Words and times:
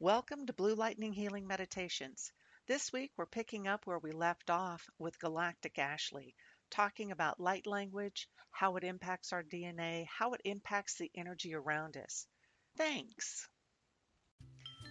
Welcome 0.00 0.46
to 0.46 0.52
Blue 0.52 0.76
Lightning 0.76 1.12
Healing 1.12 1.48
Meditations. 1.48 2.30
This 2.68 2.92
week 2.92 3.10
we're 3.16 3.26
picking 3.26 3.66
up 3.66 3.84
where 3.84 3.98
we 3.98 4.12
left 4.12 4.48
off 4.48 4.86
with 4.96 5.18
Galactic 5.18 5.76
Ashley, 5.76 6.36
talking 6.70 7.10
about 7.10 7.40
light 7.40 7.66
language, 7.66 8.28
how 8.52 8.76
it 8.76 8.84
impacts 8.84 9.32
our 9.32 9.42
DNA, 9.42 10.06
how 10.06 10.34
it 10.34 10.40
impacts 10.44 10.98
the 10.98 11.10
energy 11.16 11.52
around 11.52 11.96
us. 11.96 12.28
Thanks. 12.76 13.48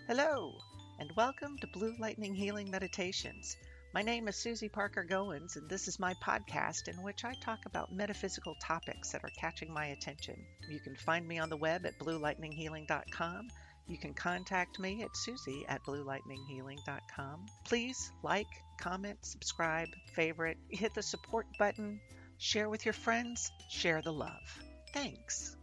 Hello, 0.08 0.52
and 1.00 1.10
welcome 1.16 1.58
to 1.60 1.68
Blue 1.68 1.96
Lightning 1.98 2.36
Healing 2.36 2.70
Meditations. 2.70 3.56
My 3.94 4.02
name 4.02 4.28
is 4.28 4.36
Susie 4.36 4.68
Parker 4.68 5.06
Goins, 5.10 5.56
and 5.56 5.70
this 5.70 5.88
is 5.88 6.00
my 6.00 6.16
podcast 6.16 6.90
in 6.90 7.02
which 7.02 7.24
I 7.24 7.34
talk 7.36 7.60
about 7.66 7.94
metaphysical 7.94 8.56
topics 8.62 9.14
that 9.14 9.24
are 9.24 9.32
catching 9.40 9.74
my 9.74 9.86
attention. 9.86 10.36
You 10.70 10.82
can 10.82 10.98
find 10.98 11.26
me 11.26 11.40
on 11.40 11.48
the 11.48 11.56
web 11.56 11.86
at 11.86 11.98
bluelightninghealing.com 11.98 13.48
you 13.88 13.98
can 13.98 14.14
contact 14.14 14.80
me 14.80 15.04
at 15.04 15.16
susie 15.16 15.66
at 15.68 15.84
bluelightninghealing.com. 15.86 17.46
Please 17.66 18.12
like, 18.24 18.48
comment, 18.80 19.18
subscribe, 19.22 19.88
favorite, 20.14 20.58
hit 20.70 20.94
the 20.94 21.02
support 21.02 21.46
button, 21.58 22.00
share 22.38 22.70
with 22.70 22.86
your 22.86 22.94
friends, 22.94 23.52
share 23.70 24.02
the 24.02 24.14
love. 24.14 24.64
Thanks. 24.94 25.56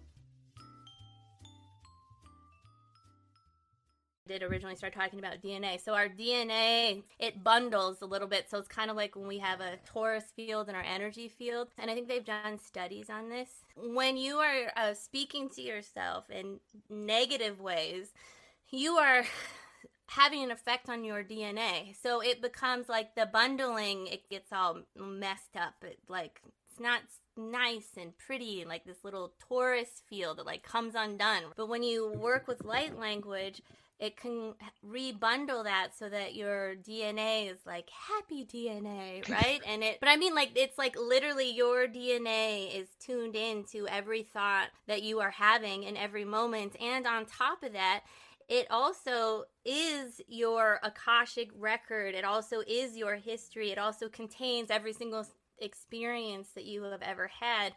Did 4.27 4.43
originally 4.43 4.77
start 4.77 4.95
talking 4.95 5.19
about 5.19 5.43
DNA. 5.43 5.83
So 5.83 5.95
our 5.95 6.09
DNA, 6.09 7.03
it 7.19 7.45
bundles 7.45 8.01
a 8.01 8.07
little 8.07 8.29
bit. 8.29 8.49
So 8.51 8.59
it's 8.59 8.69
kind 8.69 8.91
of 8.91 8.97
like 8.97 9.17
when 9.17 9.27
we 9.27 9.39
have 9.39 9.61
a 9.61 9.79
torus 9.93 10.33
field 10.35 10.69
and 10.69 10.77
our 10.77 10.83
energy 10.83 11.29
field. 11.29 11.69
And 11.79 11.91
I 11.91 11.95
think 11.95 12.09
they've 12.09 12.25
done 12.25 12.59
studies 12.59 13.11
on 13.11 13.29
this. 13.29 13.49
When 13.77 14.17
you 14.17 14.37
are 14.37 14.73
uh, 14.77 14.95
speaking 14.95 15.51
to 15.51 15.63
yourself 15.63 16.31
in 16.31 16.61
negative 16.89 17.61
ways, 17.61 18.13
you 18.71 18.95
are 18.95 19.25
having 20.07 20.43
an 20.43 20.51
effect 20.51 20.89
on 20.89 21.05
your 21.05 21.23
DNA. 21.23 21.95
So 22.03 22.21
it 22.21 22.41
becomes 22.41 22.89
like 22.89 23.15
the 23.15 23.27
bundling, 23.27 24.07
it 24.07 24.31
gets 24.31 24.53
all 24.53 24.81
messed 24.97 25.57
up. 25.57 25.75
It 25.83 25.99
like 26.09 26.41
it's 26.71 26.81
not 26.81 27.03
nice 27.37 27.91
and 27.97 28.17
pretty 28.17 28.65
like 28.67 28.85
this 28.85 29.05
little 29.05 29.33
torus 29.51 30.03
field 30.09 30.39
that 30.39 30.47
like 30.47 30.63
comes 30.63 30.95
undone. 30.97 31.43
But 31.57 31.69
when 31.69 31.83
you 31.83 32.09
work 32.09 32.49
with 32.49 32.65
light 32.65 32.99
language, 32.99 33.61
it 33.99 34.17
can 34.17 34.55
rebundle 34.85 35.65
that 35.65 35.91
so 35.97 36.09
that 36.09 36.35
your 36.35 36.75
DNA 36.77 37.51
is 37.51 37.59
like 37.65 37.89
happy 37.91 38.45
DNA, 38.45 39.29
right? 39.29 39.61
and 39.67 39.83
it, 39.83 39.99
but 40.01 40.09
I 40.09 40.17
mean, 40.17 40.35
like, 40.35 40.53
it's 40.57 40.77
like 40.79 40.97
literally 40.99 41.51
your 41.51 41.87
DNA 41.87 42.75
is 42.75 42.89
tuned 43.01 43.37
in 43.37 43.65
to 43.73 43.87
every 43.89 44.23
thought 44.23 44.69
that 44.89 45.03
you 45.03 45.21
are 45.21 45.31
having 45.31 45.85
in 45.85 45.97
every 45.97 46.25
moment. 46.25 46.77
And 46.81 47.07
on 47.07 47.27
top 47.27 47.63
of 47.63 47.73
that, 47.73 48.03
it 48.49 48.67
also 48.71 49.45
is 49.65 50.21
your 50.29 50.81
Akashic 50.83 51.51
record. 51.57 52.15
It 52.15 52.25
also 52.25 52.63
is 52.67 52.97
your 52.97 53.17
history. 53.17 53.71
It 53.71 53.79
also 53.79 54.09
contains 54.09 54.71
every 54.71 54.93
single 54.93 55.27
experience 55.59 56.49
that 56.55 56.65
you 56.65 56.83
have 56.83 57.03
ever 57.03 57.31
had 57.41 57.75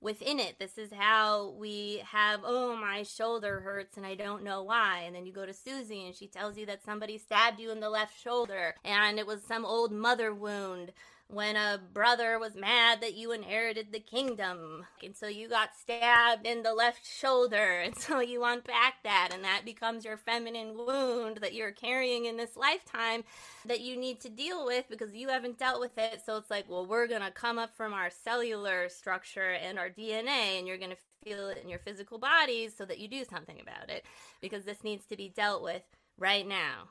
within 0.00 0.38
it. 0.38 0.58
This 0.58 0.78
is 0.78 0.92
how 0.92 1.50
we 1.58 2.02
have, 2.10 2.40
oh, 2.44 2.76
my 2.76 3.02
shoulder 3.02 3.60
hurts 3.60 3.96
and 3.96 4.06
I 4.06 4.14
don't 4.14 4.44
know 4.44 4.62
why. 4.62 5.02
And 5.06 5.14
then 5.14 5.26
you 5.26 5.32
go 5.32 5.46
to 5.46 5.52
Susie 5.52 6.06
and 6.06 6.14
she 6.14 6.26
tells 6.26 6.56
you 6.56 6.66
that 6.66 6.84
somebody 6.84 7.18
stabbed 7.18 7.60
you 7.60 7.70
in 7.70 7.80
the 7.80 7.90
left 7.90 8.20
shoulder 8.20 8.74
and 8.84 9.18
it 9.18 9.26
was 9.26 9.42
some 9.42 9.64
old 9.64 9.92
mother 9.92 10.32
wound 10.32 10.92
when 11.30 11.56
a 11.56 11.78
brother 11.92 12.38
was 12.38 12.54
mad 12.54 13.02
that 13.02 13.14
you 13.14 13.32
inherited 13.32 13.92
the 13.92 14.00
kingdom. 14.00 14.86
And 15.04 15.14
so 15.14 15.28
you 15.28 15.46
got 15.46 15.76
stabbed 15.78 16.46
in 16.46 16.62
the 16.62 16.74
left 16.74 17.06
shoulder. 17.06 17.82
And 17.88 17.96
so 17.96 18.20
you 18.20 18.44
unpack 18.44 19.02
that, 19.04 19.30
and 19.32 19.44
that 19.44 19.64
becomes 19.64 20.04
your 20.04 20.16
feminine 20.16 20.76
wound 20.76 21.38
that 21.38 21.54
you're 21.54 21.72
carrying 21.72 22.26
in 22.26 22.36
this 22.36 22.56
lifetime 22.56 23.24
that 23.64 23.80
you 23.80 23.96
need 23.96 24.20
to 24.20 24.28
deal 24.28 24.66
with 24.66 24.86
because 24.90 25.14
you 25.14 25.28
haven't 25.28 25.58
dealt 25.58 25.80
with 25.80 25.96
it. 25.96 26.20
So 26.24 26.36
it's 26.36 26.50
like, 26.50 26.68
well, 26.68 26.84
we're 26.86 27.06
going 27.06 27.22
to 27.22 27.30
come 27.30 27.58
up 27.58 27.74
from 27.76 27.94
our 27.94 28.10
cellular 28.10 28.88
structure 28.88 29.52
and 29.52 29.78
our 29.78 29.88
DNA, 29.88 30.58
and 30.58 30.66
you're 30.66 30.76
going 30.76 30.90
to 30.90 30.96
feel 31.24 31.48
it 31.48 31.60
in 31.62 31.68
your 31.68 31.78
physical 31.78 32.18
bodies 32.18 32.74
so 32.76 32.84
that 32.84 32.98
you 32.98 33.08
do 33.08 33.24
something 33.24 33.60
about 33.60 33.90
it 33.90 34.04
because 34.40 34.64
this 34.64 34.84
needs 34.84 35.06
to 35.06 35.16
be 35.16 35.32
dealt 35.34 35.62
with 35.62 35.82
right 36.18 36.46
now. 36.46 36.88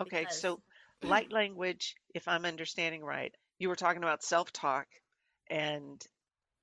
Okay, 0.00 0.20
because... 0.20 0.40
so 0.40 0.60
light 1.02 1.32
language, 1.32 1.96
if 2.14 2.28
I'm 2.28 2.44
understanding 2.44 3.02
right, 3.02 3.34
you 3.58 3.68
were 3.68 3.76
talking 3.76 4.02
about 4.02 4.22
self 4.22 4.52
talk 4.52 4.86
and 5.50 6.04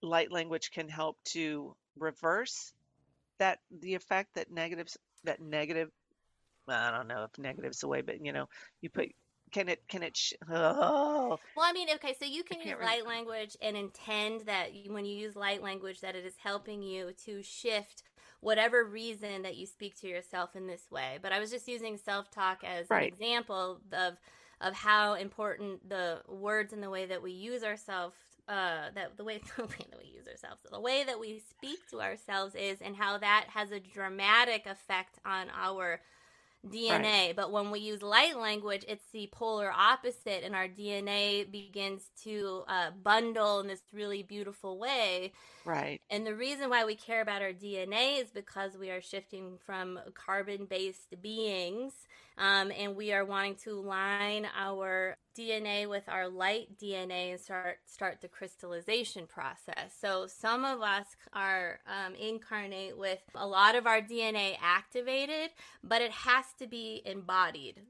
light 0.02 0.32
language 0.32 0.72
can 0.72 0.90
help 0.90 1.18
to 1.24 1.76
reverse 1.98 2.74
that 3.40 3.60
the 3.82 3.96
effect 3.96 4.36
that 4.36 4.52
negatives 4.52 4.98
that 5.24 5.42
negative 5.42 5.90
I 6.68 6.92
don't 6.92 7.08
know 7.08 7.26
if 7.26 7.38
negative's 7.38 7.80
the 7.80 7.90
way, 7.90 8.02
but 8.02 8.26
you 8.26 8.32
know, 8.32 8.48
you 8.82 8.90
put 8.90 9.10
can 9.52 9.70
it 9.70 9.88
can 9.88 10.02
it 10.04 10.18
sh- 10.18 10.34
oh. 10.50 11.38
well 11.56 11.66
i 11.66 11.72
mean 11.72 11.88
okay 11.94 12.16
so 12.20 12.26
you 12.26 12.44
can 12.44 12.60
use 12.60 12.76
light 12.82 13.06
language 13.06 13.56
and 13.62 13.78
intend 13.78 14.42
that 14.48 14.74
you, 14.74 14.92
when 14.92 15.06
you 15.06 15.16
use 15.16 15.36
light 15.36 15.62
language 15.62 16.02
that 16.02 16.16
it 16.16 16.26
is 16.26 16.34
helping 16.42 16.82
you 16.82 17.12
to 17.24 17.44
shift 17.44 18.02
whatever 18.40 18.84
reason 18.84 19.44
that 19.44 19.56
you 19.56 19.68
speak 19.68 19.96
to 19.96 20.08
yourself 20.08 20.56
in 20.56 20.66
this 20.66 20.90
way 20.90 21.20
but 21.22 21.32
i 21.32 21.40
was 21.40 21.52
just 21.52 21.68
using 21.68 21.98
self-talk 21.98 22.64
as 22.64 22.90
right. 22.90 23.04
an 23.04 23.08
example 23.14 23.80
of 23.92 24.18
of 24.64 24.74
how 24.74 25.14
important 25.14 25.88
the 25.88 26.22
words 26.28 26.74
and 26.74 26.82
the 26.82 26.90
way 26.90 27.06
that 27.06 27.22
we 27.22 27.32
use 27.32 27.64
ourselves 27.64 28.16
uh, 28.48 28.90
that 28.96 29.16
the 29.18 29.24
way, 29.24 29.40
the 29.58 29.64
way 29.64 29.86
that 29.90 30.00
we 30.02 30.10
use 30.10 30.28
ourselves, 30.28 30.62
the 30.72 30.80
way 30.80 31.04
that 31.04 31.20
we 31.20 31.40
speak 31.40 31.80
to 31.90 32.02
ourselves 32.02 32.56
is, 32.56 32.82
and 32.82 32.96
how 32.96 33.18
that 33.18 33.46
has 33.50 33.72
a 33.72 33.80
dramatic 33.80 34.66
effect 34.66 35.20
on 35.26 35.48
our 35.56 36.02
DNA. 36.68 37.28
Right. 37.28 37.34
But 37.36 37.52
when 37.52 37.72
we 37.72 37.80
use 37.80 38.02
light 38.02 38.38
language, 38.38 38.86
it's 38.88 39.06
the 39.12 39.30
polar 39.32 39.72
opposite, 39.72 40.44
and 40.44 40.56
our 40.56 40.68
DNA 40.68 41.50
begins 41.50 42.10
to 42.24 42.64
uh, 42.68 42.92
bundle 43.02 43.60
in 43.60 43.68
this 43.68 43.82
really 43.92 44.24
beautiful 44.24 44.78
way. 44.78 45.34
Right. 45.66 46.02
And 46.10 46.26
the 46.26 46.36
reason 46.36 46.70
why 46.70 46.86
we 46.86 46.96
care 46.96 47.22
about 47.22 47.42
our 47.42 47.54
DNA 47.54 48.22
is 48.22 48.30
because 48.30 48.78
we 48.78 48.90
are 48.92 49.02
shifting 49.02 49.58
from 49.66 50.00
carbon 50.14 50.66
based 50.66 51.22
beings 51.22 51.94
um, 52.38 52.72
and 52.78 52.96
we 52.96 53.14
are 53.14 53.26
wanting 53.26 53.56
to 53.64 53.80
line 53.80 54.48
our 54.58 55.18
DNA 55.38 55.90
with 55.90 56.04
our 56.08 56.28
light 56.28 56.78
DNA 56.78 57.32
and 57.32 57.40
start 57.40 57.78
start 57.86 58.22
the 58.22 58.28
crystallization 58.28 59.28
process. 59.28 59.96
So 60.00 60.28
some 60.28 60.64
of 60.64 60.82
us 60.82 61.08
are 61.34 61.80
um, 61.88 62.16
incarnate 62.16 62.98
with 62.98 63.22
a 63.36 63.48
lot 63.48 63.76
of 63.76 63.88
our 63.88 64.02
DNA 64.02 64.58
activated, 64.62 65.52
but 65.84 66.02
it 66.02 66.12
has 66.12 66.46
to 66.60 66.68
be 66.68 67.02
embodied 67.06 67.82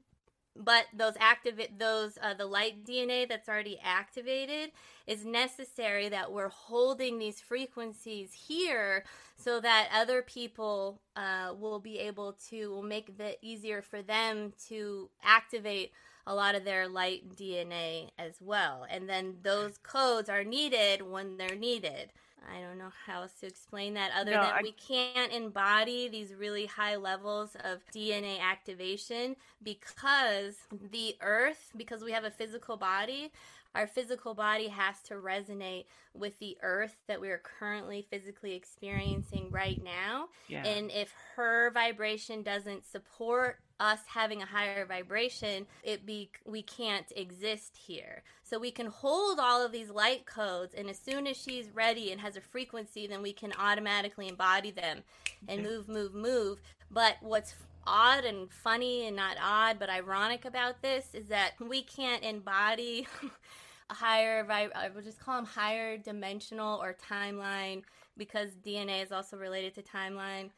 but 0.56 0.84
those 0.96 1.14
activate 1.18 1.78
those 1.78 2.18
uh, 2.22 2.34
the 2.34 2.46
light 2.46 2.84
DNA 2.84 3.28
that's 3.28 3.48
already 3.48 3.78
activated 3.82 4.70
is 5.06 5.24
necessary 5.24 6.08
that 6.08 6.32
we're 6.32 6.48
holding 6.48 7.18
these 7.18 7.40
frequencies 7.40 8.32
here 8.32 9.04
so 9.36 9.60
that 9.60 9.88
other 9.92 10.22
people 10.22 11.00
uh, 11.16 11.52
will 11.58 11.78
be 11.78 11.98
able 11.98 12.36
to 12.48 12.70
will 12.70 12.82
make 12.82 13.10
it 13.18 13.38
easier 13.42 13.82
for 13.82 14.02
them 14.02 14.52
to 14.68 15.08
activate 15.22 15.92
a 16.26 16.34
lot 16.34 16.54
of 16.54 16.64
their 16.64 16.88
light 16.88 17.36
DNA 17.36 18.08
as 18.18 18.34
well. 18.40 18.86
And 18.88 19.08
then 19.08 19.36
those 19.42 19.76
codes 19.78 20.28
are 20.28 20.44
needed 20.44 21.02
when 21.02 21.36
they're 21.36 21.56
needed. 21.56 22.12
I 22.50 22.60
don't 22.60 22.78
know 22.78 22.92
how 23.06 23.22
else 23.22 23.32
to 23.40 23.46
explain 23.46 23.94
that 23.94 24.10
other 24.18 24.32
no, 24.32 24.42
than 24.42 24.52
I... 24.52 24.60
we 24.62 24.72
can't 24.72 25.32
embody 25.32 26.08
these 26.08 26.34
really 26.34 26.66
high 26.66 26.96
levels 26.96 27.56
of 27.64 27.80
DNA 27.94 28.40
activation 28.40 29.36
because 29.62 30.56
the 30.90 31.16
earth, 31.20 31.70
because 31.76 32.02
we 32.02 32.12
have 32.12 32.24
a 32.24 32.30
physical 32.30 32.76
body, 32.76 33.32
our 33.74 33.86
physical 33.86 34.34
body 34.34 34.68
has 34.68 35.00
to 35.02 35.14
resonate 35.14 35.84
with 36.14 36.38
the 36.38 36.56
earth 36.62 36.96
that 37.08 37.20
we 37.20 37.28
are 37.30 37.42
currently 37.58 38.06
physically 38.08 38.54
experiencing 38.54 39.48
right 39.50 39.82
now. 39.82 40.28
Yeah. 40.46 40.64
And 40.64 40.90
if 40.92 41.12
her 41.36 41.70
vibration 41.72 42.42
doesn't 42.42 42.86
support 42.86 43.58
us 43.80 43.98
having 44.06 44.40
a 44.40 44.46
higher 44.46 44.86
vibration, 44.86 45.66
it 45.82 46.06
be 46.06 46.30
we 46.46 46.62
can't 46.62 47.10
exist 47.16 47.76
here. 47.76 48.22
So 48.44 48.58
we 48.60 48.70
can 48.70 48.86
hold 48.86 49.40
all 49.40 49.64
of 49.64 49.72
these 49.72 49.90
light 49.90 50.24
codes 50.24 50.74
and 50.74 50.88
as 50.88 50.98
soon 50.98 51.26
as 51.26 51.36
she's 51.36 51.68
ready 51.74 52.12
and 52.12 52.20
has 52.20 52.36
a 52.36 52.40
frequency, 52.40 53.08
then 53.08 53.22
we 53.22 53.32
can 53.32 53.52
automatically 53.58 54.28
embody 54.28 54.70
them 54.70 55.02
and 55.48 55.62
move, 55.62 55.88
move, 55.88 56.14
move. 56.14 56.60
But 56.90 57.16
what's 57.20 57.54
odd 57.86 58.24
and 58.24 58.50
funny 58.50 59.06
and 59.06 59.16
not 59.16 59.36
odd 59.42 59.78
but 59.78 59.90
ironic 59.90 60.44
about 60.44 60.80
this 60.82 61.08
is 61.12 61.26
that 61.28 61.52
we 61.60 61.82
can't 61.82 62.22
embody 62.22 63.06
a 63.90 63.94
higher 63.94 64.46
I 64.50 64.88
would 64.94 65.04
just 65.04 65.20
call 65.20 65.36
them 65.36 65.46
higher 65.46 65.98
dimensional 65.98 66.82
or 66.82 66.96
timeline 67.10 67.82
because 68.16 68.50
DNA 68.64 69.02
is 69.02 69.12
also 69.12 69.36
related 69.36 69.74
to 69.74 69.82
timeline 69.82 70.50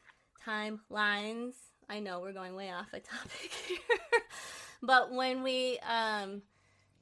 timelines. 0.45 1.53
I 1.89 1.99
know 1.99 2.19
we're 2.19 2.33
going 2.33 2.55
way 2.55 2.71
off 2.71 2.87
a 2.93 2.99
topic 2.99 3.51
here. 3.67 3.77
but 4.81 5.11
when 5.13 5.43
we 5.43 5.79
um 5.79 6.41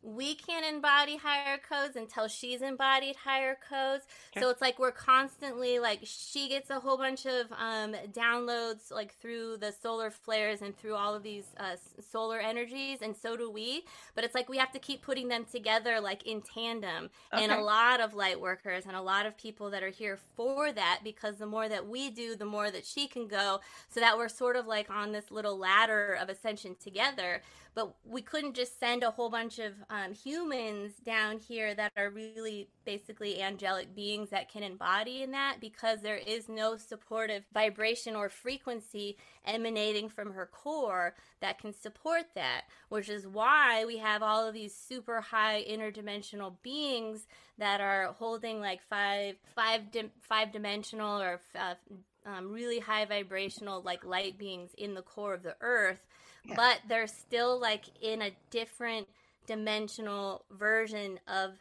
we 0.05 0.35
can't 0.35 0.65
embody 0.65 1.17
higher 1.17 1.57
codes 1.57 1.95
until 1.95 2.27
she's 2.27 2.61
embodied 2.61 3.15
higher 3.15 3.57
codes. 3.67 4.05
Okay. 4.31 4.41
So 4.41 4.49
it's 4.49 4.61
like 4.61 4.77
we're 4.77 4.91
constantly 4.91 5.79
like 5.79 5.99
she 6.03 6.47
gets 6.47 6.69
a 6.69 6.79
whole 6.79 6.97
bunch 6.97 7.25
of 7.25 7.51
um, 7.51 7.95
downloads 8.13 8.91
like 8.91 9.15
through 9.15 9.57
the 9.57 9.71
solar 9.71 10.11
flares 10.11 10.61
and 10.61 10.77
through 10.77 10.95
all 10.95 11.15
of 11.15 11.23
these 11.23 11.45
uh, 11.57 11.75
solar 12.11 12.39
energies, 12.39 13.01
and 13.01 13.15
so 13.15 13.35
do 13.35 13.49
we. 13.49 13.83
But 14.13 14.23
it's 14.23 14.35
like 14.35 14.47
we 14.47 14.57
have 14.57 14.71
to 14.73 14.79
keep 14.79 15.01
putting 15.01 15.27
them 15.27 15.45
together 15.51 15.99
like 15.99 16.25
in 16.27 16.41
tandem. 16.41 17.09
And 17.31 17.51
a 17.51 17.61
lot 17.61 17.99
of 17.99 18.13
light 18.13 18.39
workers 18.39 18.85
and 18.85 18.95
a 18.95 19.01
lot 19.01 19.25
of 19.25 19.37
people 19.37 19.69
that 19.71 19.83
are 19.83 19.89
here 19.89 20.19
for 20.35 20.71
that 20.71 21.01
because 21.03 21.37
the 21.37 21.45
more 21.45 21.67
that 21.67 21.87
we 21.87 22.09
do, 22.09 22.35
the 22.35 22.45
more 22.45 22.69
that 22.71 22.85
she 22.85 23.07
can 23.07 23.27
go. 23.27 23.59
So 23.89 23.99
that 23.99 24.17
we're 24.17 24.29
sort 24.29 24.55
of 24.55 24.67
like 24.67 24.89
on 24.89 25.11
this 25.11 25.31
little 25.31 25.57
ladder 25.57 26.17
of 26.19 26.29
ascension 26.29 26.75
together 26.81 27.41
but 27.75 27.93
we 28.05 28.21
couldn't 28.21 28.55
just 28.55 28.79
send 28.79 29.03
a 29.03 29.11
whole 29.11 29.29
bunch 29.29 29.59
of 29.59 29.73
um, 29.89 30.13
humans 30.13 30.93
down 31.05 31.37
here 31.37 31.75
that 31.75 31.91
are 31.97 32.09
really 32.09 32.69
basically 32.85 33.41
angelic 33.41 33.93
beings 33.93 34.29
that 34.29 34.49
can 34.49 34.63
embody 34.63 35.21
in 35.21 35.31
that 35.31 35.57
because 35.59 36.01
there 36.01 36.17
is 36.17 36.47
no 36.47 36.77
supportive 36.77 37.43
vibration 37.53 38.15
or 38.15 38.29
frequency 38.29 39.17
emanating 39.45 40.07
from 40.07 40.31
her 40.31 40.45
core 40.45 41.13
that 41.41 41.59
can 41.59 41.73
support 41.73 42.23
that 42.33 42.61
which 42.89 43.09
is 43.09 43.27
why 43.27 43.83
we 43.85 43.97
have 43.97 44.23
all 44.23 44.47
of 44.47 44.53
these 44.53 44.73
super 44.73 45.19
high 45.19 45.63
interdimensional 45.69 46.53
beings 46.63 47.27
that 47.57 47.81
are 47.81 48.13
holding 48.17 48.59
like 48.61 48.81
five 48.89 49.35
five 49.53 49.91
di- 49.91 50.11
five 50.21 50.51
dimensional 50.51 51.21
or 51.21 51.41
uh, 51.59 51.73
um, 52.25 52.51
really 52.51 52.79
high 52.79 53.05
vibrational 53.05 53.81
like 53.81 54.05
light 54.05 54.37
beings 54.37 54.71
in 54.77 54.93
the 54.93 55.01
core 55.01 55.33
of 55.33 55.43
the 55.43 55.55
earth 55.61 56.05
Yeah. 56.47 56.55
but 56.55 56.79
they're 56.87 57.07
still 57.07 57.59
like 57.59 57.85
in 58.01 58.21
a 58.21 58.31
different 58.49 59.07
dimensional 59.47 60.45
version 60.51 61.19
of 61.27 61.51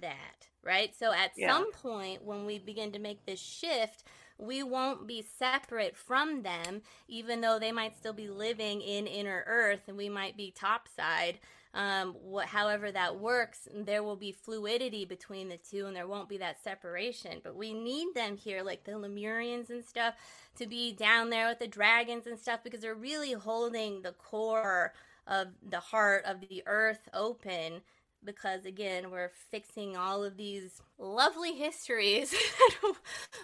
that 0.00 0.48
right 0.62 0.94
so 0.98 1.12
at 1.12 1.32
Yeah. 1.36 1.52
some 1.52 1.72
point 1.72 2.24
when 2.24 2.46
we 2.46 2.58
begin 2.58 2.92
to 2.92 2.98
make 2.98 3.24
this 3.26 3.40
shift 3.40 4.04
we 4.38 4.62
won't 4.62 5.06
be 5.06 5.22
separate 5.22 5.96
from 5.96 6.42
them 6.42 6.82
even 7.06 7.40
though 7.40 7.58
they 7.58 7.70
might 7.72 7.96
still 7.96 8.12
be 8.14 8.28
living 8.28 8.80
in 8.80 9.06
inner 9.06 9.44
earth 9.46 9.82
and 9.88 9.96
we 9.96 10.08
might 10.08 10.36
be 10.36 10.50
topside 10.50 11.38
um, 11.74 12.16
however 12.46 12.92
that 12.92 13.18
works, 13.18 13.68
there 13.74 14.02
will 14.02 14.16
be 14.16 14.30
fluidity 14.30 15.04
between 15.04 15.48
the 15.48 15.56
two, 15.56 15.86
and 15.86 15.96
there 15.96 16.06
won't 16.06 16.28
be 16.28 16.38
that 16.38 16.62
separation. 16.62 17.40
But 17.42 17.56
we 17.56 17.74
need 17.74 18.14
them 18.14 18.36
here, 18.36 18.62
like 18.62 18.84
the 18.84 18.92
Lemurians 18.92 19.70
and 19.70 19.84
stuff, 19.84 20.14
to 20.56 20.66
be 20.66 20.92
down 20.92 21.30
there 21.30 21.48
with 21.48 21.58
the 21.58 21.66
dragons 21.66 22.26
and 22.26 22.38
stuff, 22.38 22.60
because 22.62 22.80
they're 22.80 22.94
really 22.94 23.32
holding 23.32 24.02
the 24.02 24.12
core 24.12 24.94
of 25.26 25.48
the 25.68 25.80
heart 25.80 26.24
of 26.24 26.40
the 26.48 26.62
earth 26.66 27.08
open. 27.12 27.82
Because 28.24 28.64
again, 28.64 29.10
we're 29.10 29.30
fixing 29.50 29.96
all 29.96 30.24
of 30.24 30.36
these 30.36 30.80
lovely 30.98 31.52
histories 31.54 32.30
that 32.82 32.92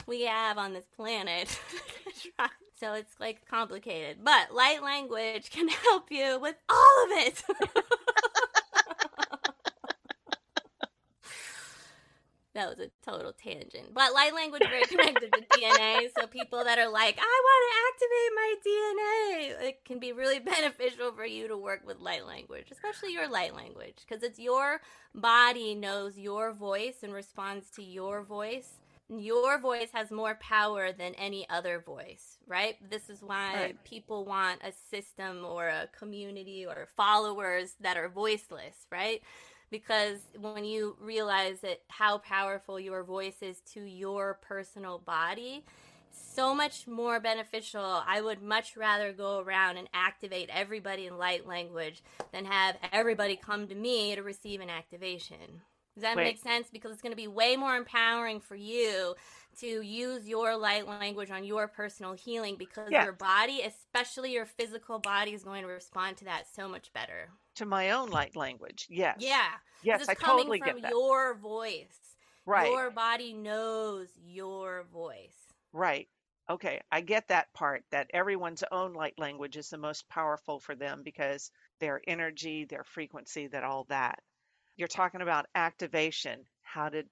we 0.06 0.22
have 0.22 0.58
on 0.58 0.72
this 0.72 0.86
planet. 0.96 1.60
so 2.80 2.94
it's 2.94 3.18
like 3.20 3.46
complicated, 3.48 4.18
but 4.22 4.54
light 4.54 4.82
language 4.82 5.50
can 5.50 5.68
help 5.84 6.10
you 6.10 6.38
with 6.40 6.56
all 6.68 7.04
of 7.04 7.10
it. 7.26 7.42
That 12.54 12.68
was 12.68 12.78
a 12.80 12.90
total 13.04 13.32
tangent. 13.32 13.94
But 13.94 14.12
light 14.12 14.34
language 14.34 14.62
is 14.64 14.68
very 14.68 14.86
connected 14.86 15.32
to 15.34 15.40
DNA. 15.40 16.08
So 16.14 16.26
people 16.26 16.64
that 16.64 16.78
are 16.78 16.90
like, 16.90 17.16
I 17.18 17.42
want 17.44 17.62
to 17.70 18.06
activate 18.06 18.32
my 18.34 18.54
DNA, 18.66 19.68
it 19.68 19.84
can 19.84 19.98
be 20.00 20.12
really 20.12 20.38
beneficial 20.40 21.12
for 21.12 21.24
you 21.24 21.48
to 21.48 21.56
work 21.56 21.82
with 21.86 21.98
light 21.98 22.26
language, 22.26 22.68
especially 22.70 23.12
your 23.12 23.28
light 23.30 23.54
language, 23.54 23.98
because 24.06 24.22
it's 24.22 24.38
your 24.38 24.80
body 25.14 25.74
knows 25.74 26.18
your 26.18 26.52
voice 26.52 27.02
and 27.02 27.12
responds 27.12 27.70
to 27.72 27.82
your 27.82 28.22
voice. 28.24 28.80
Your 29.08 29.58
voice 29.60 29.90
has 29.92 30.12
more 30.12 30.36
power 30.36 30.92
than 30.92 31.14
any 31.16 31.48
other 31.50 31.80
voice, 31.80 32.38
right? 32.46 32.76
This 32.80 33.10
is 33.10 33.22
why 33.22 33.72
Right. 33.72 33.84
people 33.84 34.24
want 34.24 34.60
a 34.62 34.72
system 34.72 35.44
or 35.44 35.68
a 35.68 35.88
community 35.88 36.64
or 36.64 36.86
followers 36.96 37.74
that 37.80 37.96
are 37.96 38.08
voiceless, 38.08 38.86
right? 38.92 39.20
Because 39.70 40.18
when 40.40 40.64
you 40.64 40.96
realize 41.00 41.60
that 41.60 41.80
how 41.88 42.18
powerful 42.18 42.78
your 42.78 43.02
voice 43.04 43.42
is 43.42 43.60
to 43.60 43.80
your 43.82 44.38
personal 44.42 44.98
body 44.98 45.64
so 46.12 46.54
much 46.54 46.86
more 46.86 47.20
beneficial 47.20 48.02
i 48.06 48.20
would 48.20 48.42
much 48.42 48.76
rather 48.76 49.12
go 49.12 49.40
around 49.40 49.76
and 49.76 49.88
activate 49.94 50.48
everybody 50.52 51.06
in 51.06 51.16
light 51.18 51.46
language 51.46 52.02
than 52.32 52.44
have 52.44 52.76
everybody 52.92 53.36
come 53.36 53.66
to 53.68 53.74
me 53.74 54.14
to 54.14 54.22
receive 54.22 54.60
an 54.60 54.70
activation 54.70 55.62
does 55.94 56.02
that 56.02 56.16
Wait. 56.16 56.24
make 56.24 56.38
sense 56.38 56.68
because 56.72 56.92
it's 56.92 57.02
going 57.02 57.12
to 57.12 57.16
be 57.16 57.26
way 57.28 57.56
more 57.56 57.76
empowering 57.76 58.40
for 58.40 58.54
you 58.54 59.14
to 59.58 59.82
use 59.82 60.28
your 60.28 60.56
light 60.56 60.86
language 60.86 61.30
on 61.30 61.44
your 61.44 61.68
personal 61.68 62.12
healing 62.12 62.56
because 62.56 62.90
Yeah. 62.90 63.04
your 63.04 63.12
body 63.12 63.62
especially 63.62 64.32
your 64.32 64.46
physical 64.46 64.98
body 64.98 65.32
is 65.32 65.44
going 65.44 65.62
to 65.62 65.68
respond 65.68 66.16
to 66.18 66.24
that 66.24 66.44
so 66.52 66.68
much 66.68 66.92
better 66.92 67.30
To 67.56 67.66
my 67.66 67.90
own 67.90 68.10
light 68.10 68.36
language. 68.36 68.86
Yes. 68.88 69.16
yeah 69.20 69.48
Yes, 69.82 70.00
it's 70.00 70.08
I 70.10 70.14
coming 70.14 70.38
totally 70.38 70.58
from 70.58 70.66
get 70.68 70.82
that. 70.82 70.90
your 70.90 71.34
voice. 71.34 71.98
Right. 72.46 72.70
Your 72.70 72.90
body 72.90 73.32
knows 73.32 74.08
your 74.22 74.84
voice. 74.92 75.34
Right. 75.72 76.08
Okay, 76.48 76.80
I 76.90 77.00
get 77.00 77.28
that 77.28 77.52
part 77.52 77.84
that 77.92 78.10
everyone's 78.12 78.64
own 78.72 78.92
light 78.92 79.14
language 79.18 79.56
is 79.56 79.70
the 79.70 79.78
most 79.78 80.08
powerful 80.08 80.58
for 80.58 80.74
them 80.74 81.02
because 81.04 81.50
their 81.78 82.00
energy, 82.08 82.64
their 82.64 82.82
frequency, 82.82 83.46
that 83.48 83.62
all 83.62 83.84
that. 83.88 84.18
You're 84.76 84.88
talking 84.88 85.20
about 85.20 85.46
activation. 85.54 86.44
How 86.62 86.88
did 86.88 87.06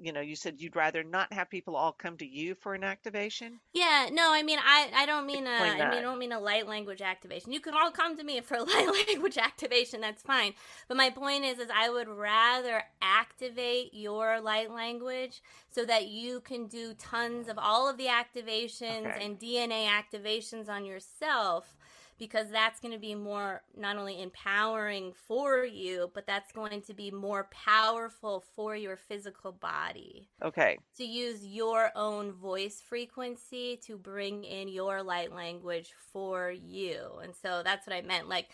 you 0.00 0.12
know, 0.12 0.20
you 0.20 0.36
said 0.36 0.60
you'd 0.60 0.76
rather 0.76 1.02
not 1.02 1.32
have 1.32 1.50
people 1.50 1.76
all 1.76 1.92
come 1.92 2.16
to 2.18 2.26
you 2.26 2.54
for 2.54 2.74
an 2.74 2.84
activation? 2.84 3.60
Yeah, 3.72 4.08
no, 4.10 4.32
I 4.32 4.42
mean, 4.42 4.58
I, 4.58 4.88
I 4.94 5.04
don't 5.04 5.26
mean 5.26 5.46
a, 5.46 5.50
I 5.50 5.74
mean, 5.74 5.82
I 5.82 6.00
don't 6.00 6.18
mean 6.18 6.32
a 6.32 6.40
light 6.40 6.66
language 6.66 7.02
activation. 7.02 7.52
You 7.52 7.60
can 7.60 7.74
all 7.74 7.90
come 7.90 8.16
to 8.16 8.24
me 8.24 8.40
for 8.40 8.56
a 8.56 8.62
light 8.64 9.06
language 9.08 9.36
activation. 9.36 10.00
That's 10.00 10.22
fine. 10.22 10.54
But 10.88 10.96
my 10.96 11.10
point 11.10 11.44
is, 11.44 11.58
is 11.58 11.68
I 11.74 11.90
would 11.90 12.08
rather 12.08 12.82
activate 13.02 13.92
your 13.92 14.40
light 14.40 14.70
language 14.70 15.42
so 15.70 15.84
that 15.84 16.06
you 16.08 16.40
can 16.40 16.68
do 16.68 16.94
tons 16.94 17.48
of 17.48 17.58
all 17.58 17.88
of 17.88 17.98
the 17.98 18.06
activations 18.06 19.06
Okay. 19.06 19.24
and 19.24 19.38
DNA 19.38 19.86
activations 19.86 20.70
on 20.70 20.86
yourself. 20.86 21.76
Because 22.18 22.50
that's 22.50 22.80
going 22.80 22.94
to 22.94 22.98
be 22.98 23.14
more 23.14 23.62
not 23.76 23.96
only 23.96 24.22
empowering 24.22 25.12
for 25.26 25.64
you, 25.64 26.10
but 26.14 26.26
that's 26.26 26.50
going 26.52 26.80
to 26.82 26.94
be 26.94 27.10
more 27.10 27.48
powerful 27.50 28.42
for 28.54 28.74
your 28.74 28.96
physical 28.96 29.52
body 29.52 30.28
Okay. 30.42 30.78
to 30.96 31.04
use 31.04 31.44
your 31.44 31.90
own 31.94 32.32
voice 32.32 32.82
frequency 32.86 33.78
to 33.84 33.98
bring 33.98 34.44
in 34.44 34.68
your 34.68 35.02
light 35.02 35.34
language 35.34 35.92
for 36.12 36.50
you. 36.50 37.00
And 37.22 37.34
so 37.36 37.62
that's 37.62 37.86
what 37.86 37.94
I 37.94 38.00
meant. 38.00 38.28
Like, 38.28 38.48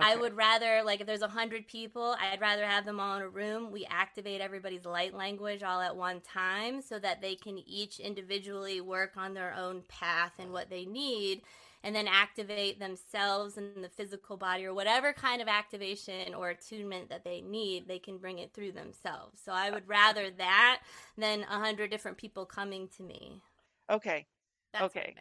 I 0.00 0.16
would 0.16 0.34
rather, 0.34 0.82
like, 0.84 1.00
if 1.00 1.06
there's 1.06 1.22
a 1.22 1.28
hundred 1.28 1.68
people, 1.68 2.16
I'd 2.20 2.40
rather 2.40 2.66
have 2.66 2.84
them 2.84 2.98
all 2.98 3.16
in 3.16 3.22
a 3.22 3.28
room. 3.28 3.70
We 3.70 3.86
activate 3.88 4.40
everybody's 4.40 4.84
light 4.84 5.14
language 5.14 5.62
all 5.62 5.80
at 5.80 5.96
one 5.96 6.20
time 6.20 6.82
so 6.82 6.98
that 6.98 7.20
they 7.20 7.34
can 7.36 7.58
each 7.68 8.00
individually 8.00 8.80
work 8.80 9.12
on 9.16 9.34
their 9.34 9.54
own 9.54 9.82
path 9.88 10.32
and 10.38 10.50
what 10.52 10.70
they 10.70 10.86
need. 10.86 11.42
And 11.84 11.94
then 11.96 12.06
activate 12.08 12.78
themselves 12.78 13.56
in 13.58 13.82
the 13.82 13.88
physical 13.88 14.36
body 14.36 14.64
or 14.64 14.72
whatever 14.74 15.12
kind 15.12 15.42
of 15.42 15.48
activation 15.48 16.32
or 16.34 16.50
attunement 16.50 17.08
that 17.08 17.24
they 17.24 17.40
need, 17.40 17.88
they 17.88 17.98
can 17.98 18.18
bring 18.18 18.38
it 18.38 18.52
through 18.54 18.72
themselves. 18.72 19.40
So 19.44 19.52
I 19.52 19.70
would 19.70 19.88
rather 19.88 20.30
that 20.30 20.82
than 21.18 21.42
a 21.42 21.58
hundred 21.58 21.90
different 21.90 22.18
people 22.18 22.46
coming 22.46 22.88
to 22.96 23.02
me. 23.02 23.42
Okay. 23.90 24.26
That's 24.72 24.84
Okay. 24.84 25.14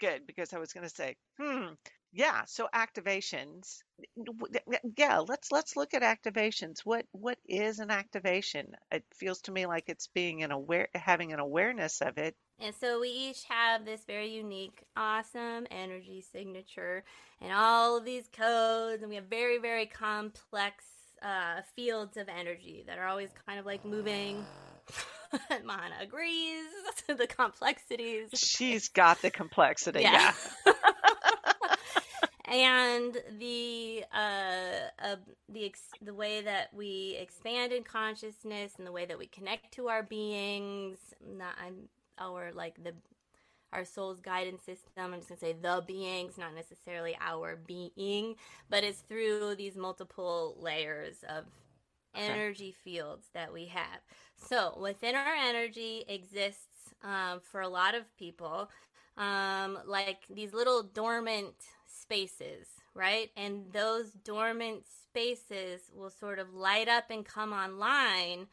Good, 0.00 0.26
because 0.26 0.52
I 0.52 0.58
was 0.58 0.72
going 0.72 0.88
to 0.88 0.94
say, 0.94 1.16
hmm, 1.38 1.68
yeah. 2.12 2.44
So 2.46 2.68
activations, 2.74 3.78
yeah. 4.96 5.18
Let's 5.20 5.52
let's 5.52 5.76
look 5.76 5.94
at 5.94 6.02
activations. 6.02 6.80
What 6.80 7.06
what 7.12 7.38
is 7.46 7.78
an 7.78 7.90
activation? 7.90 8.74
It 8.90 9.04
feels 9.14 9.40
to 9.42 9.52
me 9.52 9.66
like 9.66 9.88
it's 9.88 10.08
being 10.08 10.42
an 10.42 10.50
aware, 10.52 10.88
having 10.94 11.32
an 11.32 11.40
awareness 11.40 12.00
of 12.02 12.18
it. 12.18 12.36
And 12.58 12.74
so 12.74 13.00
we 13.00 13.08
each 13.08 13.44
have 13.48 13.84
this 13.84 14.04
very 14.06 14.30
unique, 14.30 14.84
awesome 14.96 15.66
energy 15.70 16.22
signature 16.32 17.04
and 17.40 17.52
all 17.52 17.98
of 17.98 18.04
these 18.04 18.28
codes, 18.28 19.02
and 19.02 19.10
we 19.10 19.16
have 19.16 19.26
very, 19.26 19.58
very 19.58 19.86
complex 19.86 20.84
uh, 21.22 21.60
fields 21.74 22.16
of 22.16 22.28
energy 22.28 22.84
that 22.86 22.98
are 22.98 23.06
always 23.06 23.30
kind 23.46 23.58
of 23.58 23.66
like 23.66 23.84
moving. 23.84 24.44
Mana 25.64 25.96
agrees 26.00 26.66
to 27.06 27.14
the 27.14 27.26
complexities. 27.26 28.30
She's 28.34 28.88
got 28.88 29.20
the 29.20 29.30
complexity. 29.30 30.00
Yeah. 30.00 30.32
Yeah. 30.64 30.72
and 32.48 33.16
the 33.38 34.04
uh, 34.14 35.04
uh 35.04 35.16
the 35.48 35.66
ex- 35.66 35.90
the 36.00 36.14
way 36.14 36.42
that 36.42 36.72
we 36.72 37.18
expand 37.20 37.72
in 37.72 37.82
consciousness 37.82 38.74
and 38.78 38.86
the 38.86 38.92
way 38.92 39.04
that 39.04 39.18
we 39.18 39.26
connect 39.26 39.72
to 39.72 39.88
our 39.88 40.02
beings 40.02 40.98
not 41.26 41.54
I'm 41.60 41.88
our 42.18 42.52
like 42.52 42.82
the 42.82 42.94
our 43.72 43.84
soul's 43.84 44.20
guidance 44.20 44.62
system 44.62 45.12
i'm 45.12 45.14
just 45.14 45.28
gonna 45.28 45.38
say 45.38 45.52
the 45.52 45.82
beings 45.86 46.38
not 46.38 46.54
necessarily 46.54 47.16
our 47.20 47.56
being 47.56 48.34
but 48.70 48.84
it's 48.84 49.00
through 49.00 49.54
these 49.56 49.76
multiple 49.76 50.56
layers 50.60 51.24
of 51.28 51.44
energy 52.16 52.72
fields 52.72 53.28
that 53.34 53.52
we 53.52 53.66
have. 53.66 54.00
So 54.36 54.76
within 54.80 55.14
our 55.14 55.34
energy 55.34 56.04
exists 56.08 56.94
um, 57.02 57.40
for 57.40 57.60
a 57.60 57.68
lot 57.68 57.94
of 57.94 58.02
people 58.16 58.70
um, 59.16 59.78
like 59.86 60.24
these 60.28 60.52
little 60.52 60.82
dormant 60.82 61.54
spaces, 61.86 62.68
right? 62.94 63.30
And 63.36 63.72
those 63.72 64.10
dormant 64.10 64.84
spaces 64.86 65.90
will 65.94 66.10
sort 66.10 66.38
of 66.38 66.54
light 66.54 66.88
up 66.88 67.04
and 67.10 67.24
come 67.24 67.52
online 67.52 68.46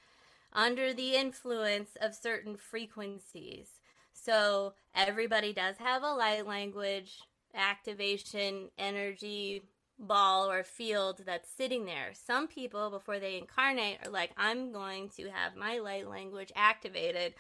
under 0.53 0.93
the 0.93 1.15
influence 1.15 1.91
of 2.01 2.15
certain 2.15 2.55
frequencies. 2.57 3.67
So 4.13 4.73
everybody 4.95 5.53
does 5.53 5.77
have 5.77 6.03
a 6.03 6.13
light 6.13 6.47
language 6.47 7.19
activation 7.53 8.69
energy 8.77 9.63
ball 9.99 10.49
or 10.49 10.63
field 10.63 11.21
that's 11.25 11.49
sitting 11.49 11.85
there. 11.85 12.11
Some 12.13 12.47
people, 12.47 12.89
before 12.89 13.19
they 13.19 13.37
incarnate, 13.37 13.99
are 14.05 14.11
like, 14.11 14.31
I'm 14.37 14.71
going 14.71 15.09
to 15.17 15.29
have 15.29 15.55
my 15.55 15.79
light 15.79 16.09
language 16.09 16.51
activated 16.55 17.35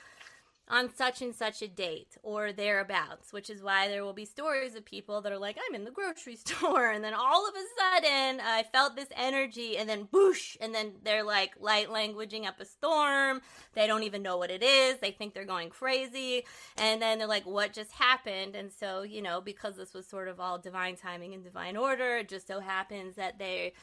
on 0.69 0.93
such 0.95 1.21
and 1.21 1.35
such 1.35 1.61
a 1.61 1.67
date 1.67 2.17
or 2.23 2.53
thereabouts, 2.53 3.33
which 3.33 3.49
is 3.49 3.61
why 3.61 3.87
there 3.87 4.03
will 4.03 4.13
be 4.13 4.25
stories 4.25 4.75
of 4.75 4.85
people 4.85 5.21
that 5.21 5.31
are 5.31 5.37
like, 5.37 5.57
I'm 5.57 5.75
in 5.75 5.83
the 5.83 5.91
grocery 5.91 6.35
store, 6.45 6.89
and 6.89 7.03
then 7.03 7.13
all 7.13 7.47
of 7.47 7.53
a 7.53 8.01
sudden 8.01 8.39
I 8.41 8.63
felt 8.71 8.95
this 8.95 9.09
energy, 9.15 9.77
and 9.77 9.89
then 9.89 10.05
boosh, 10.05 10.55
and 10.61 10.73
then 10.73 10.93
they're 11.03 11.23
like 11.23 11.53
light 11.59 11.89
languaging 11.89 12.47
up 12.47 12.59
a 12.59 12.65
storm. 12.65 13.41
They 13.73 13.87
don't 13.87 14.03
even 14.03 14.23
know 14.23 14.37
what 14.37 14.51
it 14.51 14.63
is. 14.63 14.97
They 14.99 15.11
think 15.11 15.33
they're 15.33 15.45
going 15.45 15.69
crazy, 15.69 16.45
and 16.77 17.01
then 17.01 17.19
they're 17.19 17.27
like, 17.27 17.45
What 17.45 17.73
just 17.73 17.91
happened? 17.91 18.55
And 18.55 18.71
so, 18.71 19.03
you 19.03 19.21
know, 19.21 19.41
because 19.41 19.75
this 19.75 19.93
was 19.93 20.07
sort 20.07 20.27
of 20.27 20.39
all 20.39 20.57
divine 20.57 20.95
timing 20.95 21.33
and 21.33 21.43
divine 21.43 21.75
order, 21.75 22.17
it 22.17 22.29
just 22.29 22.47
so 22.47 22.59
happens 22.61 23.15
that 23.15 23.37
they 23.37 23.73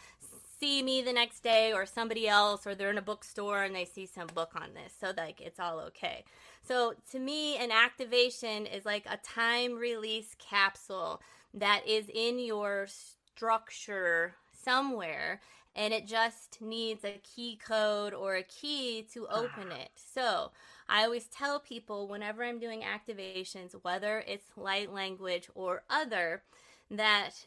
see 0.61 0.83
me 0.83 1.01
the 1.01 1.13
next 1.13 1.43
day 1.43 1.73
or 1.73 1.87
somebody 1.87 2.29
else 2.29 2.67
or 2.67 2.75
they're 2.75 2.91
in 2.91 2.99
a 2.99 3.03
bookstore 3.03 3.63
and 3.63 3.75
they 3.75 3.87
see 3.87 4.05
some 4.05 4.27
book 4.35 4.53
on 4.55 4.75
this 4.75 4.95
so 5.01 5.11
like 5.17 5.41
it's 5.41 5.59
all 5.59 5.81
okay 5.81 6.23
so 6.67 6.95
to 7.11 7.19
me 7.19 7.57
an 7.57 7.71
activation 7.71 8.67
is 8.67 8.85
like 8.85 9.07
a 9.09 9.17
time 9.19 9.75
release 9.75 10.37
capsule 10.39 11.21
that 11.53 11.87
is 11.87 12.09
in 12.13 12.39
your 12.39 12.87
structure 12.89 14.35
somewhere 14.53 15.41
and 15.75 15.95
it 15.95 16.07
just 16.07 16.61
needs 16.61 17.05
a 17.05 17.21
key 17.23 17.59
code 17.65 18.13
or 18.13 18.37
a 18.37 18.43
key 18.43 19.07
to 19.13 19.27
ah. 19.31 19.43
open 19.43 19.73
it. 19.73 19.91
So 19.95 20.51
I 20.89 21.05
always 21.05 21.27
tell 21.27 21.61
people 21.61 22.09
whenever 22.09 22.43
I'm 22.43 22.59
doing 22.59 22.83
activations, 22.83 23.75
whether 23.83 24.25
it's 24.27 24.57
light 24.57 24.93
language 24.93 25.49
or 25.55 25.83
other, 25.89 26.43
that 26.91 27.47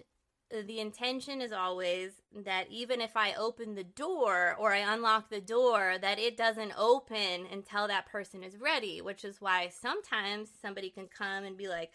the 0.62 0.79
intention 0.79 1.41
is 1.41 1.51
always 1.51 2.12
that 2.45 2.67
even 2.69 3.01
if 3.01 3.17
I 3.17 3.33
open 3.33 3.74
the 3.74 3.83
door 3.83 4.55
or 4.60 4.74
I 4.74 4.93
unlock 4.93 5.29
the 5.29 5.41
door, 5.41 5.95
that 6.00 6.19
it 6.19 6.38
doesn't 6.38 6.74
open 6.77 7.48
until 7.51 7.88
that 7.88 8.05
person 8.05 8.43
is 8.43 8.57
ready, 8.57 9.01
which 9.01 9.25
is 9.25 9.41
why 9.41 9.69
sometimes 9.69 10.50
somebody 10.62 10.89
can 10.89 11.07
come 11.07 11.43
and 11.43 11.57
be 11.57 11.67
like, 11.67 11.93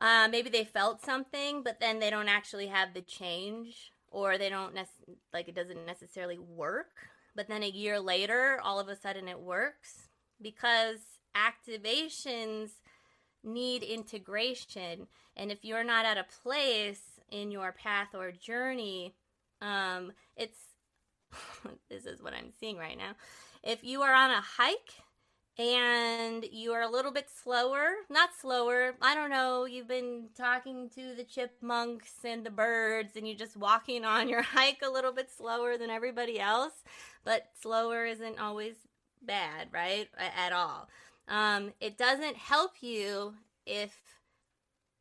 uh, 0.00 0.28
maybe 0.30 0.50
they 0.50 0.64
felt 0.64 1.04
something, 1.04 1.62
but 1.62 1.78
then 1.78 2.00
they 2.00 2.10
don't 2.10 2.28
actually 2.28 2.66
have 2.66 2.94
the 2.94 3.02
change 3.02 3.92
or 4.10 4.36
they 4.36 4.48
don't 4.48 4.74
nec- 4.74 4.88
like 5.32 5.48
it 5.48 5.54
doesn't 5.54 5.86
necessarily 5.86 6.38
work. 6.38 7.10
But 7.36 7.48
then 7.48 7.62
a 7.62 7.68
year 7.68 8.00
later, 8.00 8.60
all 8.62 8.80
of 8.80 8.88
a 8.88 8.96
sudden 8.96 9.28
it 9.28 9.38
works 9.38 10.08
because 10.40 10.98
activations 11.36 12.70
need 13.44 13.82
integration. 13.82 15.06
And 15.36 15.52
if 15.52 15.64
you're 15.64 15.84
not 15.84 16.04
at 16.04 16.18
a 16.18 16.26
place 16.42 17.02
in 17.30 17.50
your 17.50 17.72
path 17.72 18.08
or 18.14 18.32
journey, 18.32 19.14
um, 19.60 20.12
it's 20.36 20.58
this 21.90 22.06
is 22.06 22.22
what 22.22 22.34
I'm 22.34 22.52
seeing 22.58 22.76
right 22.76 22.98
now. 22.98 23.12
If 23.62 23.84
you 23.84 24.02
are 24.02 24.14
on 24.14 24.30
a 24.30 24.40
hike 24.40 24.94
and 25.58 26.44
you 26.50 26.72
are 26.72 26.82
a 26.82 26.88
little 26.90 27.12
bit 27.12 27.28
slower, 27.42 27.90
not 28.08 28.30
slower, 28.40 28.94
I 29.02 29.14
don't 29.14 29.30
know, 29.30 29.66
you've 29.66 29.88
been 29.88 30.28
talking 30.36 30.88
to 30.94 31.14
the 31.14 31.24
chipmunks 31.24 32.12
and 32.24 32.44
the 32.44 32.50
birds 32.50 33.16
and 33.16 33.26
you're 33.26 33.36
just 33.36 33.56
walking 33.56 34.04
on 34.04 34.28
your 34.28 34.42
hike 34.56 34.80
a 34.82 34.90
little 34.90 35.12
bit 35.12 35.30
slower 35.30 35.76
than 35.76 35.90
everybody 35.90 36.40
else, 36.40 36.72
but 37.24 37.48
slower 37.60 38.06
isn't 38.06 38.40
always 38.40 38.74
bad, 39.22 39.68
right? 39.72 40.08
At 40.18 40.52
all. 40.52 40.88
Um, 41.28 41.72
it 41.80 41.98
doesn't 41.98 42.36
help 42.36 42.72
you 42.80 43.34
if 43.66 43.94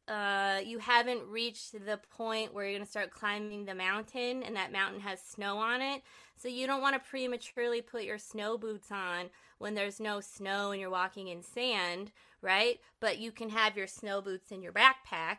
uh, 0.09 0.59
you 0.65 0.79
haven't 0.79 1.21
reached 1.27 1.73
the 1.85 1.99
point 2.09 2.53
where 2.53 2.65
you're 2.65 2.73
going 2.73 2.85
to 2.85 2.89
start 2.89 3.11
climbing 3.11 3.65
the 3.65 3.75
mountain 3.75 4.41
and 4.43 4.55
that 4.55 4.71
mountain 4.71 4.99
has 5.01 5.21
snow 5.21 5.57
on 5.57 5.81
it. 5.81 6.01
So 6.35 6.47
you 6.47 6.65
don't 6.67 6.81
want 6.81 6.95
to 6.95 7.09
prematurely 7.09 7.81
put 7.81 8.03
your 8.03 8.17
snow 8.17 8.57
boots 8.57 8.91
on 8.91 9.29
when 9.59 9.75
there's 9.75 9.99
no 9.99 10.19
snow 10.19 10.71
and 10.71 10.81
you're 10.81 10.89
walking 10.89 11.27
in 11.27 11.43
sand, 11.43 12.11
right? 12.41 12.79
But 12.99 13.19
you 13.19 13.31
can 13.31 13.49
have 13.49 13.77
your 13.77 13.87
snow 13.87 14.21
boots 14.21 14.51
in 14.51 14.63
your 14.63 14.73
backpack. 14.73 15.37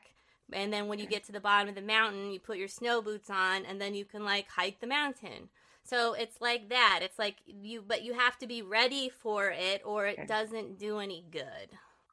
And 0.52 0.72
then 0.72 0.88
when 0.88 0.98
you 0.98 1.06
get 1.06 1.24
to 1.24 1.32
the 1.32 1.40
bottom 1.40 1.68
of 1.68 1.74
the 1.74 1.82
mountain, 1.82 2.30
you 2.30 2.38
put 2.38 2.58
your 2.58 2.68
snow 2.68 3.02
boots 3.02 3.30
on 3.30 3.64
and 3.64 3.80
then 3.80 3.94
you 3.94 4.04
can 4.04 4.24
like 4.24 4.48
hike 4.48 4.80
the 4.80 4.86
mountain. 4.86 5.48
So 5.82 6.12
it's 6.12 6.40
like 6.40 6.68
that. 6.68 7.00
It's 7.02 7.18
like 7.18 7.36
you, 7.46 7.82
but 7.86 8.02
you 8.02 8.12
have 8.12 8.38
to 8.38 8.46
be 8.46 8.62
ready 8.62 9.08
for 9.08 9.50
it 9.50 9.82
or 9.84 10.06
it 10.06 10.28
doesn't 10.28 10.78
do 10.78 10.98
any 10.98 11.24
good. 11.30 11.70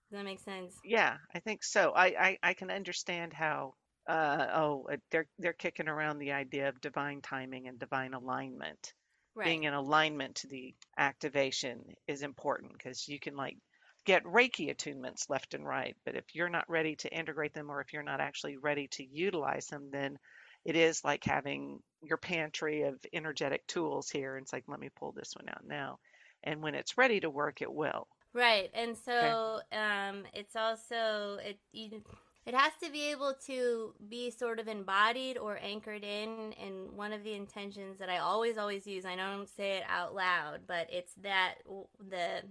Does 0.09 0.19
that 0.19 0.25
make 0.25 0.39
sense? 0.39 0.75
Yeah, 0.83 1.17
I 1.33 1.39
think 1.39 1.63
so. 1.63 1.91
I, 1.91 2.05
I, 2.05 2.37
I 2.41 2.53
can 2.53 2.71
understand 2.71 3.33
how 3.33 3.73
uh, 4.07 4.47
oh 4.53 4.87
uh, 4.91 4.95
they're 5.11 5.27
they're 5.37 5.53
kicking 5.53 5.89
around 5.89 6.19
the 6.19 6.31
idea 6.31 6.69
of 6.69 6.79
divine 6.79 7.21
timing 7.21 7.67
and 7.67 7.77
divine 7.77 8.13
alignment. 8.13 8.93
Right. 9.35 9.45
Being 9.45 9.63
in 9.65 9.73
alignment 9.73 10.35
to 10.35 10.47
the 10.47 10.73
activation 10.97 11.83
is 12.07 12.23
important 12.23 12.71
because 12.73 13.07
you 13.07 13.19
can 13.19 13.35
like 13.35 13.57
get 14.05 14.23
Reiki 14.23 14.73
attunements 14.73 15.29
left 15.29 15.53
and 15.53 15.65
right, 15.65 15.95
but 16.05 16.15
if 16.15 16.23
you're 16.33 16.49
not 16.49 16.69
ready 16.69 16.95
to 16.95 17.13
integrate 17.13 17.53
them 17.53 17.69
or 17.69 17.81
if 17.81 17.91
you're 17.91 18.01
not 18.01 18.21
actually 18.21 18.55
ready 18.57 18.87
to 18.91 19.05
utilize 19.05 19.67
them, 19.67 19.89
then 19.91 20.17
it 20.63 20.77
is 20.77 21.03
like 21.03 21.25
having 21.25 21.79
your 22.01 22.17
pantry 22.17 22.83
of 22.83 22.95
energetic 23.13 23.67
tools 23.67 24.09
here. 24.09 24.37
And 24.37 24.43
it's 24.43 24.53
like, 24.53 24.63
let 24.67 24.79
me 24.79 24.89
pull 24.97 25.11
this 25.11 25.33
one 25.35 25.49
out 25.49 25.65
now. 25.67 25.99
And 26.43 26.61
when 26.61 26.75
it's 26.75 26.97
ready 26.97 27.19
to 27.19 27.29
work, 27.29 27.61
it 27.61 27.71
will. 27.71 28.07
Right, 28.37 28.69
and 28.75 28.95
so 28.95 29.61
okay. 29.73 29.77
um, 29.81 30.23
it's 30.31 30.55
also 30.55 31.39
it 31.43 31.57
you, 31.71 32.03
it 32.45 32.53
has 32.53 32.71
to 32.83 32.91
be 32.91 33.09
able 33.09 33.33
to 33.47 33.95
be 34.07 34.29
sort 34.29 34.59
of 34.59 34.67
embodied 34.67 35.39
or 35.39 35.59
anchored 35.59 36.03
in. 36.03 36.53
And 36.63 36.91
one 36.91 37.13
of 37.13 37.23
the 37.23 37.33
intentions 37.33 37.97
that 37.97 38.09
I 38.09 38.19
always 38.19 38.59
always 38.59 38.85
use, 38.85 39.05
I 39.05 39.15
don't 39.15 39.49
say 39.49 39.77
it 39.77 39.83
out 39.89 40.13
loud, 40.13 40.59
but 40.67 40.87
it's 40.91 41.13
that 41.23 41.55
the 41.99 42.43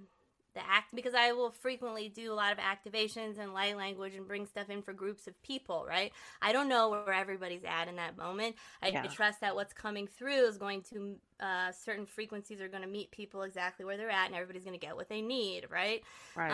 the 0.57 0.63
act 0.69 0.95
because 0.95 1.15
I 1.15 1.33
will 1.33 1.51
frequently 1.51 2.09
do 2.09 2.33
a 2.33 2.35
lot 2.35 2.53
of 2.53 2.59
activations 2.59 3.39
and 3.39 3.55
light 3.55 3.77
language 3.77 4.15
and 4.15 4.27
bring 4.27 4.47
stuff 4.47 4.71
in 4.71 4.83
for 4.83 4.93
groups 4.93 5.29
of 5.29 5.41
people, 5.43 5.87
right? 5.87 6.13
I 6.43 6.53
don't 6.53 6.69
know 6.69 6.91
where 6.91 7.13
everybody's 7.13 7.63
at 7.65 7.87
in 7.87 7.97
that 7.97 8.17
moment. 8.17 8.57
I, 8.83 8.89
yeah. 8.89 9.03
I 9.05 9.07
trust 9.07 9.41
that 9.43 9.55
what's 9.55 9.73
coming 9.73 10.09
through 10.09 10.47
is 10.49 10.57
going 10.57 10.83
to 10.91 11.17
uh, 11.39 11.71
certain 11.73 12.07
frequencies 12.07 12.61
are 12.61 12.69
going 12.69 12.83
to 12.83 12.89
meet 12.89 13.11
people 13.11 13.43
exactly 13.43 13.85
where 13.85 13.97
they're 13.97 14.11
at, 14.11 14.27
and 14.27 14.35
everybody's 14.35 14.65
going 14.65 14.79
to 14.79 14.85
get 14.85 14.97
what 14.97 15.09
they 15.09 15.21
need, 15.21 15.67
right? 15.71 16.03
Right. 16.35 16.51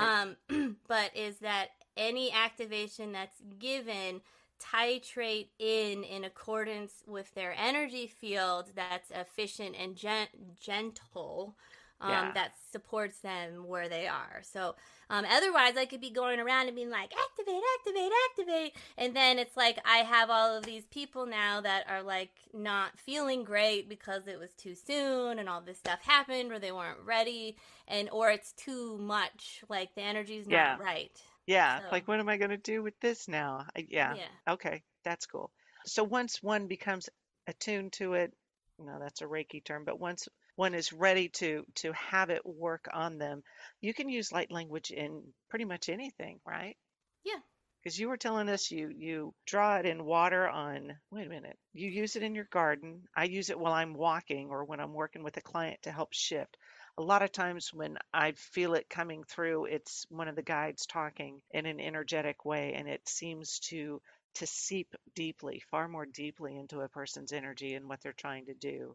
Um, 0.50 0.76
but 0.88 1.16
is 1.16 1.38
that 1.38 1.68
any 1.97 2.32
activation 2.32 3.12
that's 3.12 3.40
given? 3.59 4.21
titrate 4.61 5.49
in 5.59 6.04
in 6.04 6.23
accordance 6.23 7.02
with 7.04 7.35
their 7.35 7.52
energy 7.59 8.06
field 8.06 8.71
that's 8.76 9.11
efficient 9.11 9.75
and 9.76 9.97
gen- 9.97 10.28
gentle 10.61 11.56
um, 12.02 12.11
yeah. 12.11 12.32
that 12.32 12.52
supports 12.71 13.18
them 13.18 13.66
where 13.66 13.88
they 13.88 14.06
are. 14.06 14.42
So 14.42 14.75
um, 15.09 15.25
otherwise, 15.30 15.76
I 15.76 15.85
could 15.85 16.00
be 16.00 16.11
going 16.11 16.40
around 16.40 16.66
and 16.66 16.76
being 16.76 16.90
like, 16.90 17.12
activate, 17.12 17.62
activate, 17.78 18.12
activate. 18.30 18.73
And 18.99 19.14
then 19.14 19.38
it's 19.38 19.56
like 19.56 19.78
I 19.87 19.99
have 19.99 20.28
all 20.30 20.56
of 20.56 20.64
these 20.64 20.85
people 20.87 21.26
now 21.26 21.61
that 21.61 21.85
are 21.88 22.02
like 22.02 22.30
not 22.52 22.99
feeling 22.99 23.44
great 23.44 23.88
because 23.88 24.26
it 24.26 24.38
was 24.38 24.50
too 24.54 24.75
soon 24.75 25.38
and 25.38 25.49
all 25.49 25.61
this 25.61 25.78
stuff 25.78 26.00
happened 26.02 26.50
or 26.52 26.59
they 26.59 26.73
weren't 26.73 26.99
ready 27.04 27.56
and 27.87 28.11
or 28.11 28.30
it's 28.30 28.52
too 28.52 28.99
much. 28.99 29.62
Like 29.68 29.94
the 29.94 30.02
energy's 30.02 30.49
not 30.49 30.54
yeah. 30.54 30.78
right. 30.78 31.23
Yeah. 31.47 31.80
So. 31.80 31.85
Like, 31.92 32.09
what 32.09 32.21
am 32.21 32.28
I 32.28 32.37
going 32.37 32.50
to 32.50 32.56
do 32.56 32.82
with 32.82 32.99
this 33.00 33.28
now? 33.28 33.66
Yeah. 33.76 34.14
yeah. 34.14 34.52
Okay. 34.52 34.82
That's 35.04 35.26
cool. 35.26 35.50
So 35.85 36.04
once 36.04 36.42
one 36.42 36.66
becomes 36.66 37.09
attuned 37.47 37.92
to 37.94 38.14
it, 38.14 38.32
no, 38.78 38.99
that's 38.99 39.21
a 39.21 39.26
Reiki 39.26 39.62
term, 39.62 39.85
but 39.85 40.00
once 40.00 40.28
one 40.56 40.75
is 40.75 40.92
ready 40.92 41.28
to 41.28 41.64
to 41.75 41.92
have 41.92 42.30
it 42.30 42.44
work 42.44 42.88
on 42.92 43.18
them 43.18 43.42
you 43.80 43.94
can 43.94 44.09
use 44.09 44.32
light 44.32 44.50
language 44.50 44.90
in 44.90 45.23
pretty 45.49 45.64
much 45.64 45.88
anything 45.88 46.40
right? 46.47 46.76
Yeah. 47.25 47.38
Because 47.82 47.99
you 47.99 48.09
were 48.09 48.16
telling 48.16 48.49
us 48.49 48.71
you 48.71 48.88
you 48.88 49.35
draw 49.47 49.78
it 49.78 49.87
in 49.87 50.04
water 50.04 50.49
on 50.49 50.97
wait 51.11 51.26
a 51.26 51.30
minute 51.30 51.59
you 51.73 51.88
use 51.88 52.16
it 52.16 52.23
in 52.23 52.35
your 52.35 52.47
garden 52.50 53.02
i 53.16 53.25
use 53.25 53.50
it 53.50 53.59
while 53.59 53.73
i'm 53.73 53.94
walking 53.94 54.50
or 54.50 54.64
when 54.64 54.78
i'm 54.80 54.92
working 54.94 55.23
with 55.25 55.37
a 55.37 55.40
client 55.40 55.82
to 55.82 55.92
help 55.92 56.12
shift. 56.12 56.56
A 56.99 57.02
lot 57.02 57.23
of 57.23 57.32
times 57.32 57.73
when 57.73 57.97
i 58.12 58.32
feel 58.32 58.75
it 58.75 58.88
coming 58.90 59.25
through 59.25 59.64
it's 59.66 60.06
one 60.11 60.28
of 60.28 60.37
the 60.37 60.42
guides 60.42 60.87
talking 60.87 61.40
in 61.50 61.66
an 61.66 61.80
energetic 61.80 62.44
way 62.44 62.75
and 62.75 62.88
it 62.88 63.09
seems 63.09 63.59
to 63.71 64.00
to 64.35 64.47
seep 64.47 64.94
deeply 65.14 65.62
far 65.71 65.88
more 65.88 66.06
deeply 66.06 66.56
into 66.56 66.80
a 66.80 66.88
person's 66.88 67.32
energy 67.32 67.75
and 67.75 67.88
what 67.88 68.00
they're 68.02 68.12
trying 68.12 68.47
to 68.47 68.54
do 68.54 68.94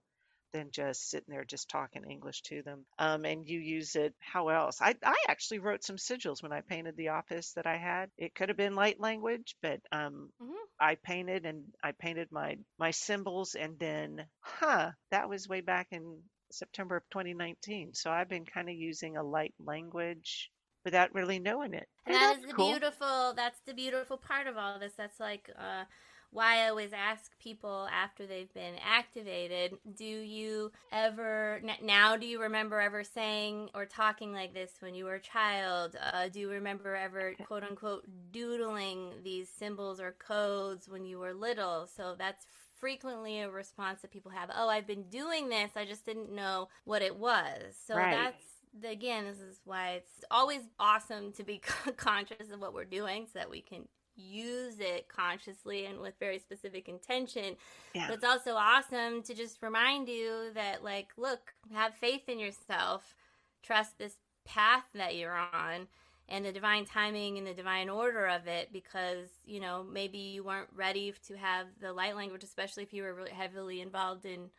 than 0.58 0.72
just 0.72 1.10
sitting 1.10 1.30
there 1.30 1.46
just 1.46 1.70
talking 1.70 2.04
English 2.10 2.42
to 2.42 2.62
them. 2.64 2.86
Um, 2.98 3.26
and 3.26 3.48
you 3.48 3.60
use 3.60 3.96
it. 3.96 4.14
How 4.20 4.50
else? 4.50 4.80
I 4.82 4.96
I 5.04 5.16
actually 5.28 5.60
wrote 5.60 5.84
some 5.84 5.98
sigils 5.98 6.42
when 6.42 6.52
I 6.52 6.62
painted 6.62 6.98
the 6.98 7.10
office 7.10 7.54
that 7.54 7.68
I 7.68 7.78
had. 7.78 8.10
It 8.18 8.34
could 8.34 8.50
have 8.50 8.58
been 8.58 8.76
light 8.76 9.00
language, 9.00 9.56
but 9.62 9.80
um, 9.92 10.30
mm-hmm. 10.42 10.54
I 10.80 10.96
painted 10.96 11.46
and 11.46 11.64
I 11.84 11.92
painted 11.92 12.30
my 12.32 12.58
my 12.80 12.92
symbols, 12.92 13.56
and 13.56 13.78
then 13.80 14.26
huh, 14.40 14.92
that 15.12 15.30
was 15.30 15.48
way 15.48 15.62
back 15.62 15.88
in 15.92 16.18
September 16.52 16.98
of 16.98 17.04
2019. 17.12 17.94
So 17.94 18.10
I've 18.10 18.30
been 18.30 18.46
kind 18.46 18.70
of 18.70 18.76
using 18.76 19.18
a 19.18 19.24
light 19.24 19.54
language 19.64 20.52
without 20.84 21.14
really 21.14 21.40
knowing 21.40 21.74
it. 21.74 21.88
And 22.06 22.16
that 22.16 22.38
is 22.38 22.46
the 22.46 22.54
cool. 22.54 22.72
beautiful. 22.72 23.34
That's 23.36 23.60
the 23.66 23.74
beautiful 23.74 24.18
part 24.18 24.48
of 24.48 24.58
all 24.58 24.80
this. 24.80 24.94
That's 24.98 25.20
like 25.20 25.50
uh, 25.58 25.84
why 26.32 26.64
I 26.64 26.70
always 26.70 26.92
ask 26.94 27.38
people 27.40 27.88
after 27.92 28.28
they've 28.28 28.54
been 28.54 28.76
activated. 28.86 29.78
Do 29.96 30.06
you 30.06 30.72
ever 30.92 31.62
now? 31.82 32.18
Do 32.18 32.26
you 32.26 32.42
remember 32.42 32.80
ever 32.80 33.04
saying 33.04 33.70
or 33.74 33.86
talking 33.86 34.34
like 34.34 34.54
this 34.54 34.72
when 34.80 34.94
you 34.94 35.06
were 35.06 35.16
a 35.16 35.22
child? 35.22 35.96
Uh, 36.02 36.28
do 36.30 36.40
you 36.40 36.50
remember 36.50 36.96
ever 36.96 37.34
quote 37.46 37.64
unquote 37.64 38.06
doodling 38.32 39.14
these 39.24 39.50
symbols 39.50 40.00
or 40.00 40.16
codes 40.20 40.90
when 40.90 41.06
you 41.06 41.20
were 41.20 41.34
little? 41.34 41.88
So 41.88 42.16
that's 42.18 42.46
frequently 42.80 43.42
a 43.42 43.50
response 43.50 44.02
that 44.02 44.12
people 44.12 44.32
have. 44.32 44.52
Oh, 44.56 44.70
I've 44.70 44.88
been 44.88 45.10
doing 45.10 45.50
this. 45.50 45.72
I 45.76 45.86
just 45.86 46.06
didn't 46.06 46.34
know 46.34 46.68
what 46.86 47.02
it 47.02 47.16
was. 47.16 47.76
So 47.86 47.96
right. 47.96 48.12
that's 48.12 48.44
again, 48.86 49.26
this 49.26 49.40
is 49.40 49.60
why 49.66 49.92
it's 49.94 50.24
always 50.30 50.62
awesome 50.80 51.32
to 51.34 51.44
be 51.44 51.62
conscious 51.98 52.52
of 52.52 52.60
what 52.60 52.74
we're 52.74 52.86
doing 52.86 53.26
so 53.26 53.40
that 53.40 53.50
we 53.50 53.62
can 53.62 53.88
use 54.18 54.80
it 54.80 55.08
consciously 55.08 55.86
and 55.86 56.00
with 56.00 56.16
very 56.20 56.40
specific 56.40 56.90
intention. 56.90 57.56
Yeah. 57.94 58.08
But 58.08 58.16
it's 58.16 58.26
also 58.26 58.56
awesome 58.56 59.24
to 59.24 59.34
just 59.34 59.62
remind 59.62 60.10
you 60.10 60.52
that, 60.54 60.84
like, 60.84 61.10
look, 61.18 61.54
have 61.74 61.94
faith 61.96 62.28
in 62.28 62.40
yourself, 62.40 63.16
trust 63.64 63.98
this 63.98 64.16
path 64.46 64.86
that 64.94 65.16
you're 65.16 65.38
on 65.38 65.88
and 66.30 66.46
the 66.46 66.52
divine 66.52 66.86
timing 66.86 67.38
and 67.38 67.48
the 67.48 67.54
divine 67.54 67.90
order 67.90 68.28
of 68.28 68.48
it 68.48 68.70
because 68.72 69.30
you 69.46 69.60
know 69.60 69.86
maybe 69.92 70.18
you 70.18 70.44
weren't 70.44 70.70
ready 70.76 71.14
to 71.26 71.36
have 71.36 71.68
the 71.82 71.92
light 71.94 72.16
language 72.16 72.44
especially 72.44 72.84
if 72.84 72.94
you 72.94 73.04
were 73.04 73.14
really 73.14 73.32
heavily 73.32 73.82
involved 73.82 74.26
in 74.26 74.50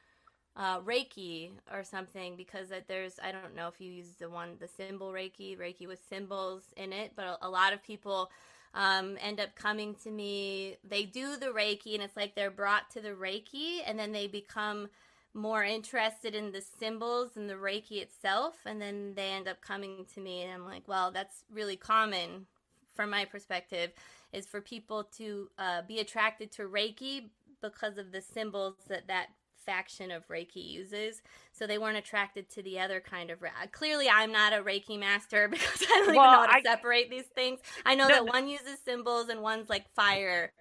uh, 0.56 0.80
reiki 0.80 1.50
or 1.72 1.84
something 1.84 2.36
because 2.36 2.68
that 2.68 2.88
there's 2.88 3.18
i 3.22 3.30
don't 3.30 3.54
know 3.54 3.68
if 3.68 3.80
you 3.80 3.90
use 3.90 4.16
the 4.18 4.28
one 4.28 4.56
the 4.58 4.68
symbol 4.68 5.12
reiki 5.12 5.58
reiki 5.58 5.86
with 5.86 6.00
symbols 6.08 6.64
in 6.76 6.92
it 6.92 7.12
but 7.14 7.24
a, 7.24 7.46
a 7.46 7.48
lot 7.48 7.72
of 7.72 7.82
people 7.82 8.30
um, 8.74 9.16
end 9.20 9.40
up 9.40 9.54
coming 9.54 9.94
to 10.04 10.10
me. 10.10 10.76
They 10.88 11.04
do 11.04 11.36
the 11.36 11.46
reiki 11.46 11.94
and 11.94 12.02
it's 12.02 12.16
like 12.16 12.34
they're 12.34 12.50
brought 12.50 12.90
to 12.90 13.00
the 13.00 13.10
reiki 13.10 13.80
and 13.86 13.98
then 13.98 14.12
they 14.12 14.26
become 14.26 14.88
more 15.34 15.62
interested 15.62 16.34
in 16.34 16.52
the 16.52 16.60
symbols 16.60 17.36
and 17.36 17.48
the 17.48 17.54
Reiki 17.54 18.02
itself, 18.02 18.54
and 18.66 18.80
then 18.80 19.14
they 19.14 19.30
end 19.30 19.48
up 19.48 19.60
coming 19.60 20.04
to 20.14 20.20
me, 20.20 20.42
and 20.42 20.52
I'm 20.52 20.64
like, 20.64 20.86
well, 20.86 21.10
that's 21.10 21.44
really 21.52 21.76
common 21.76 22.46
from 22.94 23.10
my 23.10 23.24
perspective, 23.24 23.92
is 24.32 24.46
for 24.46 24.60
people 24.60 25.04
to 25.16 25.48
uh, 25.58 25.82
be 25.86 26.00
attracted 26.00 26.50
to 26.52 26.62
Reiki 26.62 27.30
because 27.60 27.98
of 27.98 28.12
the 28.12 28.20
symbols 28.20 28.74
that 28.88 29.06
that 29.08 29.28
faction 29.68 30.10
of 30.10 30.26
Reiki 30.28 30.66
uses. 30.66 31.20
So 31.52 31.66
they 31.66 31.76
weren't 31.76 31.98
attracted 31.98 32.48
to 32.50 32.62
the 32.62 32.80
other 32.80 33.00
kind 33.00 33.30
of. 33.30 33.38
Clearly, 33.72 34.08
I'm 34.08 34.32
not 34.32 34.54
a 34.54 34.62
Reiki 34.62 34.98
master 34.98 35.46
because 35.50 35.82
I 35.82 36.04
don't 36.06 36.06
well, 36.06 36.08
even 36.08 36.16
know 36.16 36.30
how 36.30 36.46
to 36.46 36.54
I, 36.54 36.62
separate 36.62 37.10
these 37.10 37.26
things. 37.34 37.60
I 37.84 37.94
know 37.94 38.08
no, 38.08 38.14
that 38.14 38.26
one 38.26 38.48
uses 38.48 38.78
symbols 38.82 39.28
and 39.28 39.42
one's 39.42 39.68
like 39.68 39.84
fire 39.94 40.52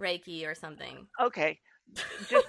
Reiki 0.00 0.48
or 0.48 0.54
something. 0.54 1.06
Okay, 1.20 1.58
just 2.28 2.46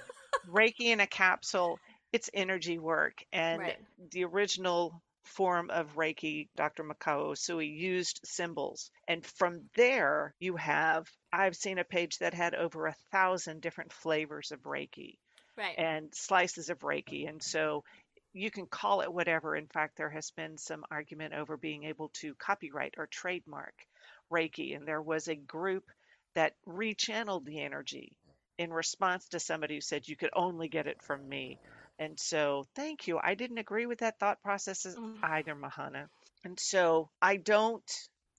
Reiki 0.50 0.86
in 0.86 1.00
a 1.00 1.06
capsule, 1.06 1.78
it's 2.12 2.30
energy 2.32 2.78
work. 2.78 3.22
And 3.30 3.60
right. 3.60 3.76
the 4.12 4.24
original 4.24 5.02
form 5.24 5.68
of 5.68 5.96
Reiki, 5.96 6.48
Dr. 6.56 6.84
Mikao 6.84 7.32
Usui 7.32 7.68
used 7.76 8.20
symbols. 8.24 8.90
And 9.06 9.26
from 9.26 9.68
there, 9.74 10.34
you 10.38 10.56
have, 10.56 11.08
I've 11.30 11.56
seen 11.56 11.78
a 11.78 11.84
page 11.84 12.18
that 12.18 12.32
had 12.32 12.54
over 12.54 12.86
a 12.86 12.96
thousand 13.12 13.60
different 13.60 13.92
flavors 13.92 14.50
of 14.50 14.62
Reiki 14.62 15.18
right. 15.56 15.78
and 15.78 16.14
slices 16.14 16.70
of 16.70 16.80
Reiki. 16.80 17.28
And 17.28 17.42
so 17.42 17.84
you 18.32 18.50
can 18.50 18.66
call 18.66 19.00
it 19.00 19.12
whatever. 19.12 19.56
In 19.56 19.66
fact, 19.66 19.96
there 19.96 20.10
has 20.10 20.30
been 20.30 20.58
some 20.58 20.84
argument 20.90 21.34
over 21.34 21.56
being 21.56 21.84
able 21.84 22.10
to 22.20 22.34
copyright 22.34 22.94
or 22.98 23.06
trademark 23.06 23.74
Reiki. 24.30 24.76
And 24.76 24.86
there 24.86 25.02
was 25.02 25.28
a 25.28 25.34
group 25.34 25.84
that 26.34 26.54
rechanneled 26.68 27.44
the 27.44 27.60
energy 27.60 28.16
in 28.58 28.72
response 28.72 29.28
to 29.28 29.40
somebody 29.40 29.74
who 29.74 29.80
said 29.80 30.06
you 30.06 30.16
could 30.16 30.30
only 30.34 30.68
get 30.68 30.86
it 30.86 31.02
from 31.02 31.28
me. 31.28 31.58
And 31.98 32.18
so, 32.18 32.66
thank 32.74 33.06
you. 33.06 33.18
I 33.22 33.34
didn't 33.34 33.58
agree 33.58 33.86
with 33.86 34.00
that 34.00 34.18
thought 34.18 34.42
process 34.42 34.86
mm. 34.86 35.16
either, 35.22 35.54
Mahana. 35.54 36.08
And 36.44 36.58
so, 36.60 37.08
I 37.22 37.36
don't, 37.36 37.82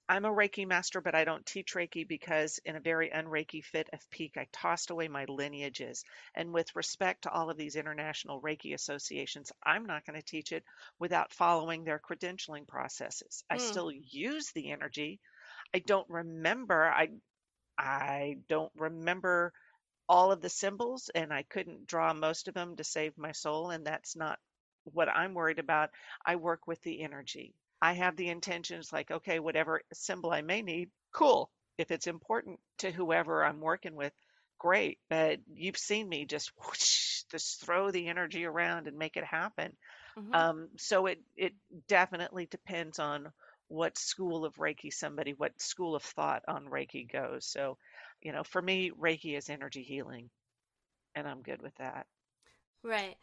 I'm 0.09 0.23
a 0.23 0.29
Reiki 0.29 0.65
master, 0.65 1.01
but 1.01 1.15
I 1.15 1.25
don't 1.25 1.45
teach 1.45 1.73
Reiki 1.73 2.07
because, 2.07 2.59
in 2.63 2.77
a 2.77 2.79
very 2.79 3.09
unreiki 3.09 3.63
fit 3.63 3.89
of 3.91 4.09
pique, 4.09 4.37
I 4.37 4.47
tossed 4.53 4.89
away 4.89 5.09
my 5.09 5.25
lineages. 5.25 6.05
And 6.33 6.53
with 6.53 6.75
respect 6.77 7.23
to 7.23 7.31
all 7.31 7.49
of 7.49 7.57
these 7.57 7.75
international 7.75 8.41
Reiki 8.41 8.73
associations, 8.73 9.51
I'm 9.61 9.85
not 9.85 10.05
going 10.05 10.17
to 10.19 10.25
teach 10.25 10.53
it 10.53 10.63
without 10.97 11.33
following 11.33 11.83
their 11.83 11.99
credentialing 11.99 12.67
processes. 12.67 13.43
Mm. 13.51 13.55
I 13.55 13.57
still 13.57 13.91
use 13.91 14.51
the 14.51 14.71
energy. 14.71 15.19
I 15.73 15.79
don't 15.79 16.09
remember. 16.09 16.85
I 16.85 17.09
I 17.77 18.37
don't 18.47 18.71
remember 18.75 19.51
all 20.07 20.31
of 20.31 20.41
the 20.41 20.49
symbols 20.49 21.09
and 21.13 21.33
I 21.33 21.43
couldn't 21.43 21.85
draw 21.85 22.13
most 22.13 22.47
of 22.47 22.53
them 22.53 22.77
to 22.77 22.83
save 22.83 23.17
my 23.17 23.33
soul. 23.33 23.71
And 23.71 23.85
that's 23.85 24.15
not 24.15 24.39
what 24.85 25.09
I'm 25.09 25.33
worried 25.33 25.59
about. 25.59 25.89
I 26.25 26.37
work 26.37 26.65
with 26.65 26.81
the 26.81 27.01
energy. 27.01 27.53
I 27.81 27.93
have 27.93 28.15
the 28.15 28.29
intentions 28.29 28.91
like, 28.91 29.11
okay, 29.11 29.39
whatever 29.39 29.81
symbol 29.93 30.31
I 30.31 30.41
may 30.41 30.61
need, 30.61 30.89
cool. 31.13 31.49
If 31.77 31.91
it's 31.91 32.07
important 32.07 32.59
to 32.79 32.91
whoever 32.91 33.45
I'm 33.45 33.61
working 33.61 33.95
with, 33.95 34.13
great. 34.57 34.99
But 35.09 35.39
you've 35.53 35.77
seen 35.77 36.09
me 36.09 36.25
just 36.25 36.51
whoosh, 36.57 37.23
just 37.31 37.61
throw 37.61 37.91
the 37.91 38.07
energy 38.07 38.45
around 38.45 38.87
and 38.87 38.97
make 38.97 39.17
it 39.17 39.23
happen. 39.23 39.73
Mm-hmm. 40.17 40.33
Um, 40.33 40.69
so 40.77 41.05
it 41.05 41.19
it 41.35 41.53
definitely 41.87 42.47
depends 42.47 42.97
on 42.97 43.31
what 43.67 43.97
school 43.97 44.45
of 44.45 44.55
Reiki 44.55 44.91
somebody, 44.91 45.33
what 45.33 45.61
school 45.61 45.95
of 45.95 46.03
thought 46.03 46.43
on 46.47 46.65
Reiki 46.65 47.11
goes. 47.11 47.45
So 47.45 47.77
you 48.21 48.31
know, 48.31 48.43
for 48.43 48.61
me, 48.61 48.91
Reiki 48.91 49.37
is 49.37 49.49
energy 49.49 49.83
healing, 49.83 50.29
and 51.13 51.27
I'm 51.27 51.43
good 51.43 51.61
with 51.61 51.75
that. 51.75 52.07
Right. 52.83 53.15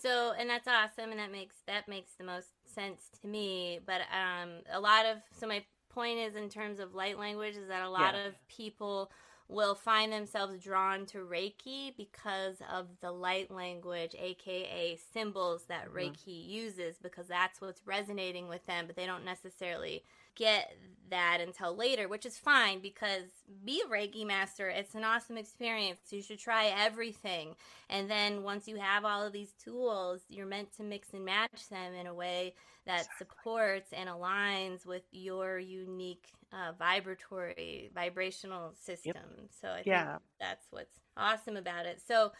So, 0.00 0.32
and 0.38 0.48
that's 0.48 0.68
awesome, 0.68 1.10
and 1.10 1.20
that 1.20 1.30
makes 1.30 1.56
that 1.66 1.88
makes 1.88 2.12
the 2.14 2.24
most 2.24 2.48
sense 2.64 3.10
to 3.20 3.28
me. 3.28 3.80
But 3.84 4.02
um, 4.12 4.50
a 4.72 4.80
lot 4.80 5.06
of 5.06 5.18
so 5.38 5.46
my 5.46 5.64
point 5.90 6.18
is 6.18 6.36
in 6.36 6.48
terms 6.48 6.78
of 6.78 6.94
light 6.94 7.18
language 7.18 7.56
is 7.56 7.68
that 7.68 7.82
a 7.82 7.90
lot 7.90 8.14
yeah. 8.14 8.26
of 8.26 8.48
people 8.48 9.10
will 9.48 9.74
find 9.74 10.12
themselves 10.12 10.62
drawn 10.62 11.04
to 11.04 11.18
Reiki 11.18 11.94
because 11.96 12.56
of 12.72 12.86
the 13.00 13.10
light 13.10 13.50
language, 13.50 14.14
aka 14.18 14.96
symbols 15.12 15.64
that 15.64 15.86
mm-hmm. 15.88 15.96
Reiki 15.96 16.48
uses, 16.48 16.96
because 17.02 17.26
that's 17.26 17.60
what's 17.60 17.82
resonating 17.84 18.48
with 18.48 18.64
them, 18.66 18.84
but 18.86 18.96
they 18.96 19.06
don't 19.06 19.24
necessarily 19.24 20.04
get 20.36 20.72
that 21.10 21.40
until 21.40 21.76
later, 21.76 22.08
which 22.08 22.24
is 22.24 22.38
fine 22.38 22.80
because 22.80 23.24
be 23.64 23.82
a 23.84 23.88
Reiki 23.88 24.26
master. 24.26 24.68
It's 24.68 24.94
an 24.94 25.04
awesome 25.04 25.36
experience. 25.36 25.98
You 26.10 26.22
should 26.22 26.38
try 26.38 26.66
everything. 26.66 27.54
And 27.88 28.08
then 28.08 28.42
once 28.42 28.66
you 28.66 28.76
have 28.76 29.04
all 29.04 29.24
of 29.24 29.32
these 29.32 29.52
tools, 29.62 30.20
you're 30.28 30.46
meant 30.46 30.74
to 30.76 30.82
mix 30.82 31.08
and 31.12 31.24
match 31.24 31.68
them 31.70 31.94
in 31.94 32.06
a 32.06 32.14
way 32.14 32.54
that 32.86 33.00
exactly. 33.00 33.26
supports 33.26 33.92
and 33.92 34.08
aligns 34.08 34.86
with 34.86 35.02
your 35.10 35.58
unique 35.58 36.28
uh, 36.52 36.72
vibratory, 36.78 37.90
vibrational 37.94 38.72
system. 38.80 39.12
Yep. 39.14 39.48
So 39.60 39.68
I 39.68 39.82
yeah. 39.84 40.10
think 40.12 40.22
that's 40.40 40.66
what's 40.70 41.00
awesome 41.16 41.56
about 41.56 41.86
it. 41.86 42.00
So, 42.06 42.32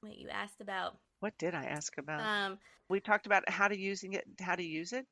what 0.00 0.18
you 0.18 0.28
asked 0.28 0.60
about. 0.60 0.98
What 1.20 1.32
did 1.38 1.54
I 1.54 1.64
ask 1.64 1.96
about? 1.96 2.20
Um, 2.20 2.58
we 2.88 3.00
talked 3.00 3.26
about 3.26 3.48
how 3.48 3.68
to 3.68 3.76
using 3.76 4.12
it, 4.12 4.24
how 4.40 4.54
to 4.54 4.62
use 4.62 4.92
it 4.92 5.06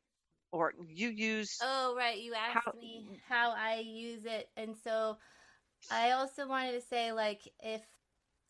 or 0.55 0.73
you 0.89 1.09
use 1.09 1.59
oh 1.63 1.95
right 1.97 2.21
you 2.21 2.33
asked 2.33 2.65
how, 2.65 2.73
me 2.81 3.07
how 3.29 3.51
i 3.51 3.83
use 3.85 4.25
it 4.25 4.49
and 4.57 4.77
so 4.85 5.17
i 5.91 6.13
also 6.13 6.47
wanted 6.47 6.73
to 6.73 6.81
say 6.81 7.11
like 7.13 7.41
if 7.61 7.83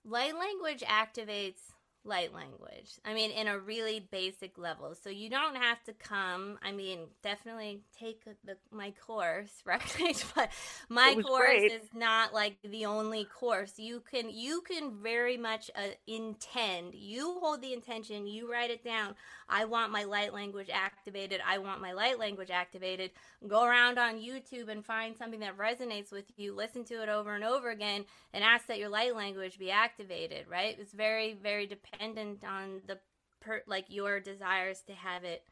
light 0.05 0.35
language 0.38 0.83
activates 0.83 1.61
light 2.05 2.35
language. 2.35 2.99
I 3.05 3.14
mean, 3.14 3.31
in 3.31 3.49
a 3.49 3.59
really 3.59 4.07
basic 4.11 4.59
level. 4.59 4.95
So 4.95 5.09
you 5.09 5.31
don't 5.31 5.57
have 5.57 5.83
to 5.85 5.93
come. 5.93 6.59
I 6.62 6.71
mean, 6.71 7.01
definitely 7.23 7.81
take 7.99 8.25
the, 8.45 8.57
my 8.71 8.93
course, 9.07 9.51
right? 9.64 10.25
but 10.35 10.51
my 10.88 11.14
course 11.14 11.47
great. 11.47 11.73
is 11.73 11.88
not 11.95 12.35
like 12.35 12.57
the 12.62 12.85
only 12.85 13.25
course. 13.25 13.79
You 13.79 14.03
can 14.11 14.31
you 14.31 14.62
can 14.62 14.93
very 15.03 15.37
much 15.37 15.71
uh, 15.75 15.95
intend. 16.07 16.95
You 16.95 17.38
hold 17.40 17.62
the 17.62 17.73
intention. 17.73 18.27
You 18.27 18.51
write 18.51 18.71
it 18.71 18.85
down. 18.85 19.14
I 19.49 19.64
want 19.64 19.93
my 19.93 20.05
light 20.05 20.33
language 20.33 20.71
activated. 20.73 21.40
I 21.47 21.59
want 21.59 21.81
my 21.81 21.93
light 21.93 22.19
language 22.19 22.51
activated. 22.51 23.11
Go 23.47 23.64
around 23.64 23.99
on 23.99 24.14
YouTube 24.14 24.69
and 24.69 24.85
find 24.85 25.17
something 25.17 25.40
that 25.40 25.59
resonates 25.59 26.12
with 26.12 26.25
you. 26.37 26.55
Listen 26.55 26.85
to 26.85 27.03
it 27.03 27.09
over 27.09 27.35
and 27.35 27.45
over 27.45 27.71
again, 27.71 28.05
and 28.33 28.45
ask 28.45 28.67
that 28.67 28.79
your 28.79 28.88
light 28.88 29.14
language 29.14 29.59
be 29.59 29.71
activated. 29.71 30.47
Right? 30.51 30.77
It's 30.79 30.93
very 30.93 31.35
very 31.35 31.67
dependent 31.67 31.94
dependent 31.95 32.45
on 32.45 32.81
the 32.87 32.99
per, 33.41 33.63
like 33.67 33.87
your 33.89 34.21
desires 34.21 34.83
to 34.87 34.93
have 34.95 35.25
it 35.25 35.45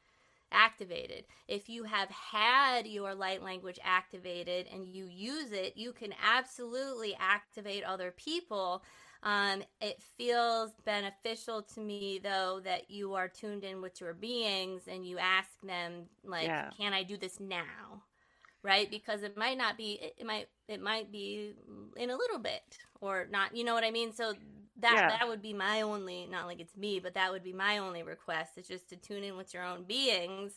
activated. 0.51 1.25
If 1.49 1.69
you 1.69 1.85
have 1.85 2.11
had 2.11 2.87
your 2.87 3.15
light 3.15 3.43
language 3.43 3.79
activated 3.83 4.67
and 4.73 4.87
you 4.87 5.07
use 5.07 5.53
it, 5.53 5.77
you 5.77 5.93
can 5.93 6.15
absolutely 6.23 7.17
activate 7.19 7.85
other 7.85 8.11
people. 8.11 8.83
Um, 9.23 9.63
it 9.81 10.03
feels 10.19 10.73
beneficial 10.85 11.63
to 11.75 11.81
me 11.81 12.21
though 12.23 12.61
that 12.65 12.91
you 12.91 13.15
are 13.15 13.29
tuned 13.29 13.65
in 13.65 13.81
with 13.81 14.01
your 14.01 14.15
beings 14.15 14.83
and 14.89 15.07
you 15.07 15.19
ask 15.19 15.49
them 15.63 16.07
like, 16.25 16.47
yeah. 16.49 16.71
"Can 16.77 16.93
I 16.93 17.03
do 17.05 17.17
this 17.17 17.39
now?" 17.39 18.03
Right? 18.65 18.91
Because 18.91 19.23
it 19.23 19.37
might 19.37 19.59
not 19.59 19.77
be. 19.77 19.99
It 20.19 20.27
might. 20.27 20.49
It 20.69 20.81
might 20.81 21.13
be 21.13 21.55
in 21.97 22.11
a 22.11 22.17
little 22.17 22.39
bit 22.39 22.79
or 23.01 23.27
not. 23.31 23.57
You 23.57 23.65
know 23.65 23.75
what 23.75 23.85
I 23.85 23.91
mean? 23.91 24.13
So 24.13 24.35
that 24.83 24.95
yeah. 24.95 25.09
that 25.09 25.29
would 25.29 25.41
be 25.41 25.53
my 25.53 25.81
only 25.81 26.29
not 26.31 26.47
like 26.47 26.61
it's 26.61 26.77
me 26.77 27.01
but 27.01 27.15
that 27.15 27.33
would 27.33 27.43
be 27.43 27.53
my 27.53 27.79
only 27.79 28.03
request 28.03 28.53
it's 28.57 28.69
just 28.69 28.89
to 28.89 28.97
tune 28.97 29.25
in 29.25 29.37
with 29.37 29.55
your 29.55 29.65
own 29.65 29.85
beings 29.85 30.53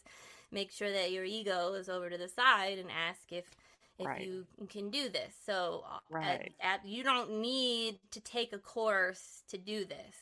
make 0.51 0.71
sure 0.71 0.91
that 0.91 1.11
your 1.11 1.23
ego 1.23 1.73
is 1.73 1.89
over 1.89 2.09
to 2.09 2.17
the 2.17 2.27
side 2.27 2.77
and 2.77 2.89
ask 2.91 3.31
if 3.31 3.45
if 3.97 4.05
right. 4.05 4.21
you 4.21 4.45
can 4.69 4.89
do 4.89 5.07
this 5.09 5.33
so 5.45 5.83
uh, 5.89 5.99
right. 6.09 6.53
At, 6.59 6.81
at, 6.81 6.85
you 6.85 7.03
don't 7.03 7.39
need 7.39 7.97
to 8.11 8.19
take 8.19 8.51
a 8.51 8.57
course 8.57 9.43
to 9.49 9.57
do 9.57 9.85
this 9.85 10.15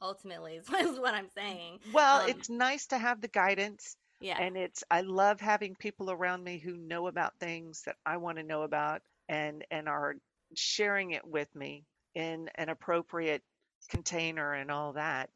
ultimately 0.00 0.56
is 0.80 0.98
what 0.98 1.14
i'm 1.14 1.28
saying 1.34 1.80
well 1.92 2.22
um, 2.22 2.28
it's 2.28 2.48
nice 2.48 2.86
to 2.88 2.98
have 2.98 3.20
the 3.20 3.28
guidance 3.28 3.96
yeah 4.20 4.40
and 4.40 4.56
it's 4.56 4.84
i 4.90 5.00
love 5.00 5.40
having 5.40 5.74
people 5.74 6.10
around 6.10 6.44
me 6.44 6.58
who 6.58 6.76
know 6.76 7.08
about 7.08 7.32
things 7.40 7.82
that 7.86 7.96
i 8.06 8.16
want 8.16 8.38
to 8.38 8.44
know 8.44 8.62
about 8.62 9.00
and 9.28 9.64
and 9.70 9.88
are 9.88 10.16
sharing 10.54 11.12
it 11.12 11.26
with 11.26 11.54
me 11.54 11.84
in 12.14 12.50
an 12.56 12.68
appropriate 12.68 13.42
container 13.88 14.54
and 14.54 14.70
all 14.70 14.92
that 14.92 15.30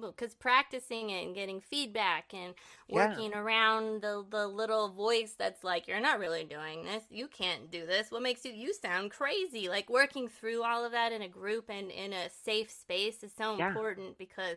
because 0.00 0.34
practicing 0.34 1.10
it 1.10 1.24
and 1.24 1.34
getting 1.34 1.60
feedback 1.60 2.32
and 2.34 2.54
working 2.88 3.30
yeah. 3.30 3.38
around 3.38 4.02
the 4.02 4.24
the 4.30 4.46
little 4.46 4.88
voice 4.88 5.34
that's 5.38 5.62
like 5.62 5.86
you're 5.86 6.00
not 6.00 6.18
really 6.18 6.44
doing 6.44 6.84
this 6.84 7.04
you 7.10 7.28
can't 7.28 7.70
do 7.70 7.86
this 7.86 8.10
what 8.10 8.22
makes 8.22 8.44
you 8.44 8.52
you 8.52 8.72
sound 8.74 9.10
crazy 9.10 9.68
like 9.68 9.88
working 9.88 10.28
through 10.28 10.62
all 10.62 10.84
of 10.84 10.92
that 10.92 11.12
in 11.12 11.22
a 11.22 11.28
group 11.28 11.68
and 11.68 11.90
in 11.90 12.12
a 12.12 12.28
safe 12.44 12.70
space 12.70 13.22
is 13.22 13.32
so 13.36 13.56
yeah. 13.56 13.68
important 13.68 14.18
because 14.18 14.56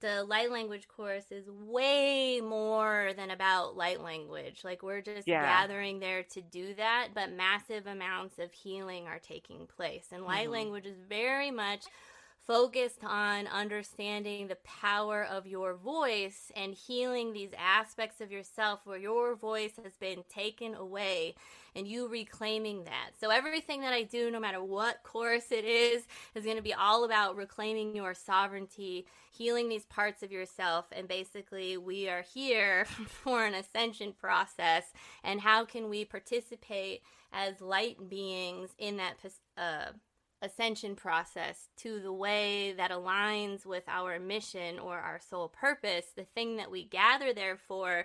the 0.00 0.24
light 0.24 0.50
language 0.50 0.88
course 0.88 1.30
is 1.30 1.48
way 1.48 2.40
more 2.42 3.12
than 3.16 3.30
about 3.30 3.76
light 3.76 4.00
language. 4.00 4.60
Like 4.64 4.82
we're 4.82 5.00
just 5.00 5.26
yeah. 5.26 5.42
gathering 5.42 6.00
there 6.00 6.22
to 6.22 6.40
do 6.40 6.74
that, 6.74 7.08
but 7.14 7.32
massive 7.32 7.86
amounts 7.86 8.38
of 8.38 8.52
healing 8.52 9.06
are 9.06 9.18
taking 9.18 9.66
place. 9.66 10.06
And 10.12 10.24
light 10.24 10.44
mm-hmm. 10.44 10.52
language 10.52 10.86
is 10.86 10.98
very 11.08 11.50
much 11.50 11.84
focused 12.46 13.02
on 13.02 13.48
understanding 13.48 14.46
the 14.46 14.56
power 14.56 15.24
of 15.24 15.46
your 15.46 15.74
voice 15.74 16.52
and 16.54 16.74
healing 16.74 17.32
these 17.32 17.50
aspects 17.58 18.20
of 18.20 18.30
yourself 18.30 18.80
where 18.84 18.98
your 18.98 19.34
voice 19.34 19.72
has 19.82 19.96
been 19.96 20.22
taken 20.32 20.74
away 20.74 21.34
and 21.76 21.86
you 21.86 22.08
reclaiming 22.08 22.84
that. 22.84 23.10
So, 23.20 23.30
everything 23.30 23.82
that 23.82 23.92
I 23.92 24.02
do, 24.02 24.30
no 24.30 24.40
matter 24.40 24.62
what 24.62 25.02
course 25.02 25.52
it 25.52 25.64
is, 25.64 26.04
is 26.34 26.44
going 26.44 26.56
to 26.56 26.62
be 26.62 26.74
all 26.74 27.04
about 27.04 27.36
reclaiming 27.36 27.94
your 27.94 28.14
sovereignty, 28.14 29.06
healing 29.30 29.68
these 29.68 29.84
parts 29.84 30.22
of 30.22 30.32
yourself. 30.32 30.86
And 30.90 31.06
basically, 31.06 31.76
we 31.76 32.08
are 32.08 32.22
here 32.22 32.84
for 33.06 33.44
an 33.44 33.54
ascension 33.54 34.12
process. 34.12 34.84
And 35.22 35.40
how 35.40 35.66
can 35.66 35.90
we 35.90 36.04
participate 36.04 37.02
as 37.32 37.60
light 37.60 38.08
beings 38.08 38.70
in 38.78 38.96
that? 38.96 39.16
Uh, 39.56 39.92
ascension 40.42 40.94
process 40.94 41.68
to 41.78 41.98
the 41.98 42.12
way 42.12 42.72
that 42.76 42.90
aligns 42.90 43.64
with 43.64 43.84
our 43.88 44.20
mission 44.20 44.78
or 44.78 44.98
our 44.98 45.18
soul 45.18 45.48
purpose, 45.48 46.04
the 46.14 46.24
thing 46.24 46.56
that 46.56 46.70
we 46.70 46.84
gather 46.84 47.32
there 47.32 47.56
for 47.56 48.04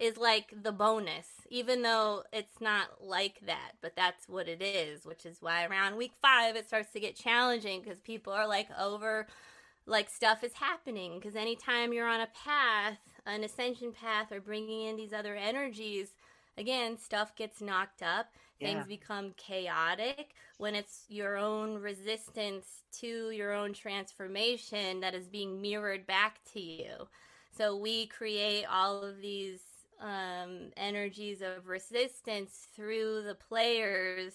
is 0.00 0.16
like 0.16 0.52
the 0.62 0.72
bonus, 0.72 1.28
even 1.50 1.82
though 1.82 2.24
it's 2.32 2.60
not 2.60 3.04
like 3.04 3.40
that, 3.46 3.72
but 3.80 3.94
that's 3.94 4.28
what 4.28 4.48
it 4.48 4.62
is, 4.62 5.04
which 5.04 5.24
is 5.24 5.36
why 5.40 5.64
around 5.66 5.96
week 5.96 6.12
five 6.20 6.56
it 6.56 6.66
starts 6.66 6.92
to 6.92 7.00
get 7.00 7.14
challenging 7.14 7.80
because 7.80 8.00
people 8.00 8.32
are 8.32 8.48
like 8.48 8.68
over, 8.78 9.28
like 9.86 10.10
stuff 10.10 10.42
is 10.42 10.54
happening. 10.54 11.18
Because 11.18 11.36
anytime 11.36 11.92
you're 11.92 12.08
on 12.08 12.20
a 12.20 12.28
path, 12.44 12.98
an 13.26 13.44
ascension 13.44 13.92
path, 13.92 14.32
or 14.32 14.40
bringing 14.40 14.86
in 14.86 14.96
these 14.96 15.12
other 15.12 15.36
energies, 15.36 16.08
again, 16.56 16.98
stuff 16.98 17.36
gets 17.36 17.60
knocked 17.60 18.02
up 18.02 18.32
things 18.60 18.86
become 18.86 19.32
chaotic 19.36 20.34
when 20.58 20.74
it's 20.74 21.04
your 21.08 21.36
own 21.36 21.78
resistance 21.78 22.66
to 22.92 23.30
your 23.30 23.52
own 23.52 23.72
transformation 23.72 25.00
that 25.00 25.14
is 25.14 25.26
being 25.26 25.60
mirrored 25.60 26.06
back 26.06 26.40
to 26.52 26.60
you. 26.60 27.08
So 27.56 27.76
we 27.76 28.06
create 28.06 28.64
all 28.70 29.02
of 29.02 29.20
these 29.20 29.60
um, 30.00 30.70
energies 30.76 31.42
of 31.42 31.68
resistance 31.68 32.68
through 32.74 33.22
the 33.22 33.34
players 33.34 34.34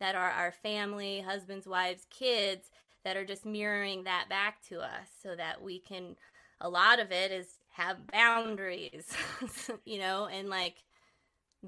that 0.00 0.14
are 0.14 0.30
our 0.30 0.52
family, 0.52 1.20
husbands, 1.20 1.66
wives, 1.66 2.06
kids 2.10 2.70
that 3.04 3.16
are 3.16 3.24
just 3.24 3.46
mirroring 3.46 4.04
that 4.04 4.28
back 4.28 4.60
to 4.68 4.80
us 4.80 5.08
so 5.22 5.36
that 5.36 5.62
we 5.62 5.78
can 5.78 6.16
a 6.60 6.68
lot 6.68 6.98
of 6.98 7.12
it 7.12 7.30
is 7.30 7.58
have 7.70 8.06
boundaries 8.08 9.06
you 9.84 9.98
know 9.98 10.26
and 10.26 10.48
like 10.48 10.76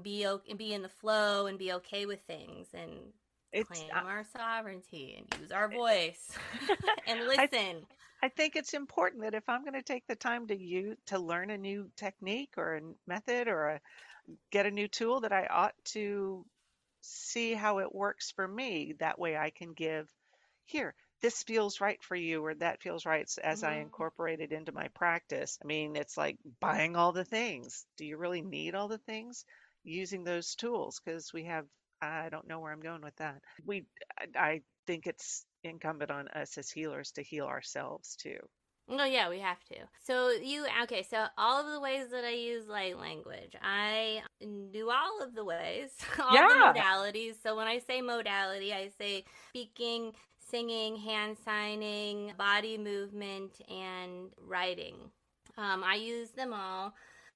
be 0.01 0.27
okay, 0.27 0.53
be 0.53 0.73
in 0.73 0.81
the 0.81 0.89
flow 0.89 1.45
and 1.45 1.57
be 1.57 1.71
okay 1.71 2.05
with 2.05 2.21
things 2.23 2.67
and 2.73 2.91
it's, 3.51 3.67
claim 3.67 3.89
uh, 3.95 3.99
our 3.99 4.25
sovereignty 4.35 5.15
and 5.17 5.41
use 5.41 5.51
our 5.51 5.69
voice 5.69 6.37
and 7.07 7.21
listen. 7.21 7.39
I, 7.39 7.77
I, 8.21 8.29
think 8.29 8.55
it's 8.55 8.73
important 8.73 9.23
that 9.23 9.33
if 9.33 9.47
I'm 9.47 9.63
going 9.63 9.73
to 9.73 9.81
take 9.81 10.05
the 10.07 10.15
time 10.15 10.47
to 10.47 10.57
you 10.57 10.95
to 11.07 11.19
learn 11.19 11.49
a 11.49 11.57
new 11.57 11.89
technique 11.95 12.53
or 12.57 12.75
a 12.75 12.81
method 13.07 13.47
or 13.47 13.69
a, 13.69 13.79
get 14.51 14.65
a 14.65 14.71
new 14.71 14.87
tool, 14.87 15.21
that 15.21 15.31
I 15.31 15.47
ought 15.47 15.75
to 15.93 16.45
see 17.01 17.53
how 17.53 17.79
it 17.79 17.93
works 17.93 18.31
for 18.31 18.47
me. 18.47 18.95
That 18.99 19.19
way, 19.19 19.37
I 19.37 19.49
can 19.49 19.73
give 19.73 20.07
here. 20.65 20.93
This 21.21 21.43
feels 21.43 21.81
right 21.81 22.01
for 22.01 22.15
you, 22.15 22.45
or 22.45 22.55
that 22.55 22.81
feels 22.81 23.05
right 23.05 23.29
as 23.43 23.61
mm-hmm. 23.61 23.73
I 23.73 23.77
incorporate 23.79 24.39
it 24.39 24.53
into 24.53 24.71
my 24.71 24.87
practice. 24.95 25.57
I 25.61 25.67
mean, 25.67 25.95
it's 25.95 26.15
like 26.15 26.37
buying 26.61 26.95
all 26.95 27.11
the 27.11 27.25
things. 27.25 27.85
Do 27.97 28.05
you 28.05 28.17
really 28.17 28.41
need 28.41 28.75
all 28.75 28.87
the 28.87 28.99
things? 28.99 29.43
using 29.83 30.23
those 30.23 30.55
tools 30.55 31.01
because 31.03 31.33
we 31.33 31.45
have 31.45 31.65
I 32.01 32.29
don't 32.29 32.47
know 32.47 32.59
where 32.59 32.71
I'm 32.71 32.79
going 32.79 33.01
with 33.01 33.15
that. 33.17 33.41
We 33.65 33.85
I 34.35 34.61
think 34.87 35.05
it's 35.05 35.45
incumbent 35.63 36.11
on 36.11 36.27
us 36.29 36.57
as 36.57 36.69
healers 36.69 37.11
to 37.11 37.21
heal 37.21 37.45
ourselves 37.45 38.15
too. 38.15 38.39
Oh 38.91 39.05
yeah, 39.05 39.29
we 39.29 39.39
have 39.39 39.63
to. 39.65 39.75
So 40.03 40.31
you 40.31 40.65
okay? 40.83 41.03
So 41.03 41.25
all 41.37 41.63
of 41.63 41.71
the 41.71 41.79
ways 41.79 42.07
that 42.11 42.25
I 42.25 42.31
use 42.31 42.67
light 42.67 42.97
language, 42.99 43.55
I 43.61 44.23
do 44.71 44.89
all 44.89 45.21
of 45.21 45.35
the 45.35 45.45
ways, 45.45 45.91
all 46.19 46.33
yeah. 46.33 46.73
the 46.73 46.79
modalities. 46.79 47.35
So 47.43 47.55
when 47.55 47.67
I 47.67 47.77
say 47.79 48.01
modality, 48.01 48.73
I 48.73 48.89
say 48.97 49.25
speaking, 49.49 50.13
singing, 50.49 50.95
hand 50.95 51.37
signing, 51.43 52.33
body 52.37 52.77
movement, 52.77 53.61
and 53.69 54.31
writing. 54.37 54.95
Um, 55.57 55.83
I 55.83 55.95
use 55.95 56.31
them 56.31 56.53
all. 56.53 56.95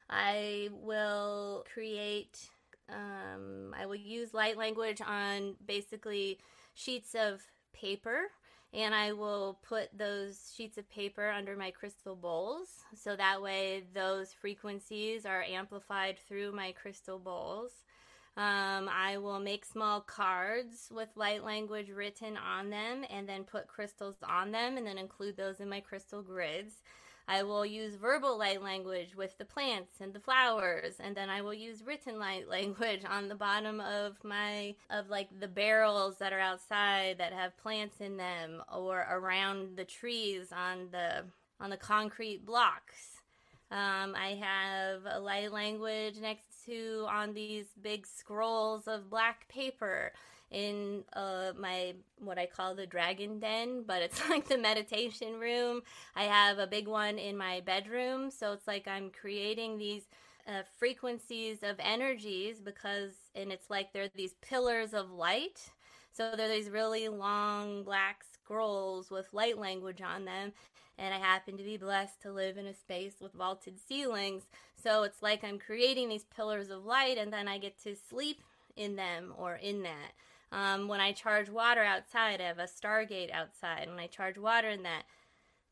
I 0.10 0.70
will 0.72 1.66
create, 1.72 2.50
um, 2.90 3.76
I 3.80 3.86
will 3.86 3.96
use 3.96 4.34
light 4.34 4.58
language 4.58 5.02
on 5.06 5.56
basically 5.66 6.40
sheets 6.74 7.16
of 7.16 7.42
paper 7.74 8.30
and 8.74 8.96
I 8.96 9.14
will 9.14 9.60
put 9.62 9.96
those 9.96 10.52
sheets 10.56 10.78
of 10.78 10.90
paper 10.90 11.30
under 11.30 11.56
my 11.56 11.70
crystal 11.70 12.16
bowls 12.16 12.70
so 12.96 13.16
that 13.16 13.42
way 13.42 13.84
those 13.94 14.34
frequencies 14.34 15.26
are 15.26 15.44
amplified 15.44 16.18
through 16.28 16.54
my 16.54 16.72
crystal 16.72 17.20
bowls. 17.20 17.72
Um, 18.36 18.90
I 18.90 19.18
will 19.18 19.40
make 19.40 19.64
small 19.64 20.02
cards 20.02 20.90
with 20.92 21.10
light 21.16 21.44
language 21.44 21.92
written 21.92 22.36
on 22.36 22.72
them 22.72 23.06
and 23.12 23.30
then 23.30 23.44
put 23.44 23.68
crystals 23.68 24.16
on 24.28 24.52
them 24.52 24.76
and 24.78 24.88
then 24.88 24.98
include 24.98 25.38
those 25.38 25.60
in 25.60 25.70
my 25.70 25.80
crystal 25.80 26.24
grids. 26.24 26.82
I 27.28 27.44
will 27.44 27.66
use 27.66 27.96
verbal 27.96 28.38
light 28.38 28.62
language 28.62 29.16
with 29.16 29.38
the 29.38 29.46
plants 29.46 30.02
and 30.02 30.14
the 30.14 30.20
flowers, 30.20 30.96
and 31.00 31.16
then 31.16 31.30
I 31.30 31.42
will 31.42 31.54
use 31.54 31.84
written 31.86 32.20
light 32.20 32.50
language 32.50 33.04
on 33.10 33.30
the 33.30 33.36
bottom 33.36 33.80
of 33.80 34.18
my 34.24 34.76
of 34.90 35.10
like 35.10 35.30
the 35.40 35.48
barrels 35.48 36.18
that 36.20 36.34
are 36.34 36.40
outside 36.40 37.18
that 37.20 37.34
have 37.34 37.58
plants 37.58 38.02
in 38.02 38.18
them, 38.18 38.62
or 38.74 39.08
around 39.10 39.78
the 39.78 39.86
trees 39.86 40.52
on 40.52 40.90
the 40.92 41.24
on 41.60 41.70
the 41.70 41.78
concrete 41.78 42.46
blocks. 42.46 43.22
Um, 43.72 44.16
I 44.16 44.40
have 44.40 45.02
a 45.10 45.20
light 45.20 45.52
language 45.52 46.18
next 46.22 46.66
to 46.66 47.08
on 47.10 47.34
these 47.34 47.66
big 47.82 48.06
scrolls 48.06 48.88
of 48.88 49.10
black 49.10 49.48
paper 49.48 50.12
in 50.54 51.04
uh, 51.14 51.52
my 51.58 51.96
what 52.20 52.38
I 52.38 52.46
call 52.46 52.76
the 52.76 52.86
dragon 52.86 53.40
den, 53.40 53.84
but 53.86 54.02
it's 54.02 54.22
like 54.30 54.48
the 54.48 54.58
meditation 54.58 55.40
room. 55.40 55.82
I 56.16 56.24
have 56.24 56.60
a 56.60 56.68
big 56.68 56.88
one 56.88 57.18
in 57.18 57.38
my 57.38 57.62
bedroom, 57.62 58.32
so 58.32 58.54
it's 58.54 58.68
like 58.68 58.88
I'm 58.88 59.10
creating 59.10 59.78
these 59.78 60.04
uh, 60.48 60.62
frequencies 60.78 61.64
of 61.64 61.78
energies 61.80 62.60
because, 62.62 63.14
and 63.36 63.52
it's 63.52 63.70
like 63.70 63.94
there 63.94 64.04
are 64.04 64.12
these 64.16 64.36
pillars 64.42 64.94
of 64.94 65.12
light. 65.12 65.72
So 66.12 66.34
they're 66.38 66.48
these 66.48 66.70
really 66.70 67.08
long 67.10 67.84
black 67.84 68.24
scrolls 68.32 69.10
with 69.10 69.34
light 69.34 69.58
language 69.58 70.02
on 70.02 70.26
them. 70.26 70.54
And 71.00 71.12
I 71.12 71.18
happen 71.18 71.58
to 71.58 71.64
be 71.64 71.78
blessed 71.78 72.22
to 72.22 72.32
live 72.32 72.58
in 72.58 72.68
a 72.68 72.74
space 72.74 73.16
with 73.20 73.34
vaulted 73.34 73.80
ceilings. 73.80 74.44
So 74.82 75.04
it's 75.04 75.24
like 75.24 75.44
I'm 75.44 75.58
creating 75.58 76.10
these 76.10 76.26
pillars 76.26 76.70
of 76.70 76.86
light 76.86 77.18
and 77.18 77.34
then 77.34 77.48
I 77.48 77.58
get 77.58 77.82
to 77.84 77.96
sleep 77.96 78.42
in 78.76 78.96
them 78.96 79.34
or 79.36 79.56
in 79.56 79.82
that. 79.84 80.12
Um, 80.54 80.88
when 80.88 81.02
I 81.02 81.12
charge 81.12 81.50
water 81.50 81.84
outside, 81.84 82.40
I 82.40 82.46
have 82.46 82.60
a 82.60 82.68
Stargate 82.68 83.32
outside. 83.32 83.90
When 83.90 84.00
I 84.00 84.08
charge 84.08 84.38
water 84.38 84.70
in 84.70 84.84
that, 84.84 85.04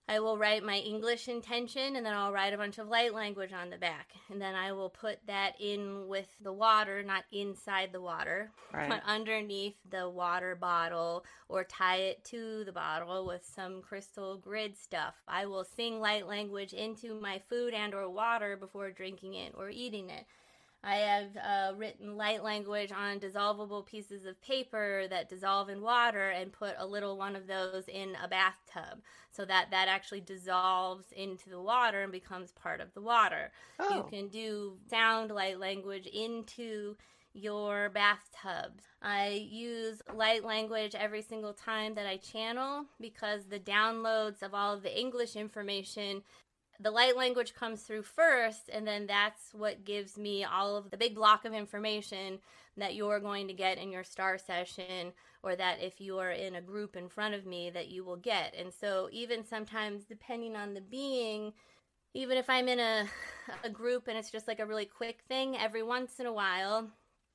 I 0.08 0.20
will 0.20 0.38
write 0.38 0.64
my 0.64 0.78
English 0.78 1.28
intention 1.30 1.96
and 1.96 2.06
then 2.06 2.14
I'll 2.14 2.34
write 2.34 2.54
a 2.54 2.58
bunch 2.58 2.80
of 2.80 2.88
light 2.90 3.14
language 3.14 3.54
on 3.54 3.70
the 3.70 3.78
back. 3.78 4.10
And 4.30 4.42
then 4.42 4.56
I 4.56 4.74
will 4.74 4.90
put 4.90 5.20
that 5.28 5.54
in 5.62 6.08
with 6.08 6.28
the 6.42 6.52
water, 6.52 7.04
not 7.04 7.24
inside 7.32 7.94
the 7.94 8.02
water, 8.02 8.52
right. 8.74 8.90
but 8.90 9.04
underneath 9.06 9.76
the 9.90 10.10
water 10.10 10.56
bottle 10.56 11.24
or 11.48 11.64
tie 11.64 11.98
it 11.98 12.26
to 12.26 12.64
the 12.66 12.74
bottle 12.74 13.26
with 13.26 13.46
some 13.46 13.82
crystal 13.82 14.36
grid 14.36 14.76
stuff. 14.76 15.16
I 15.28 15.46
will 15.46 15.64
sing 15.64 16.02
light 16.02 16.28
language 16.28 16.74
into 16.74 17.22
my 17.22 17.40
food 17.48 17.74
and 17.74 17.94
or 17.94 18.10
water 18.10 18.58
before 18.58 18.92
drinking 18.92 19.36
it 19.36 19.54
or 19.56 19.70
eating 19.70 20.10
it. 20.10 20.26
I 20.84 20.96
have 20.96 21.38
uh, 21.38 21.76
written 21.76 22.18
light 22.18 22.44
language 22.44 22.92
on 22.92 23.20
dissolvable 23.20 23.86
pieces 23.86 24.26
of 24.26 24.42
paper 24.42 25.06
that 25.10 25.30
dissolve 25.30 25.70
in 25.70 25.82
water 25.82 26.30
and 26.30 26.52
put 26.52 26.74
a 26.78 26.86
little 26.86 27.18
one 27.18 27.36
of 27.36 27.46
those 27.46 27.88
in 27.88 28.16
a 28.22 28.28
bathtub 28.28 29.02
so 29.30 29.46
that 29.46 29.68
that 29.72 29.88
actually 29.88 30.22
dissolves 30.22 31.12
into 31.16 31.50
the 31.50 31.62
water 31.62 32.02
and 32.02 32.12
becomes 32.12 32.52
part 32.52 32.82
of 32.82 32.94
the 32.94 33.02
water. 33.02 33.52
Oh. 33.80 33.98
You 33.98 34.04
can 34.10 34.28
do 34.30 34.78
sound 34.90 35.30
light 35.30 35.60
language 35.60 36.08
into 36.08 36.96
your 37.34 37.90
bathtubs. 37.90 38.84
I 39.02 39.48
use 39.50 40.02
light 40.14 40.44
language 40.44 40.96
every 40.96 41.22
single 41.22 41.54
time 41.54 41.94
that 41.96 42.06
I 42.06 42.18
channel 42.18 42.86
because 43.00 43.46
the 43.46 43.60
downloads 43.60 44.42
of 44.42 44.54
all 44.54 44.74
of 44.74 44.84
the 44.84 45.00
English 45.00 45.36
information 45.36 46.24
the 46.82 46.92
light 46.92 47.16
language 47.16 47.54
comes 47.54 47.82
through 47.82 48.04
first, 48.04 48.70
and 48.72 48.88
then 48.88 49.08
that's 49.08 49.54
what 49.54 49.86
gives 49.86 50.18
me 50.18 50.44
all 50.44 50.76
of 50.76 50.90
the 50.90 50.98
big 50.98 51.16
block 51.16 51.46
of 51.46 51.54
information 51.54 52.40
that 52.78 52.96
you're 52.96 53.20
going 53.20 53.48
to 53.48 53.54
get 53.54 53.78
in 53.78 53.92
your 53.92 54.04
star 54.04 54.38
session, 54.38 55.12
or 55.44 55.56
that 55.56 55.82
if 55.82 56.00
you 56.00 56.18
are 56.18 56.32
in 56.32 56.56
a 56.56 56.62
group 56.62 56.96
in 56.96 57.10
front 57.10 57.36
of 57.36 57.46
me, 57.46 57.70
that 57.70 57.90
you 57.90 58.04
will 58.04 58.16
get. 58.16 58.56
And 58.58 58.74
so, 58.74 59.10
even 59.12 59.46
sometimes, 59.46 60.04
depending 60.04 60.56
on 60.56 60.74
the 60.74 60.82
being, 60.82 61.54
even 62.14 62.38
if 62.38 62.50
I'm 62.50 62.68
in 62.68 62.80
a, 62.80 63.06
a 63.64 63.70
group 63.70 64.08
and 64.08 64.18
it's 64.18 64.32
just 64.32 64.48
like 64.48 64.60
a 64.60 64.66
really 64.66 64.86
quick 64.86 65.22
thing, 65.28 65.58
every 65.58 65.84
once 65.84 66.20
in 66.20 66.26
a 66.26 66.34
while, 66.34 66.90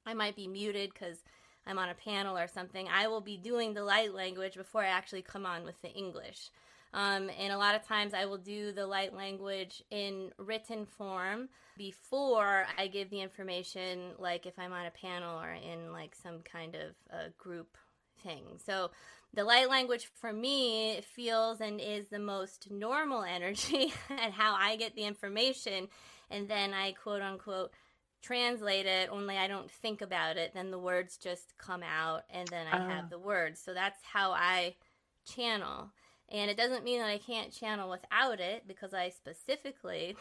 I 0.05 0.15
might 0.15 0.37
be 0.37 0.47
muted 0.47 0.93
because 0.93 1.19
I'm 1.67 1.79
on 1.79 1.89
a 1.89 1.95
panel 1.95 2.39
or 2.39 2.47
something. 2.47 2.89
I 2.89 3.09
will 3.09 3.21
be 3.21 3.37
doing 3.37 3.75
the 3.75 3.85
light 3.85 4.15
language 4.15 4.55
before 4.55 4.83
I 4.83 4.89
actually 4.89 5.23
come 5.23 5.45
on 5.45 5.65
with 5.65 5.81
the 5.83 5.93
English. 5.93 6.51
Um, 6.97 7.31
and 7.39 7.53
a 7.53 7.59
lot 7.59 7.75
of 7.75 7.87
times 7.87 8.15
I 8.15 8.25
will 8.25 8.39
do 8.39 8.73
the 8.73 8.87
light 8.87 9.15
language 9.15 9.83
in 9.91 10.31
written 10.39 10.87
form 10.87 11.51
before 11.77 12.65
I 12.79 12.87
give 12.87 13.11
the 13.11 13.21
information, 13.21 14.13
like 14.19 14.47
if 14.47 14.59
I'm 14.59 14.73
on 14.73 14.87
a 14.87 14.91
panel 14.91 15.39
or 15.39 15.53
in 15.53 15.93
like 15.93 16.15
some 16.15 16.41
kind 16.41 16.75
of 16.75 16.95
a 17.11 17.29
group 17.37 17.77
thing. 18.23 18.45
So 18.65 18.93
the 19.35 19.45
light 19.45 19.69
language 19.69 20.09
for 20.15 20.33
me 20.33 21.03
feels 21.03 21.61
and 21.61 21.83
is 21.83 22.07
the 22.07 22.19
most 22.19 22.71
normal 22.71 23.23
energy 23.29 23.93
and 24.09 24.33
how 24.33 24.55
I 24.55 24.77
get 24.77 24.95
the 24.95 25.05
information. 25.05 25.89
And 26.31 26.49
then 26.49 26.73
I 26.73 26.93
quote 26.93 27.21
unquote 27.21 27.73
translate 28.23 28.87
it, 28.87 29.11
only 29.13 29.37
I 29.37 29.49
don't 29.49 29.71
think 29.71 30.01
about 30.01 30.39
it. 30.39 30.53
Then 30.55 30.71
the 30.71 30.79
words 30.79 31.19
just 31.19 31.53
come 31.59 31.83
out 31.83 32.23
and 32.31 32.49
then 32.49 32.67
I 32.73 32.79
uh. 32.79 32.89
have 32.89 33.05
ah. 33.05 33.09
the 33.11 33.19
words. 33.19 33.61
So 33.63 33.75
that's 33.75 33.99
how 34.03 34.33
I 34.33 34.77
channel. 35.27 35.91
And 36.29 36.51
it 36.51 36.57
doesn't 36.57 36.85
mean 36.85 36.99
that 36.99 37.09
I 37.09 37.19
can't 37.19 37.53
channel 37.53 37.89
without 37.89 38.41
it 38.41 38.65
because 38.67 38.93
I 38.93 39.11
specifically 39.11 40.17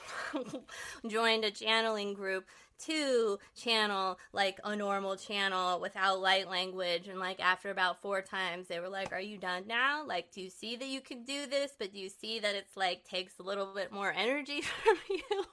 joined 1.07 1.43
a 1.45 1.51
channeling 1.51 2.13
group 2.13 2.45
to 2.79 3.39
channel 3.55 4.17
like 4.33 4.59
a 4.63 4.75
normal 4.75 5.15
channel 5.15 5.79
without 5.79 6.19
light 6.19 6.49
language. 6.49 7.07
And 7.07 7.19
like 7.19 7.39
after 7.39 7.69
about 7.69 8.01
four 8.01 8.21
times, 8.21 8.67
they 8.67 8.79
were 8.79 8.89
like, 8.89 9.11
Are 9.11 9.19
you 9.19 9.37
done 9.37 9.63
now? 9.67 10.05
Like, 10.05 10.31
do 10.31 10.41
you 10.41 10.49
see 10.49 10.75
that 10.75 10.87
you 10.87 11.01
can 11.01 11.23
do 11.23 11.45
this? 11.45 11.71
But 11.77 11.93
do 11.93 11.99
you 11.99 12.09
see 12.09 12.39
that 12.39 12.55
it's 12.55 12.75
like 12.77 13.03
takes 13.03 13.39
a 13.39 13.43
little 13.43 13.73
bit 13.73 13.91
more 13.91 14.13
energy 14.13 14.61
from 14.83 14.97
you? 15.09 15.45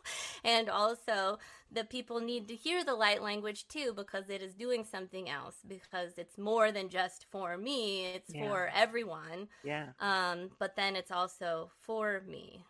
and 0.45 0.69
also, 0.69 1.39
the 1.73 1.85
people 1.85 2.21
need 2.21 2.49
to 2.49 2.55
hear 2.55 2.85
the 2.85 2.95
light 2.95 3.23
language 3.23 3.67
too 3.69 3.93
because 3.95 4.29
it 4.29 4.43
is 4.43 4.55
doing 4.55 4.85
something 4.85 5.29
else 5.29 5.57
because 5.67 6.19
it's 6.19 6.39
more 6.39 6.71
than 6.71 6.89
just 6.89 7.27
for 7.31 7.57
me 7.57 8.07
it's 8.07 8.35
yeah. 8.35 8.49
for 8.49 8.71
everyone 8.75 9.49
yeah 9.65 9.87
um 10.01 10.51
but 10.59 10.77
then 10.77 10.97
it's 10.97 11.11
also 11.11 11.71
for 11.81 12.23
me 12.29 12.65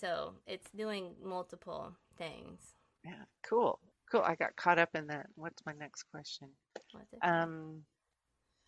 so 0.00 0.34
it's 0.46 0.70
doing 0.70 1.14
multiple 1.22 1.92
things 2.16 2.60
yeah 3.04 3.24
cool 3.42 3.80
cool 4.10 4.22
i 4.22 4.34
got 4.34 4.56
caught 4.56 4.78
up 4.78 4.90
in 4.94 5.06
that 5.06 5.26
what's 5.34 5.64
my 5.66 5.72
next 5.78 6.04
question 6.10 6.48
um 7.22 7.82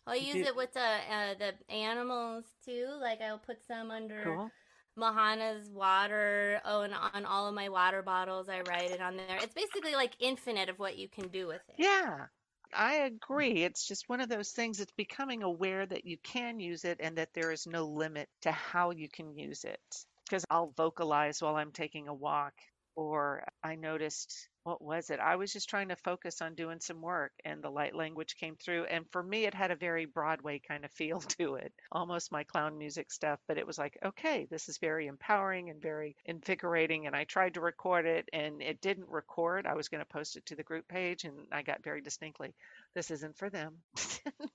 I'll 0.07 0.15
use 0.15 0.35
do... 0.35 0.43
it 0.43 0.55
with 0.55 0.73
the 0.73 0.79
uh, 0.79 1.33
the 1.37 1.73
animals 1.73 2.45
too. 2.65 2.87
Like 3.01 3.19
I'll 3.21 3.39
put 3.39 3.57
some 3.67 3.91
under 3.91 4.23
cool. 4.23 4.51
Mahana's 4.95 5.69
water. 5.69 6.61
Oh, 6.65 6.81
and 6.81 6.93
on 6.93 7.25
all 7.25 7.47
of 7.47 7.53
my 7.53 7.69
water 7.69 8.01
bottles, 8.01 8.47
I 8.49 8.61
write 8.61 8.91
it 8.91 9.01
on 9.01 9.17
there. 9.17 9.37
It's 9.41 9.53
basically 9.53 9.93
like 9.93 10.13
infinite 10.19 10.69
of 10.69 10.79
what 10.79 10.97
you 10.97 11.09
can 11.09 11.27
do 11.27 11.47
with 11.47 11.61
it. 11.69 11.75
Yeah, 11.77 12.25
I 12.73 12.95
agree. 12.95 13.63
It's 13.63 13.87
just 13.87 14.09
one 14.09 14.21
of 14.21 14.29
those 14.29 14.51
things. 14.51 14.79
It's 14.79 14.93
becoming 14.93 15.43
aware 15.43 15.85
that 15.85 16.05
you 16.05 16.17
can 16.23 16.59
use 16.59 16.85
it 16.85 16.97
and 17.01 17.17
that 17.17 17.33
there 17.33 17.51
is 17.51 17.67
no 17.67 17.85
limit 17.85 18.29
to 18.41 18.51
how 18.51 18.91
you 18.91 19.09
can 19.09 19.37
use 19.37 19.65
it. 19.65 19.79
Because 20.25 20.45
I'll 20.49 20.73
vocalize 20.75 21.41
while 21.41 21.55
I'm 21.55 21.71
taking 21.71 22.07
a 22.07 22.13
walk, 22.13 22.53
or 22.97 23.43
I 23.63 23.75
noticed 23.75 24.49
what 24.67 24.81
was 24.81 25.09
it? 25.11 25.21
I 25.21 25.37
was 25.37 25.53
just 25.53 25.69
trying 25.69 25.87
to 25.87 25.95
focus 25.95 26.41
on 26.41 26.53
doing 26.53 26.81
some 26.81 27.01
work 27.01 27.31
and 27.45 27.63
the 27.63 27.69
light 27.69 27.95
language 27.95 28.35
came 28.35 28.57
through. 28.57 28.83
And 28.83 29.05
for 29.13 29.23
me, 29.23 29.45
it 29.45 29.53
had 29.53 29.71
a 29.71 29.77
very 29.77 30.03
Broadway 30.03 30.59
kind 30.67 30.83
of 30.83 30.91
feel 30.91 31.21
to 31.39 31.55
it, 31.55 31.71
almost 31.89 32.33
my 32.33 32.43
clown 32.43 32.77
music 32.77 33.09
stuff. 33.09 33.39
But 33.47 33.57
it 33.57 33.65
was 33.65 33.77
like, 33.77 33.97
okay, 34.03 34.45
this 34.51 34.67
is 34.67 34.77
very 34.79 35.07
empowering 35.07 35.69
and 35.69 35.81
very 35.81 36.17
invigorating. 36.25 37.07
And 37.07 37.15
I 37.15 37.23
tried 37.23 37.53
to 37.53 37.61
record 37.61 38.05
it 38.05 38.27
and 38.33 38.61
it 38.61 38.81
didn't 38.81 39.07
record. 39.07 39.67
I 39.67 39.75
was 39.75 39.87
going 39.87 40.03
to 40.03 40.13
post 40.13 40.35
it 40.35 40.45
to 40.47 40.57
the 40.57 40.63
group 40.63 40.85
page 40.89 41.23
and 41.23 41.35
I 41.49 41.61
got 41.61 41.81
very 41.81 42.01
distinctly, 42.01 42.53
this 42.93 43.09
isn't 43.09 43.37
for 43.37 43.49
them. 43.49 43.75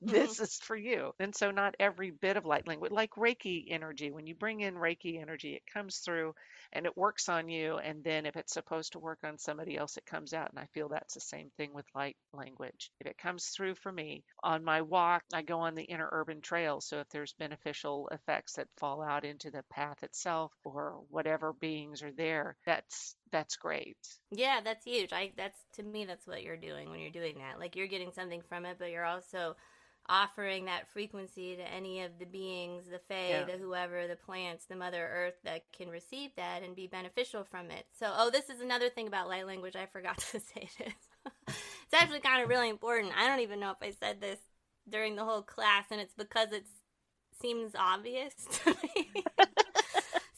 this 0.03 0.35
mm-hmm. 0.35 0.43
is 0.43 0.59
for 0.63 0.77
you. 0.77 1.13
And 1.21 1.35
so, 1.35 1.51
not 1.53 1.75
every 1.81 2.11
bit 2.11 2.37
of 2.37 2.45
light 2.45 2.67
language, 2.67 2.93
like 2.93 3.13
Reiki 3.13 3.67
energy, 3.71 4.11
when 4.11 4.27
you 4.27 4.35
bring 4.35 4.61
in 4.61 4.75
Reiki 4.75 5.23
energy, 5.23 5.55
it 5.55 5.63
comes 5.73 5.99
through 5.99 6.35
and 6.73 6.87
it 6.87 6.97
works 6.97 7.29
on 7.29 7.49
you. 7.49 7.79
And 7.79 8.03
then 8.03 8.27
if 8.27 8.37
it's 8.37 8.53
supposed 8.53 8.93
to 8.93 8.99
work 8.99 9.19
on 9.25 9.39
somebody 9.39 9.77
else, 9.77 9.97
it 9.97 10.07
comes 10.07 10.33
out. 10.33 10.51
And 10.51 10.59
I 10.59 10.67
feel 10.75 10.89
that's 10.89 11.15
the 11.15 11.21
same 11.21 11.51
thing 11.57 11.73
with 11.73 11.87
light 11.95 12.17
language. 12.33 12.91
If 13.01 13.07
it 13.07 13.19
comes 13.19 13.47
through 13.49 13.75
for 13.77 13.93
me 13.93 14.25
on 14.43 14.65
my 14.65 14.83
walk, 14.83 15.23
I 15.33 15.43
go 15.43 15.61
on 15.61 15.75
the 15.75 15.87
Interurban 15.87 16.43
trail. 16.43 16.81
So 16.81 17.01
if 17.01 17.09
there's 17.11 17.35
beneficial 17.35 18.09
effects 18.13 18.55
that 18.55 18.69
fall 18.79 19.03
out 19.03 19.25
into 19.25 19.51
the 19.51 19.65
path 19.71 20.03
itself 20.03 20.53
or 20.65 21.01
whatever 21.09 21.53
beings 21.53 22.03
are 22.03 22.13
there, 22.13 22.57
that's 22.67 23.17
that's 23.31 23.57
great. 23.57 23.97
Yeah, 24.31 24.61
that's 24.63 24.85
huge. 24.85 25.13
I 25.13 25.33
that's 25.37 25.59
to 25.75 25.83
me 25.83 26.05
that's 26.05 26.27
what 26.27 26.43
you're 26.43 26.57
doing 26.57 26.91
when 26.91 27.01
you're 27.01 27.11
doing 27.11 27.39
that. 27.39 27.59
Like 27.59 27.77
you're 27.77 27.87
getting 27.87 28.13
something 28.13 28.43
from 28.49 28.67
it, 28.67 28.77
but 28.79 28.91
you're 28.91 29.05
also 29.05 29.57
offering 30.09 30.65
that 30.65 30.89
frequency 30.89 31.57
to 31.57 31.63
any 31.73 32.03
of 32.03 32.19
the 32.19 32.27
beings, 32.27 32.85
the 32.91 33.01
fae, 33.09 33.31
yeah. 33.31 33.45
the 33.45 33.53
whoever, 33.53 34.07
the 34.07 34.17
plants, 34.17 34.67
the 34.67 34.77
Mother 34.77 35.09
Earth 35.13 35.35
that 35.45 35.65
can 35.73 35.89
receive 35.89 36.31
that 36.37 36.63
and 36.63 36.75
be 36.75 36.87
beneficial 36.87 37.45
from 37.45 37.71
it. 37.71 37.87
So, 37.99 38.13
oh, 38.17 38.31
this 38.31 38.51
is 38.51 38.61
another 38.61 38.89
thing 38.89 39.07
about 39.07 39.29
light 39.29 39.47
language. 39.47 39.77
I 39.77 39.87
forgot 39.87 40.19
to 40.33 40.41
say 40.41 40.69
this. 40.79 40.95
it's 41.49 41.95
actually 41.95 42.21
kind 42.21 42.43
of 42.43 42.49
really 42.49 42.69
important. 42.69 43.13
I 43.17 43.29
don't 43.29 43.41
even 43.41 43.61
know 43.61 43.71
if 43.71 43.83
I 43.83 43.93
said 43.93 44.21
this 44.21 44.39
during 44.89 45.17
the 45.17 45.25
whole 45.25 45.43
class, 45.43 45.85
and 45.91 46.01
it's 46.01 46.15
because 46.15 46.53
it 46.53 46.67
seems 47.41 47.73
obvious 47.77 48.35
to 48.65 48.77
me. 48.83 49.11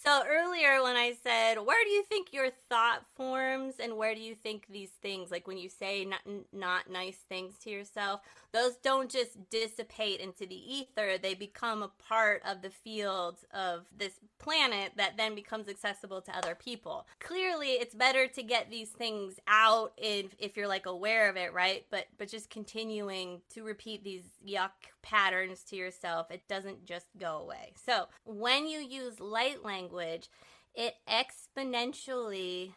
So 0.04 0.22
earlier 0.28 0.82
when 0.82 0.96
I 0.96 1.14
said, 1.22 1.54
where 1.54 1.82
do 1.82 1.90
you 1.90 2.04
think 2.04 2.28
your 2.30 2.50
thought 2.68 3.06
forms 3.16 3.76
and 3.82 3.96
where 3.96 4.14
do 4.14 4.20
you 4.20 4.34
think 4.34 4.66
these 4.68 4.90
things, 5.00 5.30
like 5.30 5.46
when 5.46 5.56
you 5.56 5.70
say 5.70 6.04
not, 6.04 6.20
not 6.52 6.90
nice 6.90 7.16
things 7.26 7.54
to 7.62 7.70
yourself, 7.70 8.20
those 8.54 8.76
don't 8.76 9.10
just 9.10 9.50
dissipate 9.50 10.20
into 10.20 10.46
the 10.46 10.54
ether. 10.54 11.18
They 11.18 11.34
become 11.34 11.82
a 11.82 11.90
part 12.08 12.40
of 12.46 12.62
the 12.62 12.70
field 12.70 13.38
of 13.52 13.86
this 13.94 14.20
planet 14.38 14.92
that 14.96 15.16
then 15.16 15.34
becomes 15.34 15.68
accessible 15.68 16.22
to 16.22 16.36
other 16.36 16.54
people. 16.54 17.08
Clearly, 17.18 17.70
it's 17.70 17.96
better 17.96 18.28
to 18.28 18.42
get 18.44 18.70
these 18.70 18.90
things 18.90 19.40
out 19.48 19.92
if, 19.96 20.36
if 20.38 20.56
you're 20.56 20.68
like 20.68 20.86
aware 20.86 21.28
of 21.28 21.36
it, 21.36 21.52
right? 21.52 21.84
But, 21.90 22.06
but 22.16 22.28
just 22.28 22.48
continuing 22.48 23.40
to 23.54 23.64
repeat 23.64 24.04
these 24.04 24.22
yuck 24.48 24.70
patterns 25.02 25.64
to 25.64 25.76
yourself, 25.76 26.30
it 26.30 26.46
doesn't 26.46 26.86
just 26.86 27.06
go 27.18 27.38
away. 27.38 27.72
So 27.84 28.06
when 28.24 28.68
you 28.68 28.78
use 28.78 29.18
light 29.18 29.64
language, 29.64 30.28
it 30.76 30.94
exponentially 31.08 32.74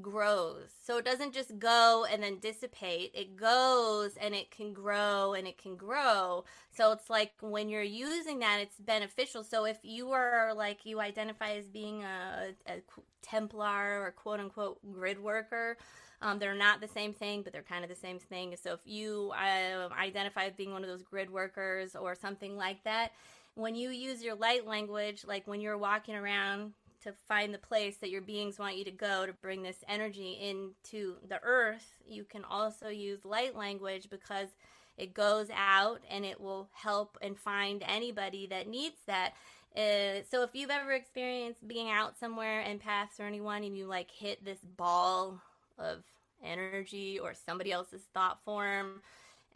grows. 0.00 0.70
So 0.82 0.98
it 0.98 1.04
doesn't 1.04 1.34
just 1.34 1.58
go 1.58 2.06
and 2.10 2.22
then 2.22 2.38
dissipate. 2.38 3.12
It 3.14 3.36
goes 3.36 4.16
and 4.16 4.34
it 4.34 4.50
can 4.50 4.72
grow 4.72 5.34
and 5.34 5.46
it 5.46 5.58
can 5.58 5.76
grow. 5.76 6.44
So 6.70 6.92
it's 6.92 7.10
like 7.10 7.32
when 7.40 7.68
you're 7.68 7.82
using 7.82 8.38
that, 8.40 8.60
it's 8.60 8.76
beneficial. 8.78 9.44
So 9.44 9.64
if 9.64 9.78
you 9.82 10.12
are 10.12 10.52
like 10.54 10.84
you 10.84 11.00
identify 11.00 11.52
as 11.52 11.66
being 11.66 12.04
a, 12.04 12.54
a 12.66 12.80
Templar 13.22 14.02
or 14.02 14.14
quote 14.16 14.40
unquote 14.40 14.78
grid 14.92 15.22
worker, 15.22 15.76
um, 16.22 16.38
they're 16.38 16.54
not 16.54 16.80
the 16.80 16.88
same 16.88 17.12
thing, 17.14 17.42
but 17.42 17.52
they're 17.52 17.62
kind 17.62 17.84
of 17.84 17.90
the 17.90 17.96
same 17.96 18.18
thing. 18.18 18.54
So 18.62 18.74
if 18.74 18.80
you 18.84 19.32
uh, 19.34 19.88
identify 19.98 20.44
as 20.44 20.54
being 20.54 20.72
one 20.72 20.82
of 20.82 20.88
those 20.88 21.02
grid 21.02 21.30
workers 21.30 21.96
or 21.96 22.14
something 22.14 22.56
like 22.56 22.84
that, 22.84 23.12
when 23.54 23.74
you 23.74 23.90
use 23.90 24.22
your 24.22 24.34
light 24.34 24.66
language, 24.66 25.24
like 25.26 25.46
when 25.46 25.60
you're 25.60 25.78
walking 25.78 26.14
around 26.14 26.72
to 27.02 27.14
find 27.28 27.52
the 27.52 27.58
place 27.58 27.96
that 27.98 28.10
your 28.10 28.20
beings 28.20 28.58
want 28.58 28.76
you 28.76 28.84
to 28.84 28.90
go 28.90 29.26
to 29.26 29.32
bring 29.32 29.62
this 29.62 29.84
energy 29.88 30.38
into 30.40 31.16
the 31.28 31.40
earth, 31.42 31.94
you 32.06 32.24
can 32.24 32.44
also 32.44 32.88
use 32.88 33.24
light 33.24 33.56
language 33.56 34.08
because 34.10 34.48
it 34.96 35.14
goes 35.14 35.48
out 35.56 36.00
and 36.10 36.24
it 36.24 36.40
will 36.40 36.68
help 36.72 37.16
and 37.22 37.38
find 37.38 37.82
anybody 37.88 38.46
that 38.48 38.68
needs 38.68 38.96
that. 39.06 39.32
Uh, 39.74 40.22
so 40.30 40.42
if 40.42 40.50
you've 40.52 40.70
ever 40.70 40.92
experienced 40.92 41.66
being 41.66 41.90
out 41.90 42.18
somewhere 42.18 42.64
empaths 42.64 43.18
or 43.18 43.24
anyone 43.24 43.62
and 43.64 43.76
you 43.76 43.86
like 43.86 44.10
hit 44.10 44.44
this 44.44 44.58
ball 44.76 45.40
of 45.78 46.02
energy 46.44 47.18
or 47.18 47.34
somebody 47.34 47.72
else's 47.72 48.02
thought 48.12 48.38
form 48.44 49.00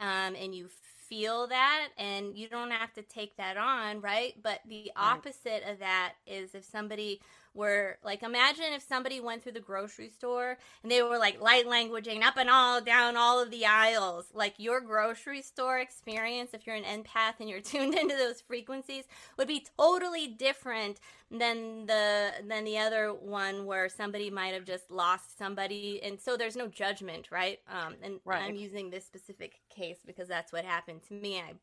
um, 0.00 0.34
and 0.40 0.54
you 0.54 0.68
feel 1.08 1.46
that 1.48 1.88
and 1.98 2.36
you 2.36 2.48
don't 2.48 2.70
have 2.70 2.92
to 2.94 3.02
take 3.02 3.36
that 3.36 3.56
on, 3.56 4.00
right? 4.00 4.34
But 4.42 4.60
the 4.68 4.90
opposite 4.96 5.62
of 5.68 5.78
that 5.80 6.14
is 6.26 6.54
if 6.54 6.64
somebody 6.64 7.20
were 7.54 7.98
like 8.04 8.22
imagine 8.22 8.72
if 8.72 8.82
somebody 8.82 9.20
went 9.20 9.42
through 9.42 9.52
the 9.52 9.60
grocery 9.60 10.08
store 10.08 10.58
and 10.82 10.90
they 10.90 11.02
were 11.02 11.18
like 11.18 11.40
light 11.40 11.66
languaging 11.66 12.22
up 12.22 12.36
and 12.36 12.50
all 12.50 12.80
down 12.80 13.16
all 13.16 13.40
of 13.40 13.50
the 13.50 13.64
aisles. 13.64 14.26
Like 14.34 14.54
your 14.58 14.80
grocery 14.80 15.42
store 15.42 15.78
experience 15.78 16.52
if 16.52 16.66
you're 16.66 16.76
an 16.76 16.84
empath 16.84 17.34
and 17.40 17.48
you're 17.48 17.60
tuned 17.72 17.94
into 17.94 18.16
those 18.16 18.40
frequencies 18.40 19.04
would 19.38 19.48
be 19.48 19.66
totally 19.78 20.26
different 20.26 21.00
than 21.30 21.86
the 21.86 22.32
than 22.46 22.64
the 22.64 22.78
other 22.78 23.12
one 23.12 23.64
where 23.64 23.88
somebody 23.88 24.30
might 24.30 24.54
have 24.54 24.64
just 24.64 24.90
lost 24.90 25.38
somebody. 25.38 26.00
And 26.02 26.20
so 26.20 26.36
there's 26.36 26.56
no 26.56 26.68
judgment 26.68 27.28
right? 27.30 27.60
Um 27.68 27.94
and 28.02 28.20
right. 28.24 28.42
i'm 28.42 28.56
using 28.56 28.90
this 28.90 29.04
specific 29.04 29.60
case 29.70 29.98
because 30.04 30.28
that's 30.28 30.52
what 30.52 30.64
happened 30.64 31.02
to 31.08 31.14
me. 31.14 31.38
I 31.38 31.54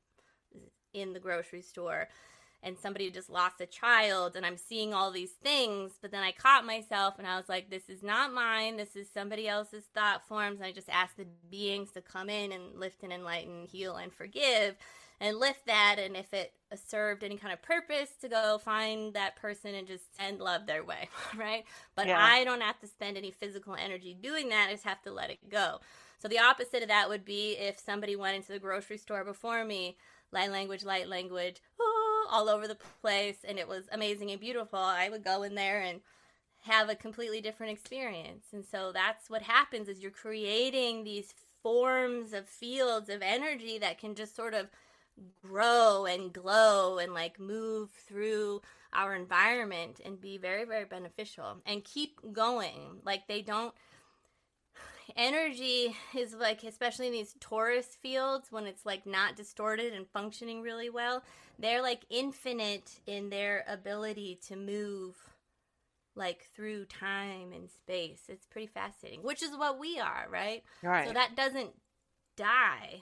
in 0.94 1.14
the 1.14 1.20
grocery 1.20 1.62
store 1.62 2.08
and 2.64 2.78
somebody 2.78 3.10
just 3.10 3.30
lost 3.30 3.60
a 3.60 3.66
child 3.66 4.36
and 4.36 4.46
I'm 4.46 4.58
seeing 4.58 4.94
all 4.94 5.12
these 5.12 5.32
things, 5.32 5.94
but 6.02 6.12
then 6.12 6.24
I 6.24 6.32
caught 6.32 6.66
myself 6.66 7.16
and 7.18 7.28
I 7.28 7.38
was 7.38 7.50
like, 7.50 7.70
this 7.70 7.90
is 7.90 8.04
not 8.04 8.34
mine. 8.34 8.78
This 8.78 8.96
is 8.96 9.08
somebody 9.12 9.48
else's 9.48 9.86
thought 9.96 10.28
forms. 10.28 10.60
And 10.60 10.66
I 10.68 10.72
just 10.72 10.90
asked 10.90 11.18
the 11.18 11.26
beings 11.50 11.92
to 11.92 12.02
come 12.02 12.30
in 12.30 12.52
and 12.52 12.80
lift 12.80 13.04
and 13.04 13.12
enlighten, 13.12 13.66
heal 13.66 13.96
and 13.96 14.14
forgive 14.14 14.76
and 15.20 15.38
lift 15.38 15.66
that. 15.66 15.96
And 15.98 16.16
if 16.16 16.34
it 16.34 16.54
served 16.76 17.24
any 17.24 17.38
kind 17.38 17.54
of 17.54 17.62
purpose 17.62 18.10
to 18.22 18.30
go 18.30 18.60
find 18.60 19.14
that 19.16 19.36
person 19.36 19.74
and 19.74 19.88
just 19.88 20.16
send 20.18 20.40
love 20.40 20.68
their 20.68 20.84
way, 20.84 21.10
right? 21.38 21.64
But 21.96 22.08
yeah. 22.08 22.24
I 22.24 22.44
don't 22.44 22.62
have 22.62 22.80
to 22.82 22.88
spend 22.88 23.18
any 23.18 23.32
physical 23.32 23.76
energy 23.76 24.16
doing 24.20 24.50
that. 24.50 24.68
I 24.70 24.74
just 24.74 24.86
have 24.86 25.02
to 25.04 25.12
let 25.12 25.32
it 25.32 25.50
go. 25.50 25.80
So 26.22 26.28
the 26.28 26.40
opposite 26.40 26.84
of 26.84 26.90
that 26.90 27.10
would 27.10 27.26
be 27.26 27.54
if 27.54 27.80
somebody 27.80 28.16
went 28.16 28.36
into 28.36 28.52
the 28.52 28.60
grocery 28.60 28.98
store 28.98 29.24
before 29.24 29.66
me, 29.66 29.98
light 30.32 30.52
language, 30.52 30.84
light 30.84 31.10
language, 31.10 31.62
oh, 31.80 32.01
all 32.30 32.50
over 32.50 32.68
the 32.68 32.78
place 33.02 33.38
and 33.48 33.58
it 33.58 33.68
was 33.68 33.86
amazing 33.92 34.32
and 34.32 34.40
beautiful, 34.40 34.80
I 34.80 35.10
would 35.10 35.24
go 35.24 35.44
in 35.44 35.56
there 35.56 35.82
and 35.82 36.02
have 36.64 36.90
a 36.90 36.96
completely 36.96 37.42
different 37.42 37.72
experience. 37.72 38.46
And 38.54 38.66
so 38.66 38.92
that's 38.94 39.30
what 39.30 39.42
happens 39.42 39.88
is 39.88 40.02
you're 40.02 40.12
creating 40.12 41.04
these 41.04 41.34
forms 41.64 42.34
of 42.34 42.48
fields 42.48 43.10
of 43.10 43.22
energy 43.22 43.78
that 43.80 44.00
can 44.00 44.16
just 44.16 44.36
sort 44.36 44.54
of 44.54 44.68
grow 45.44 46.06
and 46.06 46.34
glow 46.34 46.98
and 46.98 47.14
like 47.14 47.40
move 47.40 47.90
through 47.92 48.62
our 48.94 49.16
environment 49.16 50.02
and 50.04 50.20
be 50.20 50.38
very 50.38 50.66
very 50.66 50.86
beneficial 50.86 51.58
and 51.66 51.84
keep 51.84 52.20
going 52.34 53.00
like 53.06 53.28
they 53.28 53.42
don't 53.42 53.74
energy 55.16 55.96
is 56.18 56.34
like 56.34 56.64
especially 56.64 57.08
in 57.08 57.14
these 57.14 57.36
torus 57.40 57.98
fields 58.02 58.52
when 58.52 58.66
it's 58.66 58.86
like 58.86 59.06
not 59.06 59.36
distorted 59.36 59.94
and 59.94 60.08
functioning 60.08 60.62
really 60.62 60.90
well 60.90 61.24
they're 61.62 61.82
like 61.82 62.06
infinite 62.10 63.00
in 63.06 63.30
their 63.30 63.64
ability 63.68 64.40
to 64.48 64.56
move 64.56 65.16
like 66.16 66.46
through 66.56 66.86
time 66.86 67.54
and 67.54 67.70
space. 67.70 68.24
It's 68.28 68.46
pretty 68.46 68.68
fascinating 68.68 69.24
which 69.24 69.44
is 69.44 69.56
what 69.56 69.80
we 69.80 70.00
are 70.00 70.28
right? 70.30 70.64
Right. 70.84 71.08
so 71.08 71.14
that 71.14 71.36
doesn't 71.36 71.72
die. 72.36 73.02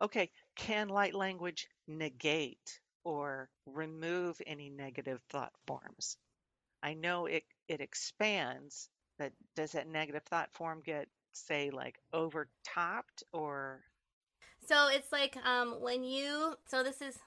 Okay 0.00 0.30
can 0.56 0.88
light 0.88 1.14
language 1.14 1.68
negate 1.88 2.80
or 3.04 3.48
remove 3.66 4.40
any 4.46 4.70
negative 4.70 5.20
thought 5.30 5.52
forms? 5.66 6.16
I 6.82 6.94
know 6.94 7.26
it 7.26 7.44
it 7.68 7.80
expands 7.80 8.88
but 9.18 9.32
does 9.54 9.72
that 9.72 9.88
negative 9.88 10.22
thought 10.24 10.50
form 10.52 10.82
get 10.84 11.08
say 11.32 11.70
like 11.70 11.98
overtopped 12.14 13.22
or 13.32 13.80
so 14.66 14.88
it's 14.88 15.12
like 15.12 15.36
um 15.44 15.80
when 15.80 16.02
you 16.02 16.54
so 16.66 16.82
this 16.82 17.02
is 17.02 17.18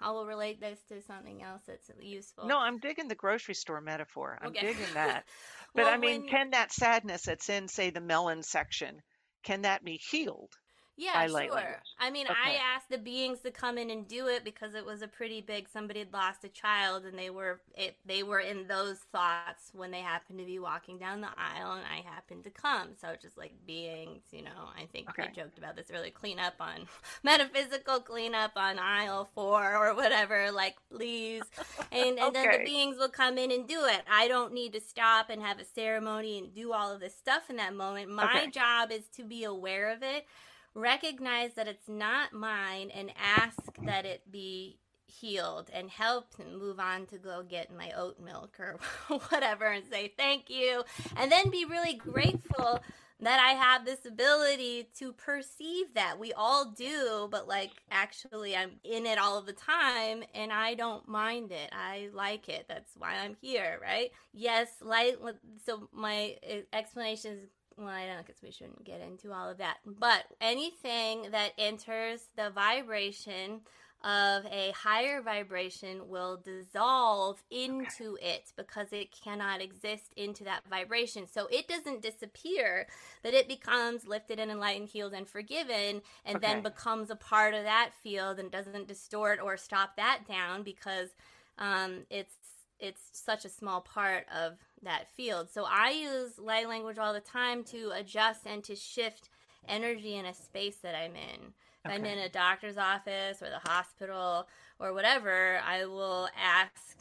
I 0.00 0.12
will 0.12 0.26
relate 0.26 0.60
this 0.60 0.78
to 0.88 1.02
something 1.02 1.42
else 1.42 1.62
that's 1.66 1.90
useful. 2.00 2.46
No, 2.46 2.58
I'm 2.58 2.78
digging 2.78 3.08
the 3.08 3.14
grocery 3.14 3.54
store 3.54 3.80
metaphor. 3.80 4.38
I'm 4.40 4.50
okay. 4.50 4.66
digging 4.68 4.94
that. 4.94 5.24
But 5.72 5.84
well, 5.84 5.94
I 5.94 5.98
mean, 5.98 6.22
when... 6.22 6.28
can 6.28 6.50
that 6.50 6.72
sadness 6.72 7.22
that's 7.22 7.48
in, 7.48 7.68
say, 7.68 7.90
the 7.90 8.00
melon 8.00 8.42
section, 8.42 9.02
can 9.44 9.62
that 9.62 9.84
be 9.84 10.00
healed? 10.10 10.52
Yeah, 11.00 11.26
sure. 11.26 11.80
I 11.98 12.10
mean, 12.10 12.26
okay. 12.26 12.36
I 12.44 12.58
asked 12.74 12.90
the 12.90 12.98
beings 12.98 13.38
to 13.40 13.50
come 13.50 13.78
in 13.78 13.88
and 13.88 14.06
do 14.06 14.26
it 14.26 14.44
because 14.44 14.74
it 14.74 14.84
was 14.84 15.00
a 15.00 15.08
pretty 15.08 15.40
big. 15.40 15.66
Somebody 15.66 16.00
had 16.00 16.12
lost 16.12 16.44
a 16.44 16.48
child, 16.48 17.06
and 17.06 17.18
they 17.18 17.30
were 17.30 17.62
it, 17.74 17.96
they 18.04 18.22
were 18.22 18.40
in 18.40 18.66
those 18.66 18.98
thoughts 19.10 19.70
when 19.72 19.92
they 19.92 20.00
happened 20.00 20.40
to 20.40 20.44
be 20.44 20.58
walking 20.58 20.98
down 20.98 21.22
the 21.22 21.28
aisle, 21.28 21.72
and 21.72 21.86
I 21.90 22.06
happened 22.06 22.44
to 22.44 22.50
come. 22.50 22.88
So 23.00 23.14
just 23.20 23.38
like 23.38 23.54
beings, 23.66 24.24
you 24.30 24.42
know, 24.42 24.68
I 24.76 24.84
think 24.92 25.08
okay. 25.08 25.30
we 25.34 25.42
joked 25.42 25.56
about 25.56 25.74
this 25.74 25.90
earlier. 25.90 26.10
Clean 26.10 26.38
up 26.38 26.56
on 26.60 26.86
metaphysical 27.22 28.00
cleanup 28.00 28.52
on 28.56 28.78
aisle 28.78 29.30
four 29.34 29.74
or 29.74 29.94
whatever. 29.94 30.52
Like, 30.52 30.76
please, 30.92 31.44
and 31.90 32.18
and 32.18 32.36
okay. 32.36 32.42
then 32.42 32.58
the 32.58 32.64
beings 32.66 32.98
will 32.98 33.08
come 33.08 33.38
in 33.38 33.50
and 33.50 33.66
do 33.66 33.86
it. 33.86 34.02
I 34.10 34.28
don't 34.28 34.52
need 34.52 34.74
to 34.74 34.80
stop 34.82 35.30
and 35.30 35.40
have 35.40 35.60
a 35.60 35.64
ceremony 35.64 36.38
and 36.38 36.54
do 36.54 36.74
all 36.74 36.92
of 36.92 37.00
this 37.00 37.16
stuff 37.16 37.48
in 37.48 37.56
that 37.56 37.74
moment. 37.74 38.10
My 38.10 38.48
job 38.52 38.92
is 38.92 39.04
to 39.16 39.24
be 39.24 39.44
aware 39.44 39.90
of 39.90 40.02
it 40.02 40.26
recognize 40.74 41.54
that 41.54 41.68
it's 41.68 41.88
not 41.88 42.32
mine 42.32 42.90
and 42.94 43.12
ask 43.18 43.58
that 43.84 44.06
it 44.06 44.30
be 44.30 44.78
healed 45.06 45.70
and 45.72 45.90
help 45.90 46.26
and 46.38 46.56
move 46.56 46.78
on 46.78 47.04
to 47.06 47.18
go 47.18 47.42
get 47.42 47.76
my 47.76 47.90
oat 47.96 48.20
milk 48.20 48.56
or 48.60 48.78
whatever 49.28 49.66
and 49.66 49.84
say 49.90 50.12
thank 50.16 50.48
you 50.48 50.82
and 51.16 51.32
then 51.32 51.50
be 51.50 51.64
really 51.64 51.94
grateful 51.94 52.80
that 53.22 53.38
I 53.38 53.52
have 53.52 53.84
this 53.84 54.06
ability 54.06 54.88
to 54.98 55.12
perceive 55.12 55.94
that. 55.94 56.18
We 56.18 56.32
all 56.32 56.70
do, 56.70 57.28
but 57.30 57.46
like 57.46 57.70
actually 57.90 58.56
I'm 58.56 58.72
in 58.82 59.06
it 59.06 59.18
all 59.18 59.42
the 59.42 59.52
time 59.52 60.22
and 60.34 60.52
I 60.52 60.74
don't 60.74 61.06
mind 61.06 61.52
it. 61.52 61.70
I 61.72 62.08
like 62.14 62.48
it. 62.48 62.66
That's 62.68 62.92
why 62.96 63.16
I'm 63.16 63.36
here, 63.40 63.78
right? 63.82 64.10
Yes, 64.32 64.68
light 64.80 65.16
so 65.64 65.88
my 65.92 66.36
eh, 66.42 66.62
explanation 66.72 67.32
is 67.32 67.48
well, 67.80 67.88
I 67.88 68.06
don't 68.06 68.26
guess 68.26 68.42
we 68.42 68.50
shouldn't 68.50 68.84
get 68.84 69.00
into 69.00 69.32
all 69.32 69.48
of 69.48 69.58
that. 69.58 69.78
But 69.86 70.24
anything 70.40 71.28
that 71.30 71.52
enters 71.58 72.28
the 72.36 72.50
vibration 72.50 73.62
of 74.02 74.46
a 74.46 74.72
higher 74.74 75.20
vibration 75.20 76.08
will 76.08 76.40
dissolve 76.42 77.42
into 77.50 78.14
okay. 78.14 78.30
it 78.30 78.52
because 78.56 78.92
it 78.92 79.12
cannot 79.12 79.60
exist 79.60 80.12
into 80.16 80.42
that 80.44 80.62
vibration. 80.70 81.26
So 81.26 81.46
it 81.48 81.68
doesn't 81.68 82.00
disappear, 82.00 82.86
but 83.22 83.34
it 83.34 83.46
becomes 83.46 84.06
lifted 84.06 84.38
and 84.38 84.50
enlightened, 84.50 84.88
healed 84.88 85.12
and 85.12 85.28
forgiven, 85.28 86.00
and 86.24 86.36
okay. 86.36 86.46
then 86.46 86.62
becomes 86.62 87.10
a 87.10 87.16
part 87.16 87.52
of 87.52 87.64
that 87.64 87.90
field 88.02 88.38
and 88.38 88.50
doesn't 88.50 88.88
distort 88.88 89.38
or 89.42 89.58
stop 89.58 89.96
that 89.96 90.20
down 90.26 90.62
because 90.62 91.10
um, 91.58 92.06
it's 92.08 92.34
it's 92.78 93.02
such 93.12 93.44
a 93.44 93.50
small 93.50 93.82
part 93.82 94.24
of 94.34 94.56
that 94.82 95.10
field. 95.10 95.50
So 95.50 95.64
I 95.68 95.90
use 95.90 96.38
light 96.38 96.68
language 96.68 96.98
all 96.98 97.12
the 97.12 97.20
time 97.20 97.64
to 97.64 97.92
adjust 97.94 98.46
and 98.46 98.62
to 98.64 98.74
shift 98.74 99.28
energy 99.68 100.16
in 100.16 100.26
a 100.26 100.34
space 100.34 100.76
that 100.82 100.94
I'm 100.94 101.16
in. 101.16 101.52
If 101.84 101.90
okay. 101.90 101.94
I'm 101.94 102.04
in 102.04 102.18
a 102.18 102.28
doctor's 102.28 102.76
office 102.76 103.42
or 103.42 103.48
the 103.50 103.70
hospital 103.70 104.46
or 104.78 104.92
whatever, 104.92 105.60
I 105.66 105.86
will 105.86 106.28
ask. 106.38 106.96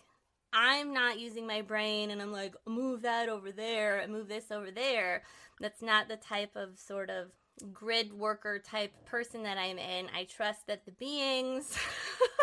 I'm 0.52 0.94
not 0.94 1.20
using 1.20 1.46
my 1.46 1.62
brain 1.62 2.10
and 2.10 2.22
I'm 2.22 2.32
like, 2.32 2.56
move 2.66 3.04
that 3.04 3.30
over 3.30 3.52
there 3.52 4.06
move 4.08 4.28
this 4.28 4.52
over 4.52 4.72
there. 4.72 5.24
That's 5.60 5.82
not 5.82 6.08
the 6.08 6.16
type 6.16 6.56
of 6.56 6.80
sort 6.80 7.10
of 7.10 7.28
grid 7.74 8.14
worker 8.14 8.60
type 8.60 8.94
person 9.06 9.44
that 9.44 9.58
I'm 9.58 9.78
in. 9.78 10.08
I 10.16 10.24
trust 10.24 10.68
that 10.68 10.86
the 10.86 10.92
beings 10.92 11.78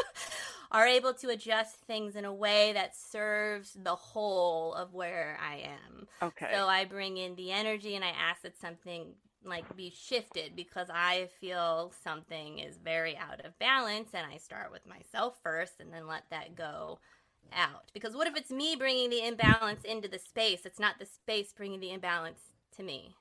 are 0.70 0.86
able 0.86 1.14
to 1.14 1.28
adjust 1.28 1.76
things 1.86 2.16
in 2.16 2.24
a 2.24 2.34
way 2.34 2.72
that 2.72 2.96
serves 2.96 3.72
the 3.74 3.94
whole 3.94 4.74
of 4.74 4.92
where 4.94 5.38
I 5.40 5.56
am. 5.56 6.06
Okay. 6.22 6.50
So 6.52 6.66
I 6.66 6.84
bring 6.84 7.16
in 7.16 7.36
the 7.36 7.52
energy 7.52 7.94
and 7.94 8.04
I 8.04 8.10
ask 8.10 8.42
that 8.42 8.58
something 8.58 9.14
like 9.44 9.76
be 9.76 9.90
shifted 9.96 10.56
because 10.56 10.88
I 10.92 11.28
feel 11.40 11.92
something 12.02 12.58
is 12.58 12.78
very 12.78 13.16
out 13.16 13.44
of 13.44 13.58
balance 13.58 14.10
and 14.12 14.26
I 14.30 14.38
start 14.38 14.72
with 14.72 14.86
myself 14.86 15.38
first 15.42 15.74
and 15.80 15.92
then 15.92 16.06
let 16.06 16.24
that 16.30 16.56
go 16.56 16.98
out. 17.52 17.84
Because 17.94 18.14
what 18.14 18.26
if 18.26 18.36
it's 18.36 18.50
me 18.50 18.76
bringing 18.76 19.10
the 19.10 19.24
imbalance 19.24 19.84
into 19.84 20.08
the 20.08 20.18
space? 20.18 20.66
It's 20.66 20.80
not 20.80 20.98
the 20.98 21.06
space 21.06 21.52
bringing 21.56 21.80
the 21.80 21.92
imbalance 21.92 22.40
to 22.76 22.82
me. 22.82 23.14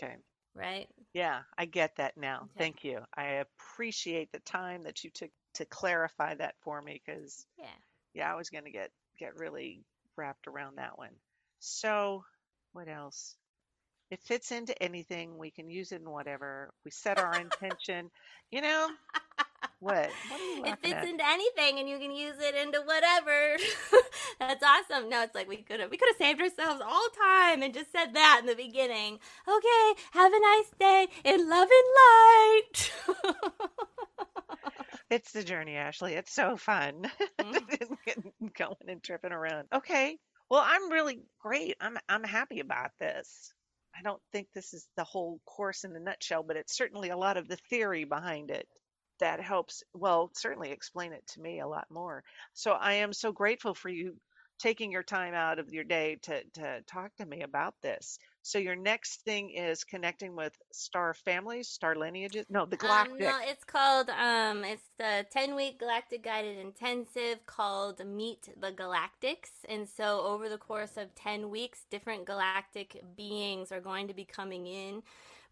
Okay. 0.00 0.14
Right? 0.54 0.86
Yeah, 1.12 1.40
I 1.58 1.64
get 1.64 1.96
that 1.96 2.16
now. 2.16 2.42
Okay. 2.42 2.50
Thank 2.58 2.84
you. 2.84 3.00
I 3.16 3.42
appreciate 3.42 4.30
the 4.30 4.38
time 4.40 4.84
that 4.84 5.02
you 5.02 5.10
took 5.10 5.30
to 5.54 5.64
clarify 5.66 6.34
that 6.34 6.54
for 6.62 6.80
me 6.82 7.00
because 7.04 7.46
Yeah. 7.58 7.66
yeah, 8.14 8.32
I 8.32 8.36
was 8.36 8.50
going 8.50 8.64
to 8.64 8.70
get 8.70 8.90
get 9.18 9.36
really 9.36 9.84
wrapped 10.16 10.46
around 10.48 10.76
that 10.78 10.98
one. 10.98 11.14
So, 11.60 12.24
what 12.72 12.88
else? 12.88 13.36
It 14.10 14.20
fits 14.22 14.52
into 14.52 14.80
anything. 14.82 15.38
We 15.38 15.50
can 15.50 15.70
use 15.70 15.92
it 15.92 16.00
in 16.02 16.10
whatever. 16.10 16.72
We 16.84 16.90
set 16.90 17.18
our 17.18 17.38
intention. 17.38 18.10
You 18.50 18.62
know, 18.62 18.88
what? 19.80 20.10
What 20.28 20.68
It 20.68 20.78
fits 20.80 20.92
at? 20.94 21.04
into 21.04 21.24
anything 21.26 21.78
and 21.78 21.88
you 21.88 21.98
can 21.98 22.10
use 22.12 22.36
it 22.40 22.54
into 22.54 22.80
whatever. 22.82 23.56
That's 24.40 24.62
awesome. 24.62 25.08
No, 25.08 25.22
it's 25.22 25.34
like 25.34 25.48
we 25.48 25.58
could 25.58 25.80
have 25.80 25.90
we 25.90 25.96
could 25.96 26.08
have 26.08 26.16
saved 26.16 26.40
ourselves 26.40 26.82
all 26.84 27.08
time 27.20 27.62
and 27.62 27.74
just 27.74 27.92
said 27.92 28.14
that 28.14 28.38
in 28.40 28.46
the 28.46 28.54
beginning. 28.56 29.18
Okay, 29.48 30.00
have 30.12 30.32
a 30.32 30.40
nice 30.40 30.70
day 30.78 31.08
in 31.24 31.48
love 31.48 31.68
and 31.70 31.88
light. 32.02 32.92
It's 35.14 35.30
the 35.32 35.44
journey, 35.44 35.76
Ashley. 35.76 36.14
It's 36.14 36.32
so 36.34 36.56
fun. 36.56 37.10
Mm. 37.40 38.52
Going 38.58 38.76
and 38.88 39.02
tripping 39.02 39.32
around. 39.32 39.68
Okay. 39.72 40.18
Well, 40.50 40.62
I'm 40.64 40.90
really 40.90 41.20
great. 41.40 41.76
I'm 41.80 41.96
I'm 42.08 42.24
happy 42.24 42.60
about 42.60 42.90
this. 43.00 43.52
I 43.96 44.02
don't 44.02 44.20
think 44.32 44.48
this 44.54 44.74
is 44.74 44.86
the 44.96 45.04
whole 45.04 45.40
course 45.46 45.84
in 45.84 45.94
a 45.96 46.00
nutshell, 46.00 46.42
but 46.42 46.56
it's 46.56 46.76
certainly 46.76 47.10
a 47.10 47.16
lot 47.16 47.36
of 47.36 47.48
the 47.48 47.56
theory 47.70 48.04
behind 48.04 48.50
it 48.50 48.66
that 49.20 49.40
helps, 49.40 49.82
well, 49.94 50.30
certainly 50.34 50.70
explain 50.70 51.12
it 51.12 51.24
to 51.28 51.40
me 51.40 51.60
a 51.60 51.68
lot 51.68 51.86
more. 51.90 52.22
So 52.52 52.72
I 52.72 52.94
am 52.94 53.12
so 53.12 53.32
grateful 53.32 53.74
for 53.74 53.88
you 53.88 54.16
taking 54.58 54.92
your 54.92 55.02
time 55.02 55.34
out 55.34 55.58
of 55.58 55.72
your 55.72 55.84
day 55.84 56.16
to 56.22 56.44
to 56.54 56.82
talk 56.82 57.14
to 57.16 57.26
me 57.26 57.42
about 57.42 57.74
this. 57.82 58.18
So 58.42 58.58
your 58.58 58.76
next 58.76 59.22
thing 59.22 59.50
is 59.50 59.84
connecting 59.84 60.36
with 60.36 60.52
star 60.72 61.14
families, 61.14 61.68
star 61.68 61.94
lineages. 61.96 62.46
No, 62.50 62.66
the 62.66 62.76
Um, 62.80 63.18
galactic. 63.18 63.20
no, 63.20 63.38
it's 63.42 63.64
called 63.64 64.10
um, 64.10 64.64
it's 64.64 64.90
the 64.98 65.24
ten 65.30 65.54
week 65.54 65.78
galactic 65.78 66.22
guided 66.24 66.58
intensive 66.58 67.46
called 67.46 68.04
Meet 68.04 68.48
the 68.60 68.72
Galactics, 68.72 69.64
and 69.68 69.88
so 69.88 70.20
over 70.22 70.48
the 70.48 70.58
course 70.58 70.96
of 70.96 71.14
ten 71.14 71.50
weeks, 71.50 71.86
different 71.90 72.26
galactic 72.26 73.02
beings 73.16 73.72
are 73.72 73.80
going 73.80 74.08
to 74.08 74.14
be 74.14 74.24
coming 74.24 74.66
in, 74.66 75.02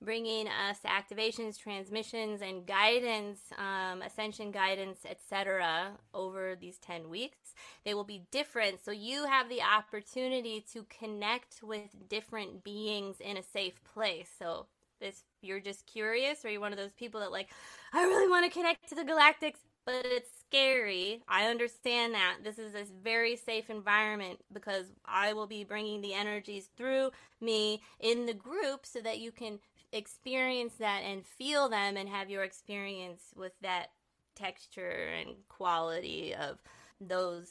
bringing 0.05 0.49
us 0.49 0.79
activations, 0.85 1.59
transmissions, 1.59 2.43
and 2.43 2.67
guidance, 2.67 3.41
um, 3.59 4.03
ascension 4.03 4.51
guidance, 4.51 5.01
etc. 5.09 5.93
Over 6.13 6.57
these 6.61 6.79
ten 6.79 7.09
weeks, 7.09 7.55
they 7.85 7.95
will 7.95 8.05
be 8.05 8.23
different, 8.31 8.85
so 8.85 8.91
you 8.91 9.27
have 9.27 9.49
the 9.49 9.63
opportunity 9.63 10.65
to 10.73 10.85
connect 10.85 11.63
with 11.63 12.09
different 12.09 12.65
beings 12.65 13.17
in 13.21 13.37
a 13.37 13.43
safe 13.43 13.83
place. 13.85 14.29
So 14.39 14.67
this, 15.03 15.25
you're 15.43 15.61
just 15.61 15.87
curious 15.87 16.45
or 16.45 16.51
you're 16.51 16.61
one 16.61 16.73
of 16.73 16.79
those 16.79 16.93
people 16.93 17.21
that 17.21 17.33
like 17.33 17.49
i 17.93 18.03
really 18.05 18.29
want 18.31 18.51
to 18.51 18.59
connect 18.59 18.89
to 18.89 18.95
the 18.95 19.03
galactics 19.03 19.59
but 19.85 20.07
it's 20.07 20.31
scary 20.47 21.23
i 21.29 21.47
understand 21.47 22.15
that 22.15 22.37
this 22.45 22.59
is 22.59 22.75
a 22.75 22.85
very 23.03 23.37
safe 23.37 23.69
environment 23.69 24.39
because 24.53 24.87
i 25.05 25.33
will 25.33 25.49
be 25.49 25.65
bringing 25.65 26.01
the 26.01 26.15
energies 26.15 26.69
through 26.77 27.11
me 27.41 27.83
in 27.99 28.27
the 28.27 28.33
group 28.33 28.87
so 28.87 29.01
that 29.01 29.19
you 29.19 29.33
can 29.33 29.59
experience 29.93 30.75
that 30.79 31.03
and 31.05 31.27
feel 31.27 31.69
them 31.69 31.97
and 31.97 32.09
have 32.09 32.31
your 32.31 32.43
experience 32.45 33.23
with 33.37 33.53
that 33.63 33.89
texture 34.35 35.09
and 35.21 35.31
quality 35.49 36.35
of 36.35 36.59
those 37.01 37.51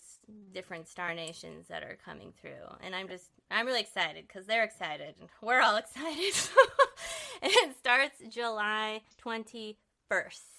different 0.54 0.88
star 0.88 1.14
nations 1.14 1.68
that 1.68 1.84
are 1.84 1.98
coming 2.04 2.32
through. 2.42 2.52
And 2.84 2.96
i'm 2.96 3.08
just 3.10 3.26
i'm 3.52 3.66
really 3.66 3.82
excited 3.82 4.26
because 4.28 4.46
they're 4.48 4.64
excited. 4.64 5.16
And 5.20 5.30
we're 5.42 5.62
all 5.62 5.76
excited. 5.86 6.34
And 7.44 7.52
it 7.52 7.76
starts 7.80 8.16
july 8.30 9.02
21st 9.26 9.76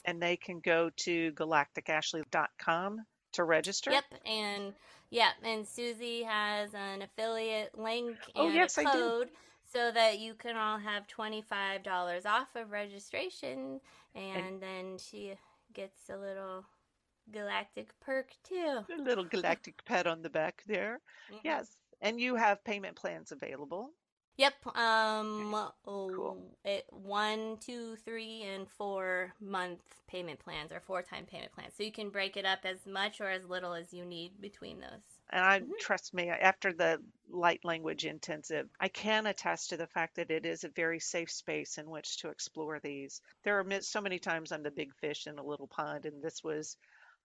and 0.05 0.21
they 0.21 0.37
can 0.37 0.59
go 0.59 0.91
to 0.97 1.31
galacticashley.com 1.33 3.05
to 3.33 3.45
register. 3.45 3.93
yep 3.93 4.05
and 4.27 4.73
yeah 5.11 5.31
and 5.45 5.67
susie 5.67 6.23
has 6.25 6.71
an 6.75 7.03
affiliate 7.03 7.79
link 7.79 8.17
Oh, 8.35 8.47
and 8.47 8.55
yes, 8.55 8.77
a 8.79 8.81
I 8.81 8.93
do. 8.93 9.25
So 9.73 9.91
that 9.93 10.19
you 10.19 10.35
can 10.35 10.57
all 10.57 10.79
have 10.79 11.07
$25 11.07 12.27
off 12.27 12.55
of 12.55 12.71
registration 12.71 13.81
and 14.15 14.61
then 14.61 14.99
she 14.99 15.35
gets 15.73 16.11
a 16.11 16.17
little 16.17 16.65
galactic 17.33 17.89
perk 18.01 18.33
too 18.43 18.85
A 18.93 19.01
little 19.01 19.25
galactic 19.25 19.85
pet 19.85 20.07
on 20.07 20.23
the 20.23 20.31
back 20.31 20.63
there. 20.67 21.01
Mhm. 21.31 21.41
Yes. 21.45 21.77
And 22.01 22.21
you 22.21 22.35
have 22.35 22.65
payment 22.65 22.97
plans 22.97 23.31
available. 23.33 23.91
Yep. 24.37 24.77
Um. 24.77 25.55
Oh, 25.87 26.11
Cool. 26.15 26.57
It 26.65 26.87
one, 26.91 27.59
two, 27.59 27.97
three, 27.97 28.43
and 28.43 28.69
four 28.69 29.35
month 29.41 29.83
payment 30.09 30.41
plans 30.41 30.73
or 30.73 30.81
four 30.81 31.03
time 31.03 31.27
payment 31.27 31.53
plans. 31.53 31.75
So 31.77 31.83
you 31.83 31.93
can 31.93 32.11
break 32.11 32.37
it 32.37 32.45
up 32.45 32.61
as 32.65 32.87
much 32.87 33.21
or 33.21 33.29
as 33.29 33.45
little 33.45 33.75
as 33.75 33.93
you 33.93 34.05
need 34.05 34.41
between 34.41 34.81
those. 34.81 35.12
And 35.33 35.45
I 35.45 35.61
Mhm. 35.61 35.73
trust 35.79 36.15
me, 36.15 36.29
after 36.31 36.73
the 36.73 37.03
light 37.29 37.65
language 37.65 38.05
intensive, 38.07 38.71
I 38.79 38.89
can 38.89 39.27
attest 39.27 39.71
to 39.71 39.77
the 39.77 39.89
fact 39.89 40.15
that 40.17 40.31
it 40.31 40.47
is 40.47 40.63
a 40.63 40.69
very 40.69 41.01
safe 41.01 41.31
space 41.33 41.79
in 41.79 41.91
which 41.91 42.19
to 42.19 42.29
explore 42.29 42.79
these. 42.79 43.21
There 43.43 43.59
are 43.59 43.81
so 43.83 44.01
many 44.01 44.21
times 44.21 44.53
I'm 44.53 44.63
the 44.63 44.71
big 44.71 44.95
fish 44.95 45.27
in 45.27 45.39
a 45.39 45.45
little 45.45 45.67
pond, 45.67 46.07
and 46.07 46.23
this 46.23 46.45
was, 46.45 46.77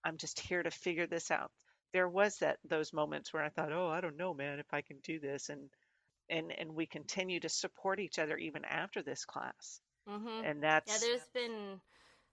I'm 0.04 0.16
just 0.16 0.40
here 0.40 0.62
to 0.64 0.70
figure 0.72 1.06
this 1.06 1.30
out. 1.30 1.52
There 1.92 2.08
was 2.08 2.38
that 2.38 2.58
those 2.64 2.92
moments 2.92 3.32
where 3.32 3.44
I 3.44 3.50
thought, 3.50 3.72
oh, 3.72 3.88
I 3.88 4.00
don't 4.00 4.16
know, 4.16 4.34
man, 4.34 4.58
if 4.58 4.72
I 4.74 4.80
can 4.82 4.98
do 5.00 5.20
this, 5.20 5.48
and 5.50 5.70
and 6.30 6.52
and 6.52 6.74
we 6.74 6.86
continue 6.86 7.40
to 7.40 7.48
support 7.50 8.00
each 8.00 8.18
other 8.18 8.36
even 8.38 8.64
after 8.64 9.02
this 9.02 9.24
class, 9.26 9.80
Mm-hmm. 10.08 10.42
and 10.42 10.62
that's 10.62 10.86
Yeah, 10.86 10.98
there's 10.98 11.28
been 11.34 11.80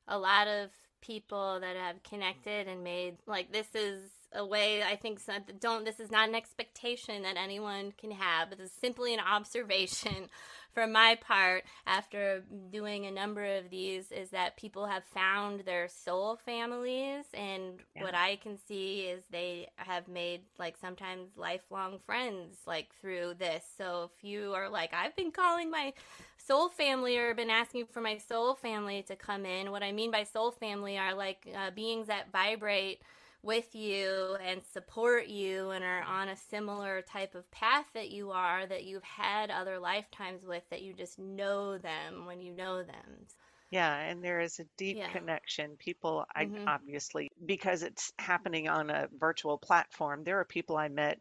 a 0.08 0.18
lot 0.20 0.48
of 0.48 0.72
people 1.02 1.60
that 1.62 1.78
have 1.78 2.04
connected 2.04 2.68
and 2.68 2.84
made 2.84 3.18
like 3.28 3.52
this 3.52 3.76
is 3.76 4.12
a 4.36 4.46
way 4.46 4.84
I 4.84 4.96
think 4.96 5.20
don't 5.60 5.86
this 5.86 6.00
is 6.00 6.12
not 6.12 6.30
an 6.30 6.36
expectation 6.36 7.24
that 7.24 7.38
anyone 7.38 7.94
can 7.98 8.12
have. 8.12 8.50
This 8.50 8.60
is 8.60 8.72
simply 8.72 9.14
an 9.14 9.20
observation 9.32 10.30
from 10.74 10.92
my 10.92 11.18
part 11.22 11.64
after 11.88 12.44
doing 12.70 13.06
a 13.06 13.12
number 13.12 13.46
of 13.46 13.70
these 13.70 14.12
is 14.12 14.32
that 14.32 14.58
people 14.58 14.86
have 14.88 15.06
found 15.06 15.62
their 15.62 15.88
soul 15.88 16.36
families 16.36 17.26
and 17.34 17.80
Yeah. 17.96 18.04
what 18.04 18.16
I 18.16 18.36
can 18.36 18.58
see 18.58 19.02
is 19.04 19.24
they 19.32 19.70
have 19.78 20.10
made 20.10 20.42
like 20.60 20.76
sometimes 20.76 21.30
lifelong 21.38 22.00
friends 22.06 22.58
like 22.68 22.94
through 23.00 23.36
this. 23.40 23.64
So 23.78 24.12
if 24.14 24.24
you 24.24 24.54
are 24.54 24.70
like 24.70 24.94
I've 24.94 25.16
been 25.16 25.32
calling 25.32 25.72
my 25.72 25.94
soul 26.38 26.70
family 26.70 27.18
or 27.18 27.34
been 27.34 27.50
asking 27.50 27.86
for 27.88 28.02
my 28.02 28.18
soul 28.18 28.54
family 28.56 29.02
to 29.04 29.16
come 29.16 29.46
in. 29.46 29.72
What 29.72 29.82
I 29.82 29.92
mean 29.94 30.12
by 30.12 30.24
soul 30.24 30.52
family 30.52 30.98
are 30.98 31.14
like 31.14 31.48
uh, 31.56 31.72
beings 31.72 32.08
that 32.08 32.32
vibrate 32.32 33.02
with 33.46 33.76
you 33.76 34.36
and 34.42 34.66
support 34.66 35.28
you 35.28 35.70
and 35.70 35.84
are 35.84 36.02
on 36.02 36.30
a 36.30 36.36
similar 36.36 37.04
type 37.04 37.36
of 37.36 37.50
path 37.52 37.86
that 37.94 38.10
you 38.10 38.32
are 38.32 38.66
that 38.66 38.84
you've 38.86 39.04
had 39.04 39.52
other 39.52 39.78
lifetimes 39.80 40.44
with 40.44 40.64
that 40.72 40.82
you 40.82 40.94
just 40.94 41.20
know 41.20 41.78
them 41.78 42.26
when 42.26 42.42
you 42.42 42.52
know 42.52 42.84
them. 42.84 43.28
Yeah, 43.70 43.96
and 43.96 44.24
there 44.24 44.40
is 44.40 44.60
a 44.60 44.66
deep 44.78 44.98
Yeah. 44.98 45.10
connection. 45.12 45.78
People, 45.78 46.26
I 46.36 46.46
Mhm. 46.46 46.68
obviously, 46.68 47.30
because 47.46 47.84
it's 47.84 48.14
happening 48.18 48.68
on 48.68 48.90
a 48.90 49.08
virtual 49.12 49.58
platform, 49.58 50.24
there 50.24 50.40
are 50.40 50.46
people 50.46 50.78
I 50.78 50.88
met, 50.88 51.20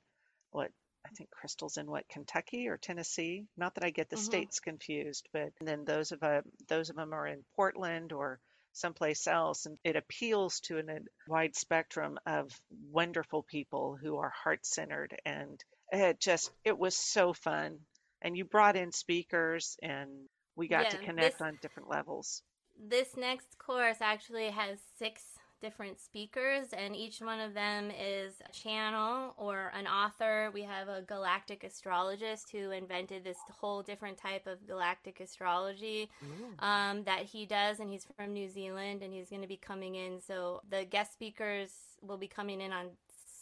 what, 0.50 0.70
I 1.04 1.10
think 1.10 1.30
Crystal's 1.30 1.76
in 1.76 1.86
what, 1.90 2.08
Kentucky 2.08 2.68
or 2.68 2.78
Tennessee? 2.78 3.46
Not 3.56 3.74
that 3.74 3.84
I 3.84 3.90
get 3.90 4.08
the 4.08 4.16
Mhm. 4.16 4.16
states 4.16 4.60
confused, 4.60 5.28
but 5.32 5.52
and 5.58 5.68
then 5.68 5.84
those 5.84 6.12
of 6.12 6.22
uh, 6.22 6.42
those 6.68 6.88
of 6.90 6.96
them 6.96 7.12
are 7.12 7.26
in 7.26 7.44
Portland 7.56 8.12
or 8.12 8.40
someplace 8.74 9.26
else, 9.26 9.66
and 9.66 9.78
it 9.84 9.96
appeals 9.96 10.60
to 10.60 10.78
an, 10.78 10.90
a 10.90 10.98
wide 11.26 11.56
spectrum 11.56 12.18
of 12.26 12.50
wonderful 12.90 13.42
people 13.42 13.96
who 14.00 14.18
are 14.18 14.30
heart-centered, 14.30 15.16
and 15.24 15.64
it 15.90 16.20
just 16.20 16.50
it 16.64 16.78
was 16.78 16.94
so 16.94 17.32
fun. 17.32 17.78
And 18.20 18.36
you 18.36 18.44
brought 18.44 18.76
in 18.76 18.92
speakers, 18.92 19.76
and 19.82 20.10
we 20.56 20.68
got 20.68 20.90
to 20.90 20.98
connect 20.98 21.38
this- 21.38 21.40
on 21.40 21.58
different 21.62 21.88
levels. 21.88 22.42
This 22.76 23.16
next 23.16 23.56
course 23.58 23.98
actually 24.00 24.50
has 24.50 24.78
six 24.98 25.22
different 25.64 25.98
speakers, 25.98 26.66
and 26.76 26.94
each 26.94 27.20
one 27.20 27.40
of 27.40 27.54
them 27.54 27.90
is 27.90 28.34
a 28.46 28.52
channel 28.52 29.32
or 29.38 29.72
an 29.74 29.86
author. 29.86 30.50
We 30.52 30.60
have 30.62 30.88
a 30.88 31.00
galactic 31.00 31.64
astrologist 31.64 32.50
who 32.52 32.70
invented 32.70 33.24
this 33.24 33.38
whole 33.50 33.80
different 33.82 34.18
type 34.18 34.46
of 34.46 34.66
galactic 34.66 35.20
astrology 35.20 36.10
um, 36.58 37.04
that 37.04 37.22
he 37.22 37.46
does, 37.46 37.80
and 37.80 37.88
he's 37.88 38.06
from 38.14 38.34
New 38.34 38.50
Zealand, 38.50 39.02
and 39.02 39.10
he's 39.14 39.30
going 39.30 39.40
to 39.40 39.48
be 39.48 39.56
coming 39.56 39.94
in. 39.94 40.20
So 40.20 40.60
the 40.68 40.84
guest 40.84 41.14
speakers 41.14 41.70
will 42.02 42.18
be 42.18 42.28
coming 42.28 42.60
in 42.60 42.70
on 42.70 42.88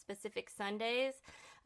specific 0.01 0.49
Sundays. 0.49 1.15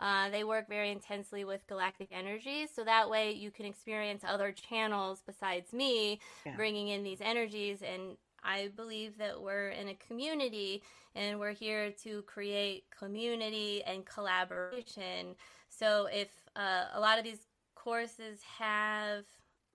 Uh, 0.01 0.29
they 0.31 0.45
work 0.45 0.69
very 0.69 0.91
intensely 0.91 1.45
with 1.45 1.67
galactic 1.67 2.09
energies, 2.13 2.71
so 2.75 2.83
that 2.85 3.11
way 3.11 3.33
you 3.33 3.51
can 3.51 3.67
experience 3.67 4.23
other 4.27 4.53
channels 4.53 5.23
besides 5.27 5.73
me 5.75 6.19
Yeah. 6.47 6.57
bringing 6.57 6.89
in 6.89 7.03
these 7.03 7.21
energies. 7.21 7.83
And 7.83 8.17
I 8.47 8.69
believe 8.77 9.19
that 9.19 9.41
we're 9.41 9.71
in 9.71 9.89
a 9.89 9.95
community 9.95 10.83
and 11.15 11.41
we're 11.41 11.53
here 11.53 11.91
to 12.05 12.23
create 12.23 12.85
community 12.97 13.83
and 13.85 14.07
collaboration. 14.07 15.35
So 15.69 16.09
if 16.13 16.29
uh, 16.55 16.85
a 16.95 17.01
lot 17.01 17.19
of 17.19 17.25
these 17.25 17.47
courses 17.75 18.41
have 18.59 19.25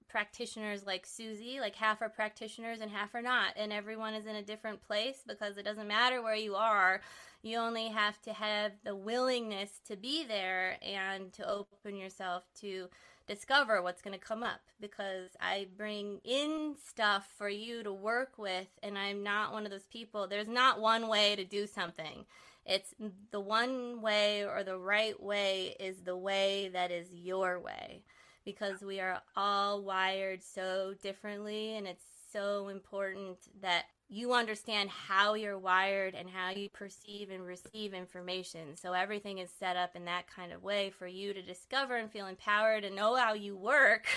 practitioners 0.07 0.85
like 0.85 1.05
Susie, 1.05 1.59
like 1.59 1.75
half 1.75 2.01
are 2.01 2.09
practitioners 2.09 2.81
and 2.81 2.91
half 2.91 3.15
are 3.15 3.21
not, 3.21 3.53
and 3.55 3.71
everyone 3.71 4.13
is 4.13 4.25
in 4.25 4.35
a 4.35 4.43
different 4.43 4.81
place 4.85 5.23
because 5.27 5.57
it 5.57 5.63
doesn't 5.63 5.87
matter 5.87 6.21
where 6.21 6.35
you 6.35 6.55
are. 6.55 7.01
You 7.41 7.57
only 7.57 7.87
have 7.87 8.21
to 8.23 8.33
have 8.33 8.73
the 8.83 8.95
willingness 8.95 9.79
to 9.87 9.95
be 9.95 10.25
there 10.25 10.77
and 10.81 11.33
to 11.33 11.49
open 11.49 11.95
yourself 11.95 12.43
to 12.59 12.87
discover 13.33 13.81
what's 13.81 14.01
going 14.01 14.17
to 14.17 14.25
come 14.25 14.43
up 14.43 14.59
because 14.81 15.29
I 15.39 15.67
bring 15.77 16.19
in 16.25 16.75
stuff 16.85 17.29
for 17.37 17.47
you 17.47 17.81
to 17.83 17.93
work 17.93 18.33
with, 18.37 18.67
and 18.83 18.97
I'm 18.97 19.23
not 19.23 19.53
one 19.53 19.63
of 19.63 19.71
those 19.71 19.87
people. 19.87 20.27
There's 20.27 20.49
not 20.49 20.81
one 20.81 21.07
way 21.07 21.37
to 21.37 21.45
do 21.45 21.65
something. 21.65 22.25
It's 22.65 22.93
the 23.31 23.39
one 23.39 24.01
way 24.01 24.43
or 24.43 24.63
the 24.63 24.77
right 24.77 25.21
way 25.21 25.75
is 25.79 26.01
the 26.01 26.17
way 26.17 26.69
that 26.73 26.91
is 26.91 27.07
your 27.13 27.59
way 27.59 28.03
because 28.43 28.81
we 28.81 28.99
are 28.99 29.21
all 29.37 29.81
wired 29.81 30.43
so 30.43 30.93
differently, 31.01 31.77
and 31.77 31.87
it's 31.87 32.05
so 32.33 32.67
important 32.67 33.37
that 33.61 33.85
you 34.13 34.33
understand 34.33 34.89
how 34.89 35.35
you're 35.35 35.57
wired 35.57 36.15
and 36.15 36.29
how 36.29 36.49
you 36.49 36.67
perceive 36.67 37.29
and 37.31 37.45
receive 37.45 37.93
information. 37.93 38.75
So 38.75 38.91
everything 38.91 39.37
is 39.37 39.49
set 39.57 39.77
up 39.77 39.95
in 39.95 40.03
that 40.03 40.25
kind 40.27 40.51
of 40.51 40.61
way 40.61 40.89
for 40.89 41.07
you 41.07 41.33
to 41.33 41.41
discover 41.41 41.95
and 41.95 42.11
feel 42.11 42.27
empowered 42.27 42.83
and 42.83 42.93
know 42.93 43.15
how 43.15 43.35
you 43.35 43.55
work 43.55 44.07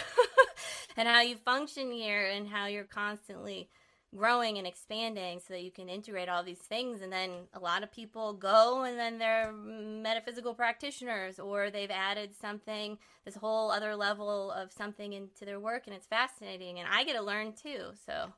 and 0.97 1.07
how 1.07 1.21
you 1.21 1.37
function 1.37 1.93
here 1.93 2.27
and 2.27 2.49
how 2.49 2.67
you're 2.67 2.83
constantly 2.83 3.69
growing 4.17 4.59
and 4.59 4.67
expanding 4.67 5.39
so 5.39 5.55
that 5.55 5.63
you 5.63 5.71
can 5.71 5.89
integrate 5.89 6.29
all 6.29 6.43
these 6.43 6.59
things. 6.59 7.01
And 7.01 7.13
then 7.13 7.31
a 7.53 7.61
lot 7.61 7.85
of 7.85 7.93
people 7.93 8.33
go 8.33 8.83
and 8.83 8.99
then 8.99 9.19
they're 9.19 9.53
metaphysical 9.53 10.55
practitioners 10.55 11.39
or 11.39 11.71
they've 11.71 11.89
added 11.89 12.35
something 12.35 12.99
this 13.25 13.37
whole 13.37 13.71
other 13.71 13.95
level 13.95 14.51
of 14.51 14.73
something 14.73 15.13
into 15.13 15.45
their 15.45 15.61
work 15.61 15.85
and 15.87 15.95
it's 15.95 16.09
fascinating. 16.09 16.81
And 16.81 16.89
I 16.91 17.05
get 17.05 17.15
to 17.15 17.23
learn 17.23 17.53
too 17.53 17.93
so. 18.05 18.33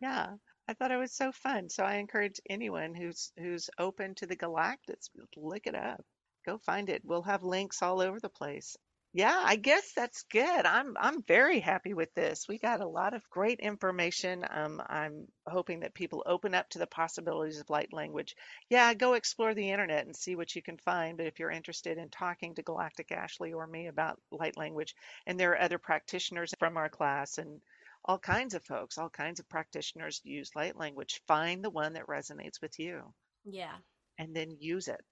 Yeah, 0.00 0.34
I 0.68 0.74
thought 0.74 0.90
it 0.90 0.96
was 0.96 1.12
so 1.12 1.32
fun. 1.32 1.68
So 1.68 1.84
I 1.84 1.96
encourage 1.96 2.40
anyone 2.48 2.94
who's 2.94 3.32
who's 3.38 3.70
open 3.78 4.14
to 4.16 4.26
the 4.26 4.36
galactics, 4.36 5.10
look 5.36 5.66
it 5.66 5.74
up. 5.74 6.04
Go 6.44 6.58
find 6.58 6.88
it. 6.90 7.04
We'll 7.04 7.22
have 7.22 7.42
links 7.42 7.82
all 7.82 8.00
over 8.00 8.20
the 8.20 8.28
place. 8.28 8.76
Yeah, 9.12 9.40
I 9.42 9.56
guess 9.56 9.92
that's 9.94 10.24
good. 10.24 10.66
I'm 10.66 10.94
I'm 10.98 11.22
very 11.22 11.58
happy 11.60 11.94
with 11.94 12.12
this. 12.14 12.46
We 12.48 12.58
got 12.58 12.82
a 12.82 12.86
lot 12.86 13.14
of 13.14 13.30
great 13.30 13.60
information. 13.60 14.44
Um, 14.50 14.82
I'm 14.86 15.26
hoping 15.46 15.80
that 15.80 15.94
people 15.94 16.22
open 16.26 16.54
up 16.54 16.68
to 16.70 16.78
the 16.78 16.86
possibilities 16.86 17.58
of 17.58 17.70
light 17.70 17.92
language. 17.94 18.36
Yeah, 18.68 18.92
go 18.92 19.14
explore 19.14 19.54
the 19.54 19.70
internet 19.70 20.04
and 20.04 20.14
see 20.14 20.36
what 20.36 20.54
you 20.54 20.60
can 20.62 20.76
find. 20.76 21.16
But 21.16 21.26
if 21.26 21.38
you're 21.38 21.50
interested 21.50 21.96
in 21.96 22.10
talking 22.10 22.54
to 22.56 22.62
Galactic 22.62 23.10
Ashley 23.10 23.54
or 23.54 23.66
me 23.66 23.86
about 23.86 24.20
light 24.30 24.56
language, 24.58 24.94
and 25.26 25.40
there 25.40 25.52
are 25.52 25.62
other 25.62 25.78
practitioners 25.78 26.52
from 26.58 26.76
our 26.76 26.90
class 26.90 27.38
and 27.38 27.62
all 28.06 28.18
kinds 28.18 28.54
of 28.54 28.64
folks, 28.64 28.98
all 28.98 29.10
kinds 29.10 29.40
of 29.40 29.48
practitioners 29.48 30.20
use 30.24 30.50
light 30.54 30.76
language. 30.76 31.20
Find 31.26 31.62
the 31.64 31.70
one 31.70 31.94
that 31.94 32.06
resonates 32.06 32.60
with 32.62 32.78
you 32.78 33.02
yeah 33.44 33.76
and 34.18 34.34
then 34.34 34.56
use 34.58 34.88
it. 34.88 35.04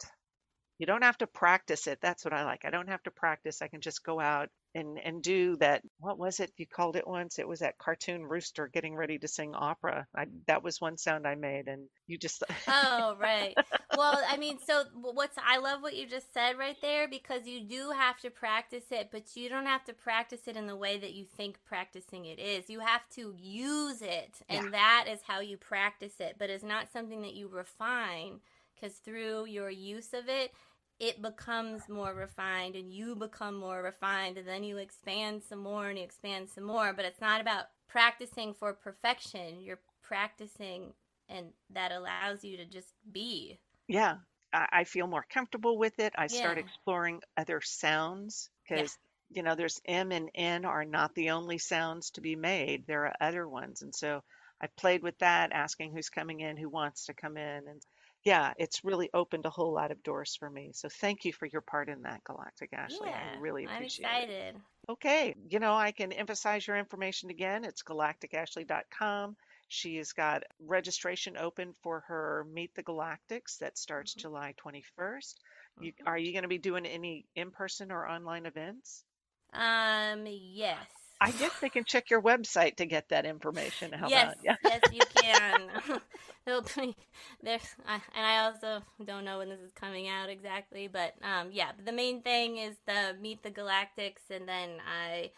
You 0.78 0.86
don't 0.86 1.04
have 1.04 1.18
to 1.18 1.26
practice 1.26 1.86
it. 1.86 1.98
That's 2.02 2.24
what 2.24 2.34
I 2.34 2.44
like. 2.44 2.64
I 2.64 2.70
don't 2.70 2.88
have 2.88 3.02
to 3.04 3.10
practice. 3.10 3.62
I 3.62 3.68
can 3.68 3.80
just 3.80 4.04
go 4.04 4.18
out 4.18 4.48
and 4.74 4.98
and 4.98 5.22
do 5.22 5.56
that. 5.58 5.82
What 5.98 6.18
was 6.18 6.40
it 6.40 6.52
you 6.56 6.66
called 6.66 6.96
it 6.96 7.06
once? 7.06 7.38
It 7.38 7.48
was 7.48 7.60
that 7.60 7.78
cartoon 7.78 8.24
rooster 8.24 8.68
getting 8.68 8.94
ready 8.96 9.18
to 9.18 9.28
sing 9.28 9.54
opera. 9.54 10.06
I, 10.16 10.26
that 10.46 10.62
was 10.64 10.80
one 10.80 10.96
sound 10.98 11.26
I 11.26 11.34
made, 11.36 11.68
and 11.68 11.88
you 12.06 12.18
just 12.18 12.42
oh 12.66 13.16
right 13.20 13.58
well 13.92 14.22
i 14.28 14.38
mean 14.38 14.58
so 14.66 14.84
what's 14.94 15.36
i 15.46 15.58
love 15.58 15.82
what 15.82 15.94
you 15.96 16.06
just 16.06 16.32
said 16.32 16.58
right 16.58 16.80
there 16.80 17.06
because 17.08 17.46
you 17.46 17.60
do 17.60 17.90
have 17.90 18.18
to 18.18 18.30
practice 18.30 18.84
it 18.90 19.10
but 19.12 19.36
you 19.36 19.50
don't 19.50 19.66
have 19.66 19.84
to 19.84 19.92
practice 19.92 20.42
it 20.46 20.56
in 20.56 20.66
the 20.66 20.76
way 20.76 20.98
that 20.98 21.12
you 21.12 21.26
think 21.36 21.58
practicing 21.66 22.24
it 22.24 22.38
is 22.38 22.70
you 22.70 22.80
have 22.80 23.06
to 23.10 23.34
use 23.38 24.00
it 24.00 24.36
and 24.48 24.64
Yeah. 24.64 24.70
that 24.72 25.06
is 25.10 25.20
how 25.26 25.40
you 25.40 25.58
practice 25.58 26.14
it 26.20 26.36
but 26.38 26.48
it's 26.50 26.64
not 26.64 26.90
something 26.90 27.20
that 27.22 27.34
you 27.34 27.48
refine 27.48 28.40
because 28.74 28.94
through 28.98 29.44
your 29.46 29.70
use 29.70 30.14
of 30.14 30.28
it 30.28 30.52
it 31.00 31.20
becomes 31.20 31.88
more 31.88 32.14
refined 32.14 32.76
and 32.76 32.92
you 32.92 33.16
become 33.16 33.56
more 33.56 33.82
refined 33.82 34.38
and 34.38 34.46
then 34.46 34.62
you 34.62 34.78
expand 34.78 35.42
some 35.42 35.58
more 35.58 35.88
and 35.88 35.98
you 35.98 36.04
expand 36.04 36.48
some 36.48 36.64
more 36.64 36.92
but 36.92 37.04
it's 37.04 37.20
not 37.20 37.40
about 37.40 37.64
practicing 37.88 38.54
for 38.54 38.72
perfection 38.72 39.60
you're 39.60 39.80
practicing 40.02 40.92
and 41.28 41.46
that 41.70 41.92
allows 41.92 42.44
you 42.44 42.56
to 42.56 42.64
just 42.64 42.88
be 43.12 43.58
yeah. 43.88 44.16
I, 44.52 44.68
I 44.72 44.84
feel 44.84 45.06
more 45.06 45.26
comfortable 45.28 45.76
with 45.78 45.98
it. 45.98 46.12
I 46.16 46.28
start 46.28 46.58
exploring 46.58 47.22
other 47.36 47.60
sounds 47.60 48.50
Yeah. 48.70 48.76
because 48.76 48.98
you 49.30 49.42
know 49.42 49.54
there's 49.54 49.80
M 49.84 50.12
and 50.12 50.30
N 50.34 50.64
are 50.64 50.84
not 50.84 51.14
the 51.14 51.30
only 51.30 51.58
sounds 51.58 52.10
to 52.12 52.20
be 52.20 52.36
made. 52.36 52.86
There 52.86 53.06
are 53.06 53.14
other 53.20 53.48
ones, 53.48 53.82
and 53.82 53.94
so 53.94 54.22
I 54.60 54.68
played 54.68 55.02
with 55.02 55.18
that, 55.18 55.52
asking 55.52 55.92
who's 55.92 56.08
coming 56.08 56.40
in, 56.40 56.56
who 56.56 56.68
wants 56.68 57.06
to 57.06 57.14
come 57.14 57.36
in, 57.36 57.68
and 57.68 57.82
yeah, 58.24 58.52
it's 58.58 58.84
really 58.84 59.10
opened 59.14 59.46
a 59.46 59.50
whole 59.50 59.72
lot 59.74 59.90
of 59.92 60.02
doors 60.02 60.36
for 60.36 60.50
me. 60.50 60.72
So 60.72 60.88
thank 60.88 61.24
you 61.24 61.32
for 61.32 61.46
your 61.46 61.60
part 61.62 61.88
in 61.88 62.02
that, 62.02 62.24
Galactic 62.24 62.72
Ashley. 62.72 63.12
yeah 63.12 63.14
I 63.14 63.22
really 63.32 63.64
appreciate 63.64 63.72
i'm 63.76 63.84
appreciate 63.84 64.18
it. 64.18 64.28
excited 64.28 64.60
Okay, 64.88 65.34
you 65.48 65.58
know, 65.60 65.74
I 65.74 65.92
can 65.92 66.12
emphasize 66.12 66.66
your 66.66 66.76
information 66.76 67.30
again. 67.30 67.64
It's 67.64 67.82
galacticashley.com. 67.82 69.36
She's 69.68 70.12
got 70.12 70.44
registration 70.58 71.36
open 71.36 71.74
for 71.82 72.00
her 72.02 72.44
Meet 72.50 72.74
the 72.74 72.82
Galactics 72.84 73.58
that 73.58 73.78
starts 73.78 74.14
Mhm. 74.14 74.26
July 74.26 74.54
21st. 74.56 75.40
You, 75.78 75.92
Mhm. 75.92 76.06
are 76.06 76.18
you 76.18 76.32
going 76.32 76.42
to 76.42 76.48
be 76.48 76.58
doing 76.58 76.86
any 76.86 77.26
in-person 77.34 77.92
or 77.92 78.08
online 78.08 78.46
events? 78.46 79.04
um 79.52 80.26
yes 80.26 81.03
I 81.20 81.30
guess 81.30 81.52
they 81.60 81.68
can 81.68 81.84
check 81.84 82.10
your 82.10 82.20
website 82.20 82.76
to 82.76 82.86
get 82.86 83.08
that 83.08 83.24
information. 83.24 83.92
How 83.92 84.08
yes, 84.08 84.34
about? 84.42 84.44
Yeah. 84.44 84.56
yes, 84.64 84.80
you 84.92 85.00
can. 85.14 85.70
Be- 86.46 86.96
There's, 87.42 87.62
I, 87.86 87.94
and 88.14 88.26
I 88.26 88.44
also 88.44 88.82
don't 89.04 89.24
know 89.24 89.38
when 89.38 89.48
this 89.48 89.60
is 89.60 89.72
coming 89.72 90.08
out 90.08 90.28
exactly, 90.28 90.88
but 90.88 91.14
um, 91.22 91.48
yeah. 91.52 91.70
The 91.84 91.92
main 91.92 92.22
thing 92.22 92.58
is 92.58 92.76
the 92.86 93.16
Meet 93.20 93.42
the 93.42 93.50
Galactics, 93.50 94.30
and 94.30 94.48
then 94.48 94.70
I, 94.86 95.30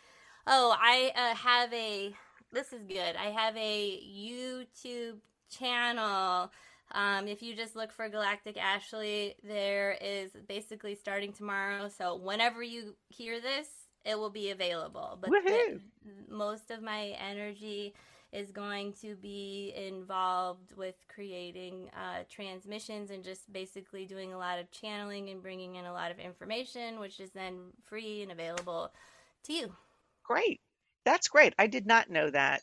oh, 0.47 0.74
I 0.79 1.12
uh, 1.14 1.35
have 1.37 1.72
a. 1.72 2.14
This 2.53 2.72
is 2.72 2.83
good. 2.89 3.16
I 3.16 3.31
have 3.31 3.57
a 3.57 4.01
YouTube 4.01 5.18
channel. 5.51 6.51
Um, 6.93 7.27
if 7.27 7.43
you 7.43 7.55
just 7.57 7.77
look 7.77 7.93
for 7.93 8.09
Galactic 8.09 8.57
Ashley, 8.57 9.35
there 9.43 9.97
is 10.01 10.31
basically 10.49 10.95
starting 10.95 11.33
tomorrow. 11.33 11.89
So 11.89 12.16
whenever 12.16 12.62
you 12.62 12.95
hear 13.09 13.41
this, 13.41 13.68
it 14.07 14.19
will 14.19 14.31
be 14.31 14.51
available. 14.51 15.19
But 15.21 15.31
the- 15.45 15.81
most 16.29 16.71
of 16.71 16.83
my 16.83 17.17
energy 17.19 17.95
is 18.33 18.51
going 18.51 18.93
to 18.93 19.15
be 19.17 19.73
involved 19.77 20.77
with 20.77 20.95
creating 21.09 21.89
uh, 21.97 22.25
transmissions 22.29 23.11
and 23.11 23.25
just 23.25 23.51
basically 23.53 24.05
doing 24.05 24.33
a 24.33 24.39
lot 24.39 24.59
of 24.59 24.71
channeling 24.71 25.31
and 25.31 25.43
bringing 25.43 25.77
in 25.77 25.85
a 25.87 25.93
lot 25.93 26.11
of 26.11 26.19
information, 26.19 27.01
which 27.01 27.21
is 27.21 27.31
then 27.31 27.59
free 27.85 28.23
and 28.23 28.33
available 28.33 28.93
to 29.45 29.53
you. 29.53 29.73
Great. 30.25 30.61
That's 31.05 31.29
great. 31.29 31.55
I 31.59 31.67
did 31.67 31.87
not 31.87 32.11
know 32.11 32.31
that. 32.31 32.63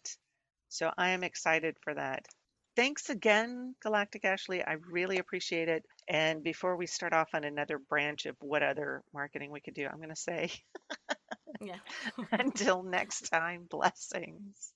So 0.70 0.92
I 0.98 1.10
am 1.10 1.24
excited 1.24 1.78
for 1.82 1.94
that. 1.94 2.26
Thanks 2.76 3.10
again, 3.10 3.76
Galactic 3.82 4.26
Ashley. 4.26 4.64
I 4.64 4.78
really 4.92 5.20
appreciate 5.20 5.70
it. 5.70 5.86
And 6.08 6.44
before 6.44 6.76
we 6.76 6.88
start 6.88 7.14
off 7.14 7.30
on 7.34 7.44
another 7.44 7.78
branch 7.78 8.26
of 8.26 8.36
what 8.42 8.64
other 8.64 9.04
marketing 9.14 9.52
we 9.52 9.62
could 9.62 9.76
do, 9.76 9.86
I'm 9.86 9.98
going 9.98 10.10
to 10.10 10.16
say 10.16 10.52
Yeah. 11.60 11.80
until 12.32 12.84
next 12.84 13.22
time, 13.30 13.66
blessings. 13.70 14.74